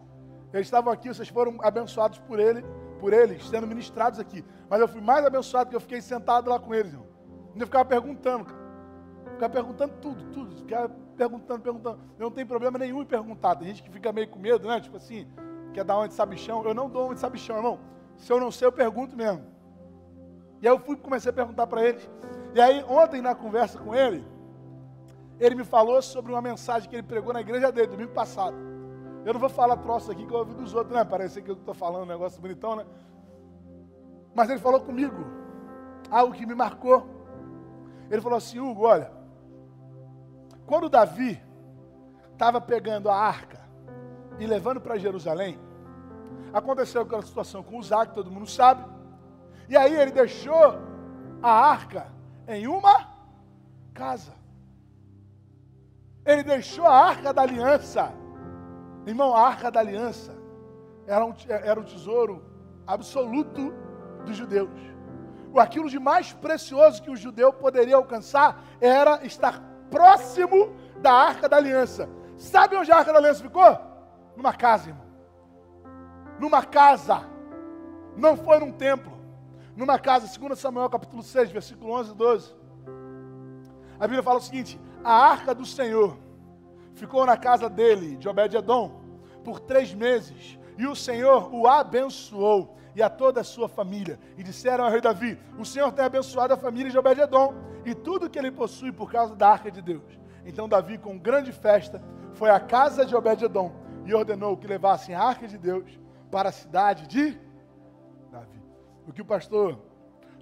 Eles 0.52 0.66
estavam 0.66 0.92
aqui, 0.92 1.08
vocês 1.08 1.28
foram 1.28 1.56
abençoados 1.60 2.18
por 2.18 2.38
ele, 2.38 2.64
por 2.98 3.12
eles, 3.12 3.46
sendo 3.48 3.66
ministrados 3.66 4.18
aqui. 4.18 4.44
Mas 4.68 4.80
eu 4.80 4.88
fui 4.88 5.00
mais 5.00 5.24
abençoado 5.24 5.70
que 5.70 5.76
eu 5.76 5.80
fiquei 5.80 6.00
sentado 6.00 6.50
lá 6.50 6.58
com 6.58 6.74
eles, 6.74 6.92
irmão. 6.92 7.06
Eu 7.56 7.66
ficava 7.66 7.84
perguntando, 7.84 8.44
cara. 8.44 8.58
Ficava 9.32 9.52
perguntando 9.52 9.94
tudo, 10.00 10.24
tudo. 10.32 10.56
Ficava 10.56 10.88
perguntando, 11.16 11.60
perguntando. 11.60 12.00
Eu 12.18 12.24
não 12.24 12.30
tenho 12.30 12.46
problema 12.46 12.78
nenhum 12.78 13.02
em 13.02 13.06
perguntar. 13.06 13.56
Tem 13.56 13.68
gente 13.68 13.82
que 13.82 13.90
fica 13.90 14.12
meio 14.12 14.28
com 14.28 14.38
medo, 14.38 14.68
né? 14.68 14.80
Tipo 14.80 14.96
assim, 14.96 15.26
quer 15.72 15.84
dar 15.84 15.96
uma 15.96 16.08
de 16.08 16.14
sabichão. 16.14 16.64
Eu 16.64 16.74
não 16.74 16.88
dou 16.88 17.06
uma 17.06 17.14
de 17.14 17.20
sabichão, 17.20 17.56
irmão. 17.56 17.78
Se 18.16 18.32
eu 18.32 18.40
não 18.40 18.50
sei, 18.50 18.66
eu 18.66 18.72
pergunto 18.72 19.16
mesmo. 19.16 19.44
E 20.60 20.68
aí 20.68 20.74
eu 20.74 20.78
fui 20.80 20.96
comecei 20.96 21.30
a 21.30 21.32
perguntar 21.32 21.66
para 21.66 21.84
eles. 21.84 22.08
E 22.54 22.60
aí, 22.60 22.84
ontem, 22.88 23.20
na 23.20 23.34
conversa 23.34 23.78
com 23.78 23.94
ele, 23.94 24.26
ele 25.38 25.54
me 25.54 25.64
falou 25.64 26.02
sobre 26.02 26.32
uma 26.32 26.42
mensagem 26.42 26.88
que 26.88 26.96
ele 26.96 27.02
pregou 27.04 27.32
na 27.32 27.40
igreja 27.40 27.70
dele, 27.70 27.88
domingo 27.88 28.12
passado. 28.12 28.56
Eu 29.24 29.32
não 29.32 29.40
vou 29.40 29.48
falar 29.48 29.76
troço 29.78 30.10
aqui 30.10 30.26
que 30.26 30.32
eu 30.32 30.38
ouvi 30.38 30.54
dos 30.54 30.74
outros, 30.74 30.94
né? 30.94 31.04
Parece 31.04 31.42
que 31.42 31.50
eu 31.50 31.54
estou 31.54 31.74
falando 31.74 32.02
um 32.04 32.06
negócio 32.06 32.40
bonitão, 32.40 32.76
né? 32.76 32.86
Mas 34.34 34.48
ele 34.50 34.60
falou 34.60 34.80
comigo 34.80 35.24
algo 36.10 36.34
que 36.34 36.46
me 36.46 36.54
marcou. 36.54 37.06
Ele 38.10 38.20
falou 38.22 38.38
assim: 38.38 38.58
Hugo, 38.58 38.84
olha, 38.84 39.10
quando 40.66 40.88
Davi 40.88 41.40
estava 42.32 42.60
pegando 42.60 43.10
a 43.10 43.16
arca 43.16 43.60
e 44.38 44.46
levando 44.46 44.80
para 44.80 44.98
Jerusalém, 44.98 45.58
aconteceu 46.52 47.02
aquela 47.02 47.22
situação 47.22 47.62
com 47.62 47.78
Usar, 47.78 48.06
que 48.06 48.14
todo 48.14 48.30
mundo 48.30 48.46
sabe. 48.46 48.84
E 49.68 49.76
aí 49.76 49.94
ele 49.94 50.10
deixou 50.10 50.78
a 51.42 51.50
arca 51.50 52.06
em 52.46 52.66
uma 52.66 53.08
casa. 53.92 54.32
Ele 56.24 56.42
deixou 56.42 56.86
a 56.86 56.94
arca 56.94 57.32
da 57.32 57.42
aliança. 57.42 58.12
Irmão, 59.08 59.34
a 59.34 59.40
arca 59.40 59.70
da 59.70 59.80
aliança 59.80 60.36
era 61.06 61.24
um, 61.24 61.34
era 61.48 61.80
um 61.80 61.84
tesouro 61.84 62.44
absoluto 62.86 63.72
dos 64.24 64.36
judeus. 64.36 64.70
Aquilo 65.56 65.88
de 65.88 65.98
mais 65.98 66.32
precioso 66.32 67.02
que 67.02 67.10
o 67.10 67.16
judeu 67.16 67.52
poderia 67.52 67.96
alcançar 67.96 68.62
era 68.80 69.24
estar 69.24 69.62
próximo 69.90 70.74
da 70.98 71.12
arca 71.12 71.48
da 71.48 71.56
aliança. 71.56 72.08
Sabe 72.36 72.76
onde 72.76 72.92
a 72.92 72.98
arca 72.98 73.12
da 73.12 73.18
aliança 73.18 73.42
ficou? 73.42 73.78
Numa 74.36 74.52
casa, 74.52 74.90
irmão. 74.90 75.06
Numa 76.38 76.62
casa. 76.62 77.22
Não 78.14 78.36
foi 78.36 78.58
num 78.60 78.70
templo. 78.70 79.18
Numa 79.74 79.98
casa, 79.98 80.38
2 80.38 80.58
Samuel 80.58 80.90
capítulo 80.90 81.22
6, 81.22 81.50
versículo 81.50 81.92
11 81.94 82.12
e 82.12 82.14
12. 82.14 82.54
A 83.98 84.06
Bíblia 84.06 84.22
fala 84.22 84.38
o 84.38 84.42
seguinte: 84.42 84.78
a 85.02 85.12
arca 85.12 85.54
do 85.54 85.64
Senhor 85.64 86.16
ficou 86.94 87.24
na 87.24 87.36
casa 87.36 87.68
dele, 87.70 88.16
de 88.16 88.28
Obed-Edom, 88.28 88.97
por 89.48 89.60
três 89.60 89.94
meses. 89.94 90.58
E 90.76 90.86
o 90.86 90.94
Senhor 90.94 91.48
o 91.54 91.66
abençoou 91.66 92.76
e 92.94 93.02
a 93.02 93.08
toda 93.08 93.40
a 93.40 93.44
sua 93.44 93.66
família. 93.66 94.20
E 94.36 94.42
disseram 94.42 94.84
ao 94.84 94.90
rei 94.90 95.00
Davi: 95.00 95.38
O 95.58 95.64
Senhor 95.64 95.90
tem 95.90 96.04
abençoado 96.04 96.52
a 96.52 96.56
família 96.56 96.90
de 96.90 96.98
Obed-Edom 96.98 97.54
e 97.86 97.94
tudo 97.94 98.28
que 98.28 98.38
ele 98.38 98.50
possui 98.50 98.92
por 98.92 99.10
causa 99.10 99.34
da 99.34 99.48
arca 99.48 99.70
de 99.70 99.80
Deus. 99.80 100.04
Então 100.44 100.68
Davi, 100.68 100.98
com 100.98 101.16
grande 101.18 101.50
festa, 101.50 102.02
foi 102.34 102.50
à 102.50 102.60
casa 102.60 103.06
de 103.06 103.16
Obed-Edom 103.16 103.72
e 104.04 104.12
ordenou 104.12 104.54
que 104.54 104.66
levassem 104.66 105.14
a 105.14 105.22
arca 105.22 105.48
de 105.48 105.56
Deus 105.56 105.98
para 106.30 106.50
a 106.50 106.52
cidade 106.52 107.06
de 107.06 107.40
Davi. 108.30 108.62
O 109.06 109.12
que 109.14 109.22
o 109.22 109.24
pastor 109.24 109.80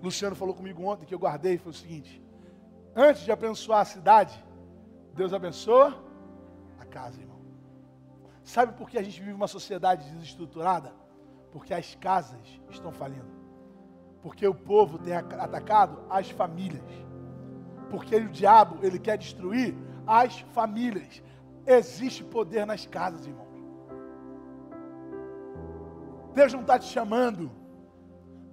Luciano 0.03 0.35
falou 0.35 0.53
comigo 0.53 0.83
ontem, 0.83 1.07
que 1.07 1.15
eu 1.15 1.19
guardei, 1.21 1.59
foi 1.59 1.71
o 1.71 1.75
seguinte: 1.75 2.21
antes 2.97 3.23
de 3.23 3.31
abençoar 3.31 3.83
a 3.83 3.85
cidade, 3.85 4.45
Deus 5.15 5.33
abençoa 5.33 5.95
a 6.81 6.85
casa, 6.85 7.21
irmão. 7.21 7.36
Sabe 8.47 8.75
por 8.75 8.89
que 8.89 8.97
a 8.97 9.03
gente 9.03 9.21
vive 9.21 9.33
uma 9.33 9.49
sociedade 9.49 10.09
desestruturada? 10.13 10.93
Porque 11.51 11.75
as 11.75 11.97
casas 11.97 12.39
estão 12.71 12.93
falindo. 12.93 13.27
Porque 14.23 14.47
o 14.47 14.55
povo 14.55 14.99
tem 14.99 15.15
atacado 15.15 16.05
as 16.09 16.31
famílias. 16.31 16.85
Porque 17.91 18.15
o 18.15 18.29
diabo, 18.29 18.79
ele 18.85 19.01
quer 19.01 19.19
destruir 19.19 19.77
as 20.07 20.39
famílias. 20.55 21.21
Existe 21.67 22.23
poder 22.23 22.65
nas 22.65 22.87
casas, 22.87 23.27
irmão. 23.27 23.49
Deus 26.33 26.53
não 26.53 26.61
está 26.61 26.79
te 26.79 26.87
chamando 26.87 27.51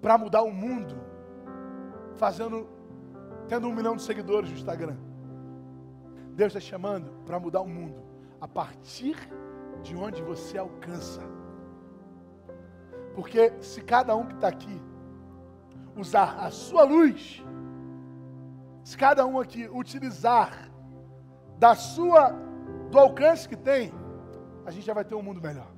para 0.01 0.17
mudar 0.17 0.41
o 0.41 0.51
mundo, 0.51 0.95
fazendo, 2.15 2.67
tendo 3.47 3.67
um 3.67 3.75
milhão 3.75 3.95
de 3.95 4.01
seguidores 4.01 4.49
no 4.49 4.57
Instagram. 4.57 4.97
Deus 6.31 6.47
está 6.47 6.59
chamando 6.59 7.11
para 7.27 7.39
mudar 7.39 7.61
o 7.61 7.67
mundo 7.67 8.01
a 8.41 8.47
partir 8.47 9.15
de 9.83 9.95
onde 9.95 10.21
você 10.23 10.57
alcança. 10.57 11.21
Porque 13.13 13.53
se 13.61 13.81
cada 13.81 14.15
um 14.15 14.25
que 14.25 14.35
está 14.35 14.47
aqui 14.47 14.81
usar 15.95 16.37
a 16.39 16.49
sua 16.49 16.83
luz, 16.83 17.43
se 18.83 18.97
cada 18.97 19.25
um 19.25 19.39
aqui 19.39 19.69
utilizar 19.69 20.71
da 21.59 21.75
sua 21.75 22.31
do 22.89 22.99
alcance 22.99 23.47
que 23.47 23.55
tem, 23.55 23.93
a 24.65 24.71
gente 24.71 24.85
já 24.85 24.93
vai 24.93 25.05
ter 25.05 25.15
um 25.15 25.21
mundo 25.21 25.41
melhor. 25.41 25.71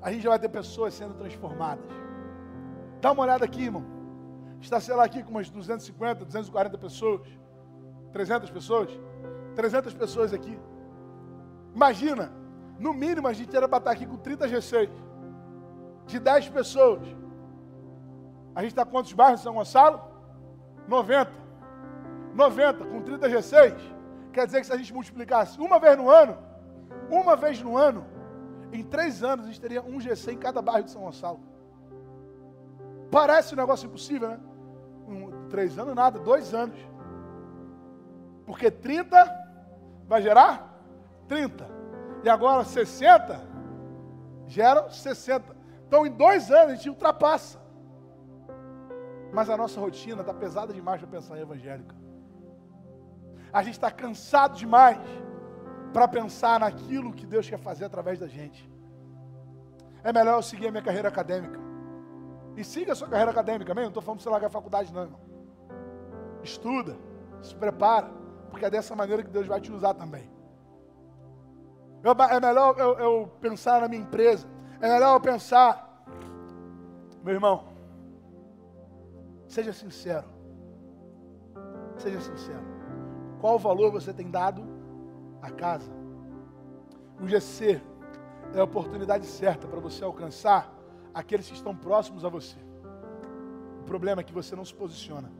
A 0.00 0.12
gente 0.12 0.22
já 0.22 0.30
vai 0.30 0.38
ter 0.38 0.48
pessoas 0.48 0.94
sendo 0.94 1.14
transformadas. 1.14 1.84
Dá 3.00 3.12
uma 3.12 3.22
olhada 3.22 3.44
aqui, 3.44 3.64
irmão. 3.64 3.84
Está, 4.60 4.80
sei 4.80 4.94
lá, 4.94 5.04
aqui 5.04 5.22
com 5.22 5.30
umas 5.30 5.50
250, 5.50 6.24
240 6.24 6.78
pessoas. 6.78 7.20
300 8.12 8.50
pessoas. 8.50 8.90
300 9.54 9.94
pessoas 9.94 10.32
aqui. 10.32 10.58
Imagina, 11.74 12.32
no 12.78 12.92
mínimo 12.92 13.28
a 13.28 13.32
gente 13.32 13.54
era 13.56 13.68
para 13.68 13.78
estar 13.78 13.90
aqui 13.92 14.06
com 14.06 14.16
30 14.16 14.48
G6. 14.48 14.90
De 16.06 16.18
10 16.18 16.48
pessoas. 16.50 17.06
A 18.54 18.60
gente 18.62 18.72
está 18.72 18.84
quantos 18.84 19.12
bairros 19.12 19.40
em 19.40 19.42
São 19.42 19.54
Gonçalo? 19.54 20.00
90. 20.86 21.30
90 22.34 22.84
com 22.84 23.02
30 23.02 23.28
G6. 23.28 23.74
Quer 24.32 24.46
dizer 24.46 24.60
que 24.60 24.66
se 24.66 24.72
a 24.72 24.76
gente 24.76 24.92
multiplicasse 24.92 25.60
uma 25.60 25.78
vez 25.78 25.96
no 25.96 26.10
ano, 26.10 26.36
uma 27.10 27.36
vez 27.36 27.62
no 27.62 27.76
ano, 27.76 28.04
em 28.72 28.82
três 28.82 29.22
anos 29.22 29.46
a 29.46 29.48
gente 29.48 29.60
teria 29.60 29.82
um 29.82 30.00
GC 30.00 30.32
em 30.32 30.38
cada 30.38 30.60
bairro 30.60 30.84
de 30.84 30.90
São 30.90 31.02
Gonçalo. 31.02 31.40
Parece 33.10 33.54
um 33.54 33.56
negócio 33.56 33.86
impossível, 33.86 34.28
né? 34.28 34.40
Um, 35.06 35.48
três 35.48 35.78
anos 35.78 35.94
nada, 35.94 36.18
dois 36.18 36.52
anos. 36.52 36.76
Porque 38.44 38.70
30 38.70 39.16
vai 40.06 40.20
gerar 40.20 40.74
30. 41.28 41.73
E 42.24 42.28
agora 42.28 42.64
60 42.64 43.38
geram 44.46 44.88
60. 44.88 45.54
Então 45.86 46.06
em 46.06 46.10
dois 46.10 46.50
anos 46.50 46.72
a 46.72 46.74
gente 46.76 46.88
ultrapassa. 46.88 47.60
Mas 49.30 49.50
a 49.50 49.56
nossa 49.56 49.78
rotina 49.78 50.22
está 50.22 50.32
pesada 50.32 50.72
demais 50.72 51.00
para 51.00 51.10
pensar 51.10 51.36
em 51.36 51.42
evangélica. 51.42 51.94
A 53.52 53.62
gente 53.62 53.74
está 53.74 53.90
cansado 53.90 54.56
demais 54.56 54.98
para 55.92 56.08
pensar 56.08 56.58
naquilo 56.60 57.12
que 57.12 57.26
Deus 57.26 57.48
quer 57.48 57.58
fazer 57.58 57.84
através 57.84 58.18
da 58.18 58.26
gente. 58.26 58.68
É 60.02 60.12
melhor 60.12 60.38
eu 60.38 60.42
seguir 60.42 60.68
a 60.68 60.70
minha 60.70 60.82
carreira 60.82 61.08
acadêmica. 61.08 61.60
E 62.56 62.64
siga 62.64 62.92
a 62.92 62.94
sua 62.94 63.08
carreira 63.08 63.30
acadêmica, 63.30 63.70
amém? 63.72 63.84
Não 63.84 63.90
estou 63.90 64.02
falando 64.02 64.18
para 64.18 64.24
você 64.24 64.30
largar 64.30 64.46
a 64.46 64.50
faculdade, 64.50 64.92
não, 64.92 65.02
irmão. 65.02 65.20
Estuda, 66.42 66.96
se 67.42 67.54
prepara, 67.54 68.10
porque 68.50 68.64
é 68.64 68.70
dessa 68.70 68.96
maneira 68.96 69.22
que 69.22 69.30
Deus 69.30 69.46
vai 69.46 69.60
te 69.60 69.70
usar 69.70 69.94
também. 69.94 70.33
Eu, 72.04 72.12
é 72.12 72.38
melhor 72.38 72.78
eu, 72.78 72.98
eu 72.98 73.32
pensar 73.40 73.80
na 73.80 73.88
minha 73.88 74.02
empresa. 74.02 74.46
É 74.78 74.92
melhor 74.92 75.14
eu 75.14 75.20
pensar, 75.20 76.04
meu 77.22 77.32
irmão, 77.32 77.64
seja 79.48 79.72
sincero. 79.72 80.26
Seja 81.96 82.20
sincero. 82.20 82.62
Qual 83.40 83.58
valor 83.58 83.90
você 83.90 84.12
tem 84.12 84.30
dado 84.30 84.62
à 85.40 85.50
casa? 85.50 85.90
O 87.18 87.26
GC 87.26 87.80
é 88.52 88.60
a 88.60 88.64
oportunidade 88.64 89.24
certa 89.24 89.66
para 89.66 89.80
você 89.80 90.04
alcançar 90.04 90.70
aqueles 91.14 91.48
que 91.48 91.54
estão 91.54 91.74
próximos 91.74 92.22
a 92.22 92.28
você. 92.28 92.58
O 93.80 93.84
problema 93.84 94.20
é 94.20 94.24
que 94.24 94.32
você 94.32 94.54
não 94.54 94.64
se 94.64 94.74
posiciona. 94.74 95.32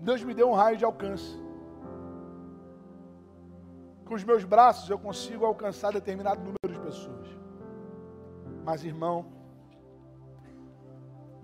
Deus 0.00 0.22
me 0.22 0.34
deu 0.34 0.48
um 0.48 0.54
raio 0.54 0.76
de 0.76 0.84
alcance. 0.84 1.38
Com 4.04 4.14
os 4.14 4.24
meus 4.24 4.44
braços 4.44 4.88
eu 4.88 4.98
consigo 4.98 5.44
alcançar 5.44 5.92
determinado 5.92 6.40
número 6.40 6.68
de 6.68 6.78
pessoas. 6.80 7.26
Mas, 8.64 8.84
irmão, 8.84 9.36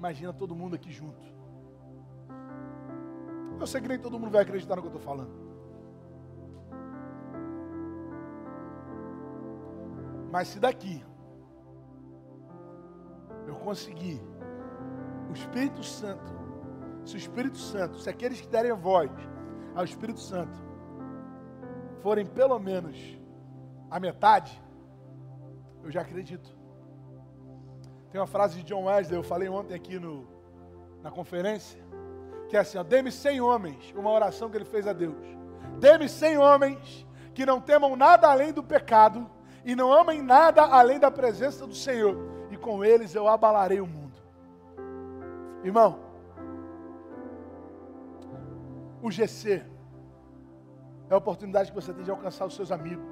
Imagina 0.02 0.32
todo 0.32 0.52
mundo 0.52 0.74
aqui 0.74 0.90
junto. 0.90 1.24
Eu 3.60 3.66
sei 3.68 3.80
que 3.80 3.86
nem 3.86 4.00
todo 4.00 4.18
mundo 4.18 4.32
vai 4.32 4.42
acreditar 4.42 4.74
no 4.74 4.82
que 4.82 4.88
eu 4.88 4.96
estou 4.96 5.00
falando. 5.00 5.30
Mas 10.32 10.48
se 10.48 10.58
daqui 10.58 11.04
eu 13.46 13.54
conseguir 13.54 14.20
o 15.30 15.34
Espírito 15.34 15.84
Santo, 15.84 16.32
se 17.04 17.16
o 17.16 17.18
Espírito 17.18 17.58
Santo, 17.58 17.98
se 17.98 18.08
aqueles 18.08 18.40
que 18.40 18.48
derem 18.48 18.72
voz 18.72 19.10
ao 19.74 19.84
Espírito 19.84 20.20
Santo 20.20 20.56
forem 22.02 22.26
pelo 22.26 22.58
menos 22.58 22.96
a 23.90 24.00
metade, 24.00 24.60
eu 25.82 25.90
já 25.90 26.00
acredito. 26.00 26.50
Tem 28.10 28.20
uma 28.20 28.26
frase 28.26 28.58
de 28.58 28.64
John 28.64 28.84
Wesley, 28.84 29.18
eu 29.18 29.22
falei 29.22 29.48
ontem 29.48 29.74
aqui 29.74 29.98
no, 29.98 30.26
na 31.02 31.10
conferência, 31.10 31.82
que 32.48 32.56
é 32.56 32.60
assim: 32.60 32.82
dê-me 32.84 33.10
cem 33.10 33.40
homens, 33.40 33.92
uma 33.96 34.10
oração 34.10 34.50
que 34.50 34.56
ele 34.56 34.64
fez 34.64 34.86
a 34.86 34.92
Deus. 34.92 35.24
Dê-me 35.78 36.08
cem 36.08 36.36
homens 36.38 37.06
que 37.34 37.46
não 37.46 37.60
temam 37.60 37.96
nada 37.96 38.28
além 38.28 38.52
do 38.52 38.62
pecado 38.62 39.30
e 39.64 39.74
não 39.74 39.92
amem 39.92 40.20
nada 40.20 40.62
além 40.62 40.98
da 40.98 41.10
presença 41.10 41.66
do 41.66 41.74
Senhor, 41.74 42.16
e 42.50 42.56
com 42.56 42.84
eles 42.84 43.14
eu 43.14 43.28
abalarei 43.28 43.80
o 43.80 43.86
mundo. 43.86 44.12
Irmão, 45.64 46.00
o 49.02 49.10
GC 49.10 49.62
é 51.10 51.14
a 51.14 51.18
oportunidade 51.18 51.70
que 51.70 51.74
você 51.74 51.92
tem 51.92 52.04
de 52.04 52.10
alcançar 52.10 52.46
os 52.46 52.54
seus 52.54 52.72
amigos. 52.72 53.04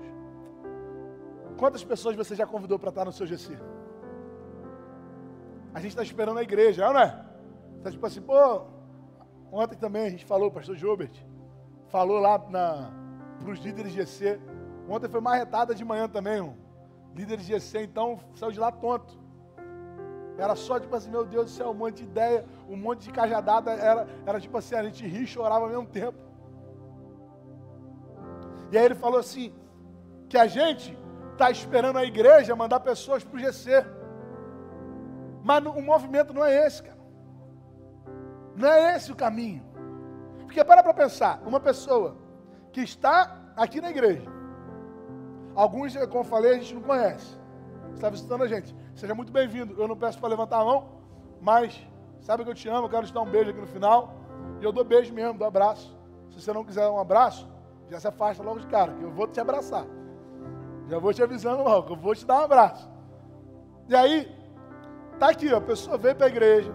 Quantas 1.59 1.84
pessoas 1.84 2.16
você 2.16 2.34
já 2.34 2.47
convidou 2.47 2.78
para 2.78 2.88
estar 2.88 3.05
no 3.05 3.12
seu 3.12 3.26
GC? 3.26 3.59
a 5.72 5.78
gente 5.80 5.91
está 5.91 6.03
esperando 6.03 6.38
a 6.38 6.43
igreja, 6.43 6.93
não 6.93 7.01
é? 7.01 7.24
Está 7.78 7.91
tipo 7.91 8.05
assim, 8.05 8.20
pô, 8.20 8.62
ontem 9.53 9.76
também 9.76 10.07
a 10.07 10.11
gente 10.11 10.24
falou, 10.24 10.49
o 10.49 10.53
pastor 10.53 10.76
Gilbert, 10.76 11.12
falou 11.88 12.18
lá 12.18 12.38
para 12.38 12.91
os 13.47 13.59
líderes 13.61 13.93
GC. 13.93 14.41
Ontem 14.88 15.09
foi 15.09 15.20
uma 15.20 15.36
retada 15.36 15.74
de 15.74 15.84
manhã 15.84 16.09
também, 16.09 16.34
irmão. 16.34 16.57
Líderes 17.14 17.45
GC, 17.45 17.82
então, 17.82 18.20
saiu 18.34 18.53
de 18.53 18.59
lá 18.59 18.72
tonto. 18.72 19.18
Era 20.41 20.57
só 20.57 20.80
tipo 20.80 20.97
assim, 20.97 21.11
meu 21.11 21.24
Deus 21.24 21.45
do 21.47 21.51
céu, 21.51 21.70
um 21.70 21.74
monte 21.74 21.97
de 21.99 22.05
ideia, 22.05 22.47
um 22.66 22.76
monte 22.76 23.03
de 23.03 23.12
cajadada. 23.12 23.72
Era, 23.72 24.09
era 24.24 24.41
tipo 24.41 24.57
assim, 24.57 24.74
a 24.74 24.82
gente 24.82 25.07
ria 25.07 25.20
e 25.20 25.26
chorava 25.26 25.66
ao 25.66 25.70
mesmo 25.70 25.86
tempo. 25.86 26.18
E 28.72 28.78
aí 28.78 28.84
ele 28.84 28.95
falou 28.95 29.20
assim, 29.20 29.53
que 30.30 30.38
a 30.38 30.47
gente 30.47 30.97
está 31.32 31.51
esperando 31.51 31.99
a 31.99 32.05
igreja 32.05 32.57
mandar 32.57 32.80
pessoas 32.80 33.22
para 33.22 33.36
o 33.36 33.38
GC. 33.38 33.84
Mas 35.43 35.64
o 35.66 35.82
movimento 35.82 36.32
não 36.32 36.45
é 36.45 36.66
esse, 36.66 36.82
cara. 36.82 37.01
Não 38.57 38.68
é 38.68 38.97
esse 38.97 39.12
o 39.12 39.16
caminho. 39.16 39.62
Porque 40.38 40.64
para 40.64 40.82
para 40.82 40.95
pensar, 40.95 41.43
uma 41.45 41.61
pessoa 41.61 42.16
que 42.72 42.80
está 42.80 43.53
aqui 43.57 43.80
na 43.80 43.91
igreja, 43.91 44.30
alguns, 45.55 45.95
como 46.07 46.20
eu 46.20 46.24
falei, 46.24 46.53
a 46.53 46.55
gente 46.55 46.74
não 46.74 46.82
conhece. 46.82 47.39
Está 48.01 48.09
visitando 48.09 48.44
a 48.44 48.48
gente. 48.48 48.74
Seja 48.94 49.14
muito 49.14 49.30
bem-vindo. 49.30 49.74
Eu 49.78 49.86
não 49.86 49.94
peço 49.94 50.18
para 50.18 50.30
levantar 50.30 50.61
a 50.61 50.64
mão, 50.64 50.88
mas 51.38 51.78
sabe 52.22 52.44
que 52.44 52.51
eu 52.51 52.55
te 52.55 52.66
amo, 52.66 52.86
eu 52.86 52.88
quero 52.88 53.07
te 53.07 53.12
dar 53.12 53.20
um 53.20 53.30
beijo 53.30 53.51
aqui 53.51 53.61
no 53.61 53.66
final. 53.66 54.14
E 54.59 54.64
eu 54.64 54.72
dou 54.72 54.82
beijo 54.82 55.12
mesmo, 55.12 55.38
dou 55.38 55.46
abraço. 55.46 55.94
Se 56.30 56.40
você 56.40 56.51
não 56.51 56.64
quiser 56.64 56.88
um 56.88 56.98
abraço, 56.98 57.46
já 57.90 58.01
se 58.01 58.09
afasta 58.09 58.42
logo 58.42 58.59
de 58.59 58.66
cara, 58.68 58.94
que 58.94 59.03
eu 59.03 59.11
vou 59.11 59.26
te 59.26 59.38
abraçar. 59.38 59.84
Já 60.88 60.98
vou 60.98 61.12
te 61.12 61.22
avisando 61.22 61.62
logo, 61.62 61.92
eu 61.92 61.96
vou 61.96 62.14
te 62.14 62.24
dar 62.24 62.40
um 62.40 62.44
abraço. 62.44 62.90
E 63.86 63.94
aí, 63.94 64.40
Está 65.20 65.28
aqui, 65.28 65.55
a 65.55 65.61
pessoa 65.61 65.98
veio 65.98 66.16
para 66.16 66.24
a 66.24 66.30
igreja, 66.30 66.72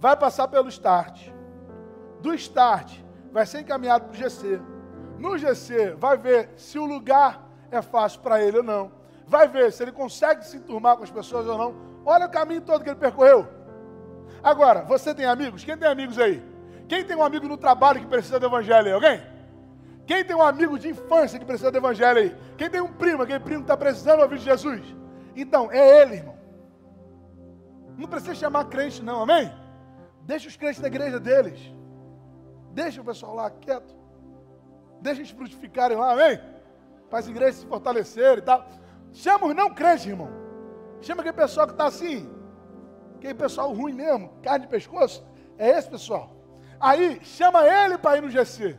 vai 0.00 0.16
passar 0.16 0.48
pelo 0.48 0.70
start. 0.70 1.28
Do 2.22 2.32
start, 2.32 3.00
vai 3.30 3.44
ser 3.44 3.60
encaminhado 3.60 4.06
para 4.06 4.14
o 4.14 4.16
GC. 4.16 4.58
No 5.18 5.36
GC, 5.36 5.90
vai 5.90 6.16
ver 6.16 6.48
se 6.56 6.78
o 6.78 6.86
lugar 6.86 7.46
é 7.70 7.82
fácil 7.82 8.22
para 8.22 8.42
ele 8.42 8.56
ou 8.56 8.62
não. 8.62 8.90
Vai 9.26 9.48
ver 9.48 9.72
se 9.72 9.82
ele 9.82 9.92
consegue 9.92 10.44
se 10.44 10.56
enturmar 10.56 10.96
com 10.96 11.04
as 11.04 11.10
pessoas 11.10 11.46
ou 11.46 11.56
não. 11.56 11.74
Olha 12.04 12.26
o 12.26 12.30
caminho 12.30 12.60
todo 12.60 12.82
que 12.82 12.90
ele 12.90 12.96
percorreu. 12.96 13.46
Agora, 14.42 14.82
você 14.82 15.14
tem 15.14 15.26
amigos? 15.26 15.64
Quem 15.64 15.76
tem 15.76 15.88
amigos 15.88 16.18
aí? 16.18 16.42
Quem 16.88 17.04
tem 17.04 17.16
um 17.16 17.22
amigo 17.22 17.46
no 17.46 17.56
trabalho 17.56 18.00
que 18.00 18.06
precisa 18.06 18.40
do 18.40 18.46
evangelho 18.46 18.88
aí? 18.88 18.92
Alguém? 18.92 19.22
Quem 20.06 20.24
tem 20.24 20.34
um 20.34 20.42
amigo 20.42 20.78
de 20.78 20.88
infância 20.88 21.38
que 21.38 21.44
precisa 21.44 21.70
do 21.70 21.78
evangelho 21.78 22.18
aí? 22.18 22.36
Quem 22.58 22.68
tem 22.68 22.80
um 22.80 22.92
primo, 22.92 23.22
aquele 23.22 23.40
primo 23.40 23.60
que 23.60 23.64
está 23.64 23.76
precisando 23.76 24.20
ouvir 24.20 24.38
de 24.38 24.44
Jesus? 24.44 24.82
Então, 25.36 25.70
é 25.70 26.02
ele, 26.02 26.16
irmão. 26.16 26.36
Não 27.96 28.08
precisa 28.08 28.34
chamar 28.34 28.64
crente, 28.64 29.02
não, 29.02 29.22
amém? 29.22 29.52
Deixa 30.22 30.48
os 30.48 30.56
crentes 30.56 30.80
da 30.80 30.88
igreja 30.88 31.20
deles. 31.20 31.72
Deixa 32.72 33.00
o 33.00 33.04
pessoal 33.04 33.34
lá 33.34 33.50
quieto. 33.50 33.94
Deixa 35.00 35.20
eles 35.20 35.30
frutificarem 35.30 35.96
lá, 35.96 36.12
amém? 36.12 36.40
Para 37.08 37.18
as 37.20 37.28
igrejas 37.28 37.56
se 37.56 37.66
fortalecerem 37.66 38.38
e 38.38 38.42
tal. 38.42 38.66
Chama 39.12 39.46
os 39.46 39.54
não 39.54 39.70
crentes, 39.70 40.06
irmão. 40.06 40.30
Chama 41.00 41.20
aquele 41.20 41.36
pessoal 41.36 41.66
que 41.66 41.72
está 41.72 41.86
assim. 41.86 42.28
Aquele 43.16 43.34
pessoal 43.34 43.72
ruim 43.72 43.92
mesmo, 43.92 44.30
carne 44.42 44.66
de 44.66 44.70
pescoço. 44.70 45.24
É 45.58 45.70
esse 45.70 45.88
pessoal. 45.88 46.34
Aí, 46.80 47.20
chama 47.22 47.66
ele 47.66 47.98
para 47.98 48.18
ir 48.18 48.22
no 48.22 48.30
GC. 48.30 48.76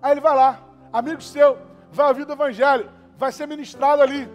Aí 0.00 0.12
ele 0.12 0.20
vai 0.20 0.34
lá, 0.34 0.62
amigo 0.92 1.20
seu, 1.20 1.58
vai 1.90 2.06
ouvir 2.08 2.24
do 2.24 2.32
evangelho, 2.32 2.90
vai 3.16 3.32
ser 3.32 3.46
ministrado 3.46 4.00
ali. 4.00 4.28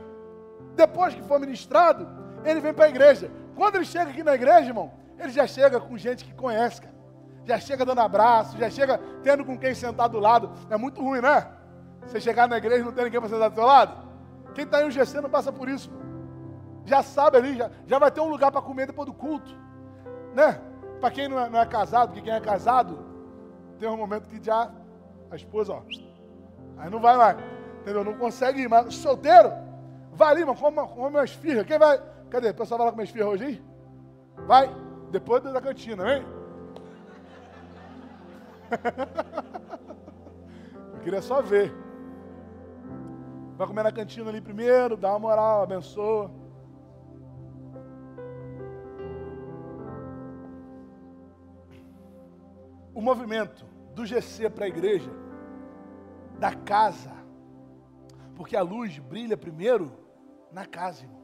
Depois 0.76 1.14
que 1.14 1.22
for 1.24 1.40
ministrado, 1.40 2.08
ele 2.44 2.60
vem 2.60 2.74
para 2.74 2.86
a 2.86 2.90
igreja. 2.90 3.32
Quando 3.56 3.76
ele 3.76 3.86
chega 3.86 4.12
aqui 4.12 4.24
na 4.24 4.36
igreja, 4.36 4.68
irmão, 4.68 4.92
ele 5.18 5.32
já 5.32 5.48
chega 5.48 5.80
com 5.80 5.98
gente 5.98 6.26
que 6.26 6.34
conhece, 6.34 6.82
cara. 6.82 6.94
já 7.46 7.60
chega 7.60 7.86
dando 7.86 8.02
abraço, 8.02 8.58
já 8.58 8.70
chega 8.70 9.00
tendo 9.22 9.46
com 9.46 9.58
quem 9.58 9.74
sentar 9.74 10.10
do 10.10 10.20
lado. 10.20 10.52
É 10.70 10.78
muito 10.78 11.02
ruim, 11.02 11.22
né? 11.22 11.48
Você 12.06 12.20
chegar 12.20 12.48
na 12.48 12.58
igreja 12.58 12.82
e 12.82 12.86
não 12.86 12.92
ter 12.92 13.06
ninguém 13.06 13.20
para 13.20 13.30
sentar 13.30 13.50
do 13.50 13.56
seu 13.56 13.66
lado. 13.66 13.96
Quem 14.54 14.66
está 14.66 14.82
em 14.82 14.88
um 14.88 14.92
GC 14.92 15.22
não 15.22 15.30
passa 15.30 15.52
por 15.52 15.68
isso. 15.68 15.92
Já 16.86 17.02
sabe 17.02 17.38
ali, 17.38 17.56
já, 17.56 17.72
já 17.88 18.00
vai 18.00 18.12
ter 18.12 18.22
um 18.22 18.30
lugar 18.30 18.52
para 18.52 18.62
comer 18.62 18.88
depois 18.88 19.06
do 19.06 19.14
culto. 19.14 19.56
Né? 20.34 20.60
Para 21.00 21.12
quem 21.12 21.28
não 21.28 21.40
é, 21.40 21.50
não 21.50 21.60
é 21.60 21.66
casado, 21.66 22.10
porque 22.10 22.22
quem 22.22 22.34
é 22.34 22.40
casado, 22.40 23.00
tem 23.80 23.90
um 23.90 23.98
momento 23.98 24.30
que 24.30 24.44
já 24.44 24.72
a 25.32 25.36
esposa, 25.36 25.74
ó, 25.74 25.82
aí 26.78 26.90
não 26.90 27.00
vai 27.00 27.18
mais. 27.18 27.38
Entendeu? 27.82 28.04
Não 28.04 28.18
consegue 28.18 28.62
ir, 28.62 28.70
mas 28.70 28.96
solteiro, 28.96 29.52
vai 30.14 30.32
ali, 30.32 30.46
mano, 30.46 30.58
come, 30.58 30.78
come 30.78 31.10
umas 31.10 31.32
firras. 31.32 31.66
Quem 31.66 31.78
vai? 31.78 32.02
Cadê? 32.30 32.50
O 32.50 32.54
pessoal 32.54 32.78
vai 32.78 32.88
lá 32.88 32.92
comer 32.92 33.08
firras 33.08 33.30
hoje 33.30 33.46
aí? 33.46 33.64
Vai, 34.48 34.70
depois 35.12 35.44
da 35.44 35.62
cantina, 35.62 36.04
vem. 36.04 36.26
Eu 40.94 41.00
queria 41.02 41.22
só 41.22 41.42
ver. 41.42 41.74
Vai 43.58 43.68
comer 43.68 43.84
na 43.84 43.92
cantina 43.92 44.30
ali 44.30 44.42
primeiro, 44.42 44.98
dá 44.98 45.12
uma 45.12 45.20
moral, 45.20 45.64
abençoa. 45.64 46.32
O 52.94 53.02
movimento 53.02 53.66
do 53.94 54.06
GC 54.06 54.50
para 54.50 54.66
a 54.66 54.68
igreja, 54.68 55.12
da 56.40 56.54
casa, 56.54 57.12
porque 58.36 58.56
a 58.56 58.62
luz 58.62 58.98
brilha 59.00 59.38
primeiro 59.38 59.92
na 60.52 60.66
casa, 60.66 61.04
irmão. 61.04 61.24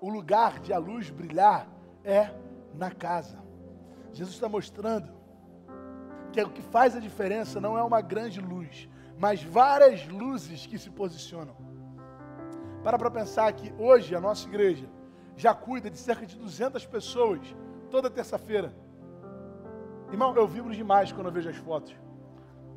O 0.00 0.08
lugar 0.08 0.60
de 0.60 0.72
a 0.72 0.78
luz 0.78 1.10
brilhar 1.10 1.68
é 2.02 2.30
na 2.74 2.90
casa. 2.90 3.38
Jesus 4.12 4.34
está 4.34 4.48
mostrando 4.48 5.12
que 6.32 6.42
o 6.42 6.50
que 6.50 6.62
faz 6.62 6.96
a 6.96 7.00
diferença 7.00 7.60
não 7.60 7.76
é 7.76 7.82
uma 7.82 8.00
grande 8.00 8.40
luz, 8.40 8.88
mas 9.20 9.42
várias 9.42 10.08
luzes 10.08 10.66
que 10.66 10.78
se 10.78 10.88
posicionam. 10.88 11.54
Para 12.82 12.98
para 12.98 13.10
pensar 13.10 13.52
que 13.52 13.70
hoje 13.78 14.16
a 14.16 14.20
nossa 14.20 14.48
igreja 14.48 14.88
já 15.36 15.54
cuida 15.54 15.90
de 15.90 15.98
cerca 15.98 16.24
de 16.24 16.38
200 16.38 16.86
pessoas 16.86 17.54
toda 17.90 18.08
terça-feira. 18.08 18.74
Irmão, 20.10 20.34
eu 20.34 20.48
vibro 20.48 20.74
demais 20.74 21.12
quando 21.12 21.26
eu 21.26 21.32
vejo 21.32 21.50
as 21.50 21.56
fotos. 21.56 21.94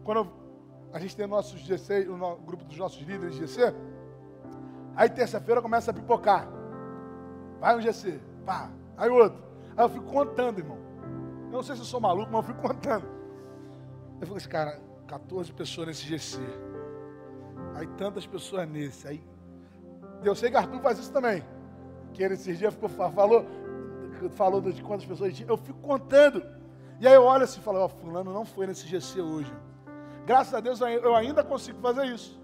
Quando 0.03 0.17
eu, 0.17 0.33
a 0.91 0.99
gente 0.99 1.15
tem 1.15 1.25
nossos 1.25 1.61
GC, 1.61 2.09
o 2.09 2.17
no, 2.17 2.35
grupo 2.35 2.65
dos 2.65 2.77
nossos 2.77 2.99
líderes 2.99 3.35
de 3.35 3.47
GC, 3.47 3.73
aí 4.97 5.09
terça-feira 5.09 5.61
começa 5.61 5.91
a 5.91 5.93
pipocar. 5.93 6.45
Vai 7.61 7.77
um 7.77 7.81
GC, 7.81 8.19
pá, 8.45 8.69
aí 8.97 9.09
outro. 9.09 9.41
Aí 9.77 9.85
eu 9.85 9.89
fico 9.89 10.05
contando, 10.07 10.59
irmão. 10.59 10.77
Eu 11.45 11.53
não 11.53 11.63
sei 11.63 11.75
se 11.75 11.81
eu 11.83 11.85
sou 11.85 12.01
maluco, 12.01 12.29
mas 12.29 12.45
eu 12.45 12.53
fico 12.53 12.67
contando. 12.67 13.05
Eu 14.19 14.27
fico 14.27 14.35
assim, 14.35 14.49
cara, 14.49 14.92
14 15.13 15.53
pessoas 15.53 15.87
nesse 15.87 16.05
GC. 16.07 16.39
Aí 17.75 17.85
tantas 17.97 18.25
pessoas 18.25 18.67
nesse. 18.67 19.07
Aí 19.07 19.23
eu 20.23 20.33
sei 20.33 20.49
que 20.49 20.57
Arthur 20.57 20.79
faz 20.79 20.97
isso 20.97 21.11
também. 21.11 21.43
Que 22.13 22.23
ele 22.23 22.33
esses 22.33 22.57
dias 22.57 22.73
ficou, 22.73 22.89
falou, 22.89 23.45
falou 24.31 24.61
de 24.61 24.81
quantas 24.81 25.05
pessoas 25.05 25.33
tinha. 25.35 25.47
Eu 25.47 25.57
fico 25.57 25.79
contando. 25.79 26.43
E 26.99 27.07
aí 27.07 27.13
eu 27.13 27.23
olho 27.23 27.43
assim 27.43 27.59
e 27.59 27.63
falo, 27.63 27.79
ó, 27.79 27.85
oh, 27.85 27.89
fulano 27.89 28.33
não 28.33 28.43
foi 28.43 28.65
nesse 28.65 28.87
GC 28.87 29.21
hoje. 29.21 29.53
Graças 30.25 30.53
a 30.53 30.59
Deus 30.59 30.79
eu 30.81 31.15
ainda 31.15 31.43
consigo 31.43 31.79
fazer 31.79 32.05
isso. 32.05 32.39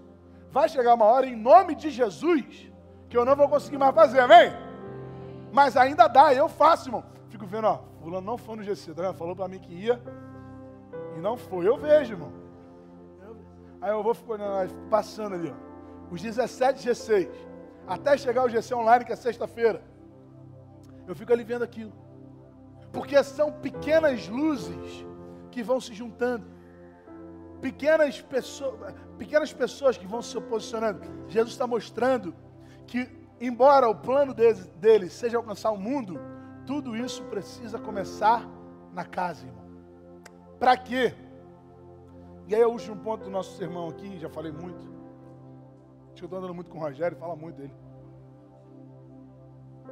Vai 0.50 0.68
chegar 0.68 0.94
uma 0.94 1.06
hora, 1.06 1.26
em 1.26 1.36
nome 1.36 1.74
de 1.74 1.90
Jesus, 1.90 2.70
que 3.08 3.16
eu 3.16 3.24
não 3.24 3.34
vou 3.34 3.48
conseguir 3.48 3.78
mais 3.78 3.94
fazer, 3.94 4.20
amém? 4.20 4.52
Mas 5.52 5.76
ainda 5.76 6.06
dá, 6.06 6.34
eu 6.34 6.48
faço, 6.48 6.88
irmão. 6.88 7.04
Fico 7.28 7.46
vendo, 7.46 7.66
ó, 7.66 7.80
fulano 8.00 8.26
não 8.26 8.38
foi 8.38 8.56
no 8.56 8.62
GC, 8.62 8.94
tá? 8.94 9.12
Falou 9.14 9.34
para 9.34 9.48
mim 9.48 9.58
que 9.58 9.72
ia 9.72 10.00
e 11.16 11.20
não 11.20 11.36
foi. 11.36 11.66
Eu 11.66 11.76
vejo, 11.76 12.14
irmão. 12.14 12.39
Aí 13.80 13.90
eu 13.90 14.02
vou 14.02 14.14
passando 14.90 15.34
ali, 15.34 15.50
ó. 15.50 15.70
Os 16.10 16.20
17 16.20 16.88
G6. 16.88 17.30
Até 17.86 18.16
chegar 18.16 18.44
o 18.44 18.48
GC 18.48 18.74
online, 18.74 19.04
que 19.04 19.12
é 19.12 19.16
sexta-feira. 19.16 19.82
Eu 21.06 21.14
fico 21.14 21.32
ali 21.32 21.42
vendo 21.42 21.62
aquilo. 21.62 21.92
Porque 22.92 23.22
são 23.22 23.52
pequenas 23.52 24.28
luzes 24.28 25.06
que 25.50 25.62
vão 25.62 25.80
se 25.80 25.94
juntando. 25.94 26.46
Pequenas 27.60 28.20
pessoas, 28.20 28.94
pequenas 29.18 29.52
pessoas 29.52 29.96
que 29.96 30.06
vão 30.06 30.22
se 30.22 30.40
posicionando. 30.40 31.00
Jesus 31.28 31.52
está 31.52 31.66
mostrando 31.66 32.34
que, 32.86 33.08
embora 33.40 33.88
o 33.88 33.94
plano 33.94 34.34
dele, 34.34 34.60
dele 34.76 35.10
seja 35.10 35.36
alcançar 35.36 35.70
o 35.70 35.76
mundo, 35.76 36.20
tudo 36.66 36.96
isso 36.96 37.22
precisa 37.24 37.78
começar 37.78 38.48
na 38.92 39.04
casa, 39.04 39.46
irmão. 39.46 39.64
Para 40.58 40.76
quê? 40.76 41.14
E 42.50 42.54
aí 42.56 42.64
o 42.64 42.70
último 42.70 42.96
ponto 42.96 43.22
do 43.22 43.30
nosso 43.30 43.56
sermão 43.56 43.88
aqui, 43.88 44.18
já 44.18 44.28
falei 44.28 44.50
muito. 44.50 44.80
Acho 46.06 46.16
que 46.16 46.22
eu 46.22 46.26
estou 46.26 46.38
andando 46.40 46.52
muito 46.52 46.68
com 46.68 46.78
o 46.78 46.80
Rogério, 46.80 47.16
fala 47.16 47.36
muito 47.36 47.54
dele. 47.54 47.72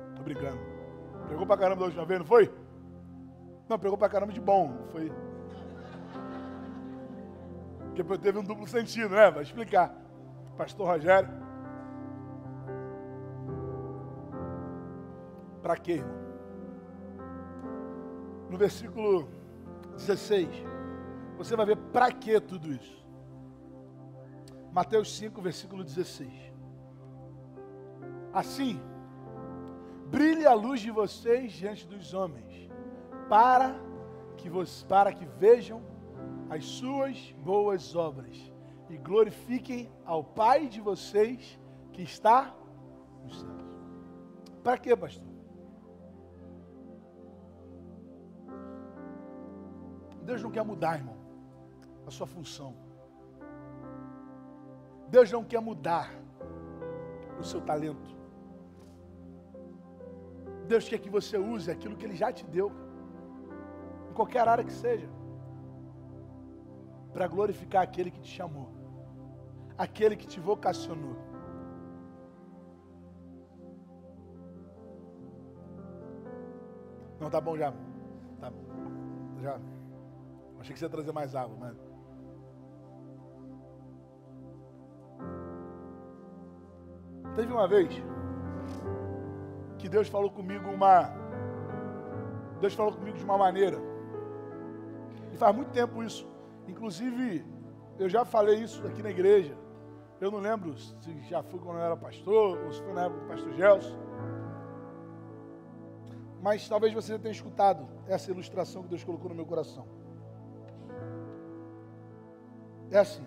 Estou 0.09 0.25
brincando. 0.25 0.59
Pregou 1.29 1.47
pra 1.47 1.57
caramba 1.57 1.83
da 1.83 1.87
última 1.87 2.05
vez, 2.05 2.19
não 2.19 2.27
foi? 2.27 2.53
Não, 3.69 3.79
pregou 3.79 3.97
pra 3.97 4.09
caramba 4.09 4.33
de 4.33 4.41
bom, 4.41 4.73
não 4.73 4.89
foi? 4.89 5.13
Porque 7.95 8.19
teve 8.19 8.41
um 8.41 8.43
duplo 8.43 8.67
sentido, 8.67 9.11
né? 9.11 9.31
Vai 9.31 9.45
explicar. 9.45 9.95
Pastor 10.57 10.89
Rogério. 10.89 11.31
Para 15.63 15.77
quê, 15.77 15.93
irmão? 15.93 16.19
No 18.51 18.59
versículo 18.59 19.29
16, 19.93 20.49
você 21.39 21.55
vai 21.55 21.65
ver 21.65 21.77
para 21.77 22.11
que 22.11 22.41
tudo 22.41 22.73
isso. 22.73 23.07
Mateus 24.73 25.17
5, 25.17 25.41
versículo 25.41 25.85
16. 25.85 26.31
Assim, 28.33 28.81
brilhe 30.07 30.45
a 30.47 30.53
luz 30.53 30.81
de 30.81 30.91
vocês 30.91 31.53
diante 31.53 31.87
dos 31.87 32.13
homens, 32.13 32.69
para 33.29 33.75
que, 34.37 34.51
vocês, 34.51 34.83
para 34.83 35.13
que 35.13 35.25
vejam 35.25 35.81
as 36.51 36.65
suas 36.65 37.33
boas 37.39 37.95
obras 37.95 38.37
e 38.91 38.97
glorifiquem 38.97 39.91
ao 40.05 40.25
Pai 40.25 40.67
de 40.67 40.81
vocês 40.81 41.59
que 41.93 42.03
está 42.03 42.55
nos 43.23 43.41
céus. 43.41 43.65
Para 44.63 44.77
quê, 44.77 44.97
pastor? 44.97 45.29
Deus 50.23 50.43
não 50.43 50.51
quer 50.51 50.65
mudar, 50.65 50.99
irmão, 50.99 51.18
a 52.09 52.11
sua 52.11 52.27
função. 52.27 52.75
Deus 55.09 55.31
não 55.31 55.45
quer 55.45 55.61
mudar 55.61 56.11
o 57.39 57.45
seu 57.45 57.61
talento. 57.61 58.17
Deus 60.67 60.89
quer 60.89 60.99
que 60.99 61.09
você 61.09 61.39
use 61.39 61.71
aquilo 61.71 61.97
que 61.97 62.05
Ele 62.05 62.17
já 62.17 62.31
te 62.33 62.45
deu, 62.45 62.71
em 64.11 64.13
qualquer 64.13 64.47
área 64.47 64.65
que 64.65 64.73
seja, 64.73 65.09
para 67.13 67.27
glorificar 67.27 67.83
aquele 67.83 68.11
que 68.11 68.21
te 68.21 68.29
chamou, 68.29 68.69
aquele 69.77 70.17
que 70.17 70.27
te 70.27 70.41
vocacionou. 70.41 71.17
Não, 77.19 77.31
tá 77.31 77.41
bom 77.41 77.57
já. 77.57 77.73
Tá, 78.41 78.53
já. 79.41 79.59
Achei 80.61 80.73
que 80.73 80.79
você 80.79 80.85
ia 80.85 80.91
trazer 80.91 81.13
mais 81.13 81.35
água, 81.35 81.57
mas. 81.59 81.88
Teve 87.39 87.53
uma 87.53 87.69
vez 87.69 87.89
que 89.79 89.89
Deus 89.89 90.09
falou 90.09 90.29
comigo 90.29 90.69
uma. 90.69 91.09
Deus 92.61 92.75
falou 92.75 92.93
comigo 92.93 93.17
de 93.17 93.23
uma 93.23 93.39
maneira. 93.39 93.79
E 95.33 95.37
faz 95.37 95.55
muito 95.55 95.71
tempo 95.71 96.03
isso. 96.03 96.29
Inclusive, 96.67 97.47
eu 97.97 98.09
já 98.09 98.25
falei 98.25 98.57
isso 98.57 98.85
aqui 98.85 99.05
na 99.05 99.11
igreja. 99.11 99.57
Eu 100.21 100.33
não 100.33 100.41
lembro 100.41 100.77
se 100.77 101.21
já 101.31 101.41
foi 101.45 101.61
quando 101.61 101.77
eu 101.79 101.85
era 101.85 101.97
pastor 101.97 102.59
ou 102.59 102.73
se 102.73 102.83
foi 102.83 102.93
na 102.93 103.05
época 103.05 103.21
do 103.21 103.29
pastor 103.29 103.53
Gelson. 103.53 103.97
Mas 106.43 106.69
talvez 106.69 106.93
você 106.93 107.17
tenha 107.21 107.31
escutado 107.31 107.89
essa 108.09 108.33
ilustração 108.33 108.83
que 108.83 108.89
Deus 108.89 109.05
colocou 109.05 109.29
no 109.29 109.37
meu 109.37 109.47
coração. 109.47 109.87
É 112.91 112.99
assim. 112.99 113.25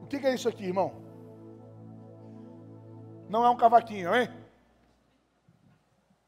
O 0.00 0.06
que 0.06 0.24
é 0.24 0.32
isso 0.32 0.48
aqui, 0.48 0.64
irmão? 0.64 1.03
Não 3.28 3.44
é 3.44 3.50
um 3.50 3.56
cavaquinho, 3.56 4.14
hein? 4.14 4.28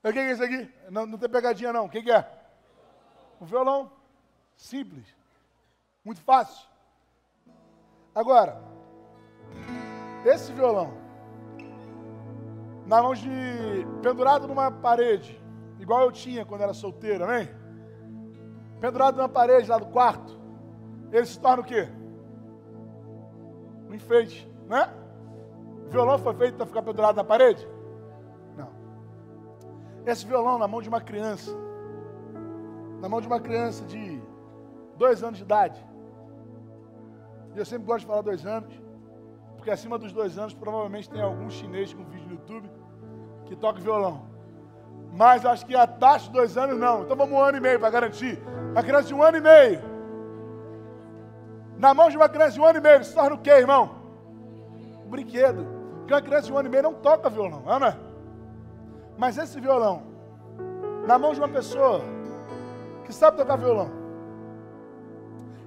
O 0.02 0.12
que 0.12 0.18
é 0.18 0.32
isso 0.32 0.42
aqui? 0.42 0.72
Não, 0.90 1.06
não 1.06 1.18
tem 1.18 1.28
pegadinha, 1.28 1.72
não. 1.72 1.86
O 1.86 1.88
que 1.88 2.10
é? 2.10 2.28
Um 3.40 3.44
violão. 3.44 3.90
Simples. 4.56 5.06
Muito 6.04 6.20
fácil. 6.20 6.66
Agora, 8.14 8.62
esse 10.24 10.52
violão, 10.52 10.94
na 12.86 13.02
mão 13.02 13.14
de. 13.14 13.28
pendurado 14.02 14.46
numa 14.46 14.70
parede, 14.70 15.40
igual 15.78 16.02
eu 16.02 16.12
tinha 16.12 16.46
quando 16.46 16.62
era 16.62 16.72
solteiro, 16.72 17.24
amém? 17.24 17.48
pendurado 18.80 19.16
na 19.16 19.28
parede 19.28 19.68
lá 19.68 19.78
do 19.78 19.86
quarto, 19.86 20.38
ele 21.10 21.26
se 21.26 21.38
torna 21.40 21.62
o 21.62 21.64
quê? 21.64 21.88
Um 23.88 23.94
enfeite, 23.94 24.48
né? 24.68 24.92
Violão 25.90 26.18
foi 26.18 26.34
feito 26.34 26.56
para 26.56 26.66
ficar 26.66 26.82
pendurado 26.82 27.16
na 27.16 27.24
parede? 27.24 27.66
Não. 28.56 28.68
Esse 30.04 30.26
violão 30.26 30.58
na 30.58 30.66
mão 30.66 30.82
de 30.82 30.88
uma 30.88 31.00
criança, 31.00 31.50
na 33.00 33.08
mão 33.08 33.20
de 33.20 33.26
uma 33.26 33.40
criança 33.40 33.84
de 33.84 34.20
dois 34.96 35.22
anos 35.22 35.38
de 35.38 35.44
idade. 35.44 35.84
E 37.54 37.58
eu 37.58 37.64
sempre 37.64 37.86
gosto 37.86 38.00
de 38.00 38.06
falar 38.06 38.22
dois 38.22 38.44
anos, 38.44 38.74
porque 39.56 39.70
acima 39.70 39.98
dos 39.98 40.12
dois 40.12 40.38
anos 40.38 40.54
provavelmente 40.54 41.08
tem 41.08 41.22
algum 41.22 41.48
chinês 41.48 41.94
com 41.94 42.04
vídeo 42.04 42.26
no 42.26 42.32
YouTube 42.34 42.70
que 43.46 43.56
toca 43.56 43.80
violão. 43.80 44.26
Mas 45.12 45.46
acho 45.46 45.64
que 45.64 45.74
a 45.74 45.86
taxa 45.86 46.26
de 46.26 46.32
dois 46.32 46.56
anos 46.58 46.78
não. 46.78 47.02
Então 47.02 47.16
vamos 47.16 47.32
um 47.32 47.40
ano 47.40 47.56
e 47.56 47.60
meio 47.60 47.80
para 47.80 47.90
garantir. 47.90 48.42
A 48.74 48.82
criança 48.82 49.08
de 49.08 49.14
um 49.14 49.22
ano 49.22 49.38
e 49.38 49.40
meio. 49.40 49.80
Na 51.78 51.94
mão 51.94 52.10
de 52.10 52.16
uma 52.16 52.28
criança 52.28 52.52
de 52.52 52.60
um 52.60 52.64
ano 52.64 52.78
e 52.78 52.82
meio, 52.82 53.04
se 53.04 53.14
torna 53.14 53.34
o 53.34 53.38
quê, 53.38 53.50
irmão? 53.50 53.96
Um 55.04 55.08
brinquedo. 55.08 55.75
Porque 56.06 56.14
uma 56.14 56.22
criança 56.22 56.46
de 56.46 56.52
um 56.52 56.58
ano 56.58 56.68
e 56.68 56.70
meio 56.70 56.84
não 56.84 56.94
toca 56.94 57.28
violão, 57.28 57.62
não 57.62 57.84
é? 57.84 57.98
Mas 59.18 59.36
esse 59.38 59.60
violão, 59.60 60.04
na 61.04 61.18
mão 61.18 61.34
de 61.34 61.40
uma 61.40 61.48
pessoa 61.48 62.00
que 63.04 63.12
sabe 63.12 63.38
tocar 63.38 63.56
violão, 63.56 63.90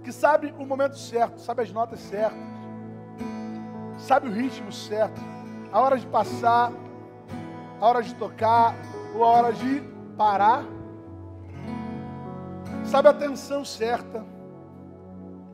que 0.02 0.14
sabe 0.14 0.56
o 0.58 0.66
momento 0.66 0.98
certo, 0.98 1.42
sabe 1.42 1.64
as 1.64 1.74
notas 1.74 2.00
certas, 2.00 2.40
sabe 3.98 4.30
o 4.30 4.32
ritmo 4.32 4.72
certo, 4.72 5.20
a 5.74 5.82
hora 5.82 5.98
de 5.98 6.08
passar, 6.08 6.72
a 7.82 7.86
hora 7.86 8.02
de 8.02 8.16
tocar, 8.16 8.74
ou 9.14 9.26
a 9.26 9.28
hora 9.28 9.52
de 9.52 9.84
parar, 10.18 10.64
sabe 12.86 13.10
a 13.10 13.14
tensão 13.14 13.66
certa, 13.66 14.24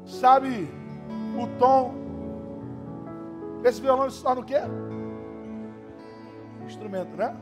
sabe 0.06 0.70
o 1.42 1.48
tom. 1.58 2.05
Esse 3.66 3.82
violão 3.82 4.08
se 4.12 4.22
torna 4.22 4.42
o 4.42 4.46
quê? 4.46 4.60
Instrumento, 6.68 7.18
né? 7.18 7.36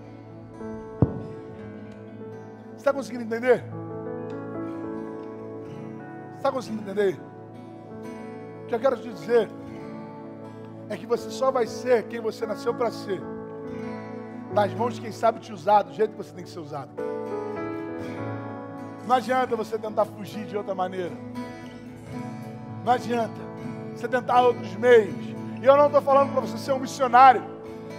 Está 2.77 2.93
conseguindo 2.93 3.25
entender? 3.25 3.61
Está 6.37 6.49
conseguindo 6.49 6.81
entender? 6.81 7.19
O 8.63 8.67
que 8.67 8.75
eu 8.75 8.79
quero 8.79 8.95
te 8.95 9.09
dizer 9.09 9.49
é 10.87 10.95
que 10.95 11.05
você 11.05 11.29
só 11.29 11.51
vai 11.51 11.67
ser 11.67 12.03
quem 12.03 12.21
você 12.21 12.45
nasceu 12.45 12.73
para 12.73 12.89
ser 12.89 13.21
nas 14.53 14.73
mãos 14.75 14.95
de 14.95 15.01
quem 15.01 15.11
sabe 15.11 15.41
te 15.41 15.51
usar 15.51 15.81
do 15.81 15.91
jeito 15.91 16.11
que 16.11 16.17
você 16.17 16.33
tem 16.33 16.45
que 16.45 16.49
ser 16.49 16.59
usado. 16.59 16.91
Não 19.05 19.15
adianta 19.17 19.57
você 19.57 19.77
tentar 19.77 20.05
fugir 20.05 20.45
de 20.45 20.55
outra 20.55 20.73
maneira. 20.73 21.11
Não 22.85 22.93
adianta 22.93 23.41
você 23.93 24.07
tentar 24.07 24.41
outros 24.41 24.73
meios. 24.75 25.32
E 25.63 25.65
eu 25.65 25.75
não 25.75 25.87
estou 25.87 26.01
falando 26.01 26.33
para 26.33 26.41
você 26.41 26.57
ser 26.57 26.73
um 26.73 26.79
missionário. 26.79 27.41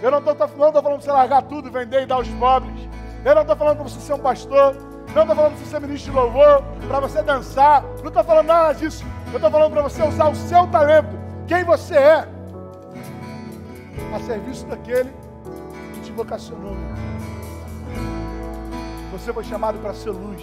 Eu 0.01 0.11
não 0.11 0.19
estou 0.19 0.35
falando 0.47 0.81
para 0.81 0.95
você 0.95 1.11
largar 1.11 1.41
tudo, 1.41 1.69
vender 1.71 2.03
e 2.03 2.05
dar 2.05 2.15
aos 2.15 2.29
pobres. 2.29 2.87
Eu 3.25 3.35
não 3.35 3.41
estou 3.41 3.57
falando 3.57 3.77
para 3.77 3.89
você 3.89 3.99
ser 3.99 4.13
um 4.13 4.19
pastor. 4.19 4.75
Não 5.13 5.23
estou 5.23 5.35
falando 5.35 5.55
para 5.55 5.65
você 5.65 5.71
ser 5.71 5.81
ministro 5.81 6.11
de 6.11 6.17
louvor, 6.17 6.63
para 6.87 6.99
você 7.01 7.21
dançar. 7.23 7.81
Não 7.81 8.07
estou 8.07 8.23
falando 8.23 8.45
nada 8.45 8.73
disso. 8.73 9.03
Eu 9.29 9.35
estou 9.35 9.51
falando 9.51 9.71
para 9.73 9.81
você 9.81 10.01
usar 10.07 10.29
o 10.29 10.35
seu 10.35 10.67
talento, 10.67 11.09
quem 11.47 11.63
você 11.63 11.95
é, 11.95 12.27
a 14.13 14.19
serviço 14.19 14.65
daquele 14.67 15.11
vocacionou. 16.15 16.75
Você 19.11 19.33
foi 19.33 19.43
chamado 19.43 19.77
para 19.79 19.93
ser 19.93 20.11
luz. 20.11 20.41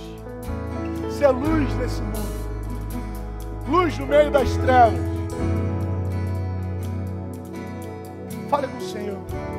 Ser 1.10 1.28
luz 1.28 1.74
nesse 1.76 2.02
mundo. 2.02 2.42
Luz 3.68 3.98
no 3.98 4.06
meio 4.06 4.30
das 4.30 4.56
trevas. 4.58 5.21
Fale 8.52 8.68
com 8.68 8.76
o 8.76 8.80
Senhor. 8.82 9.51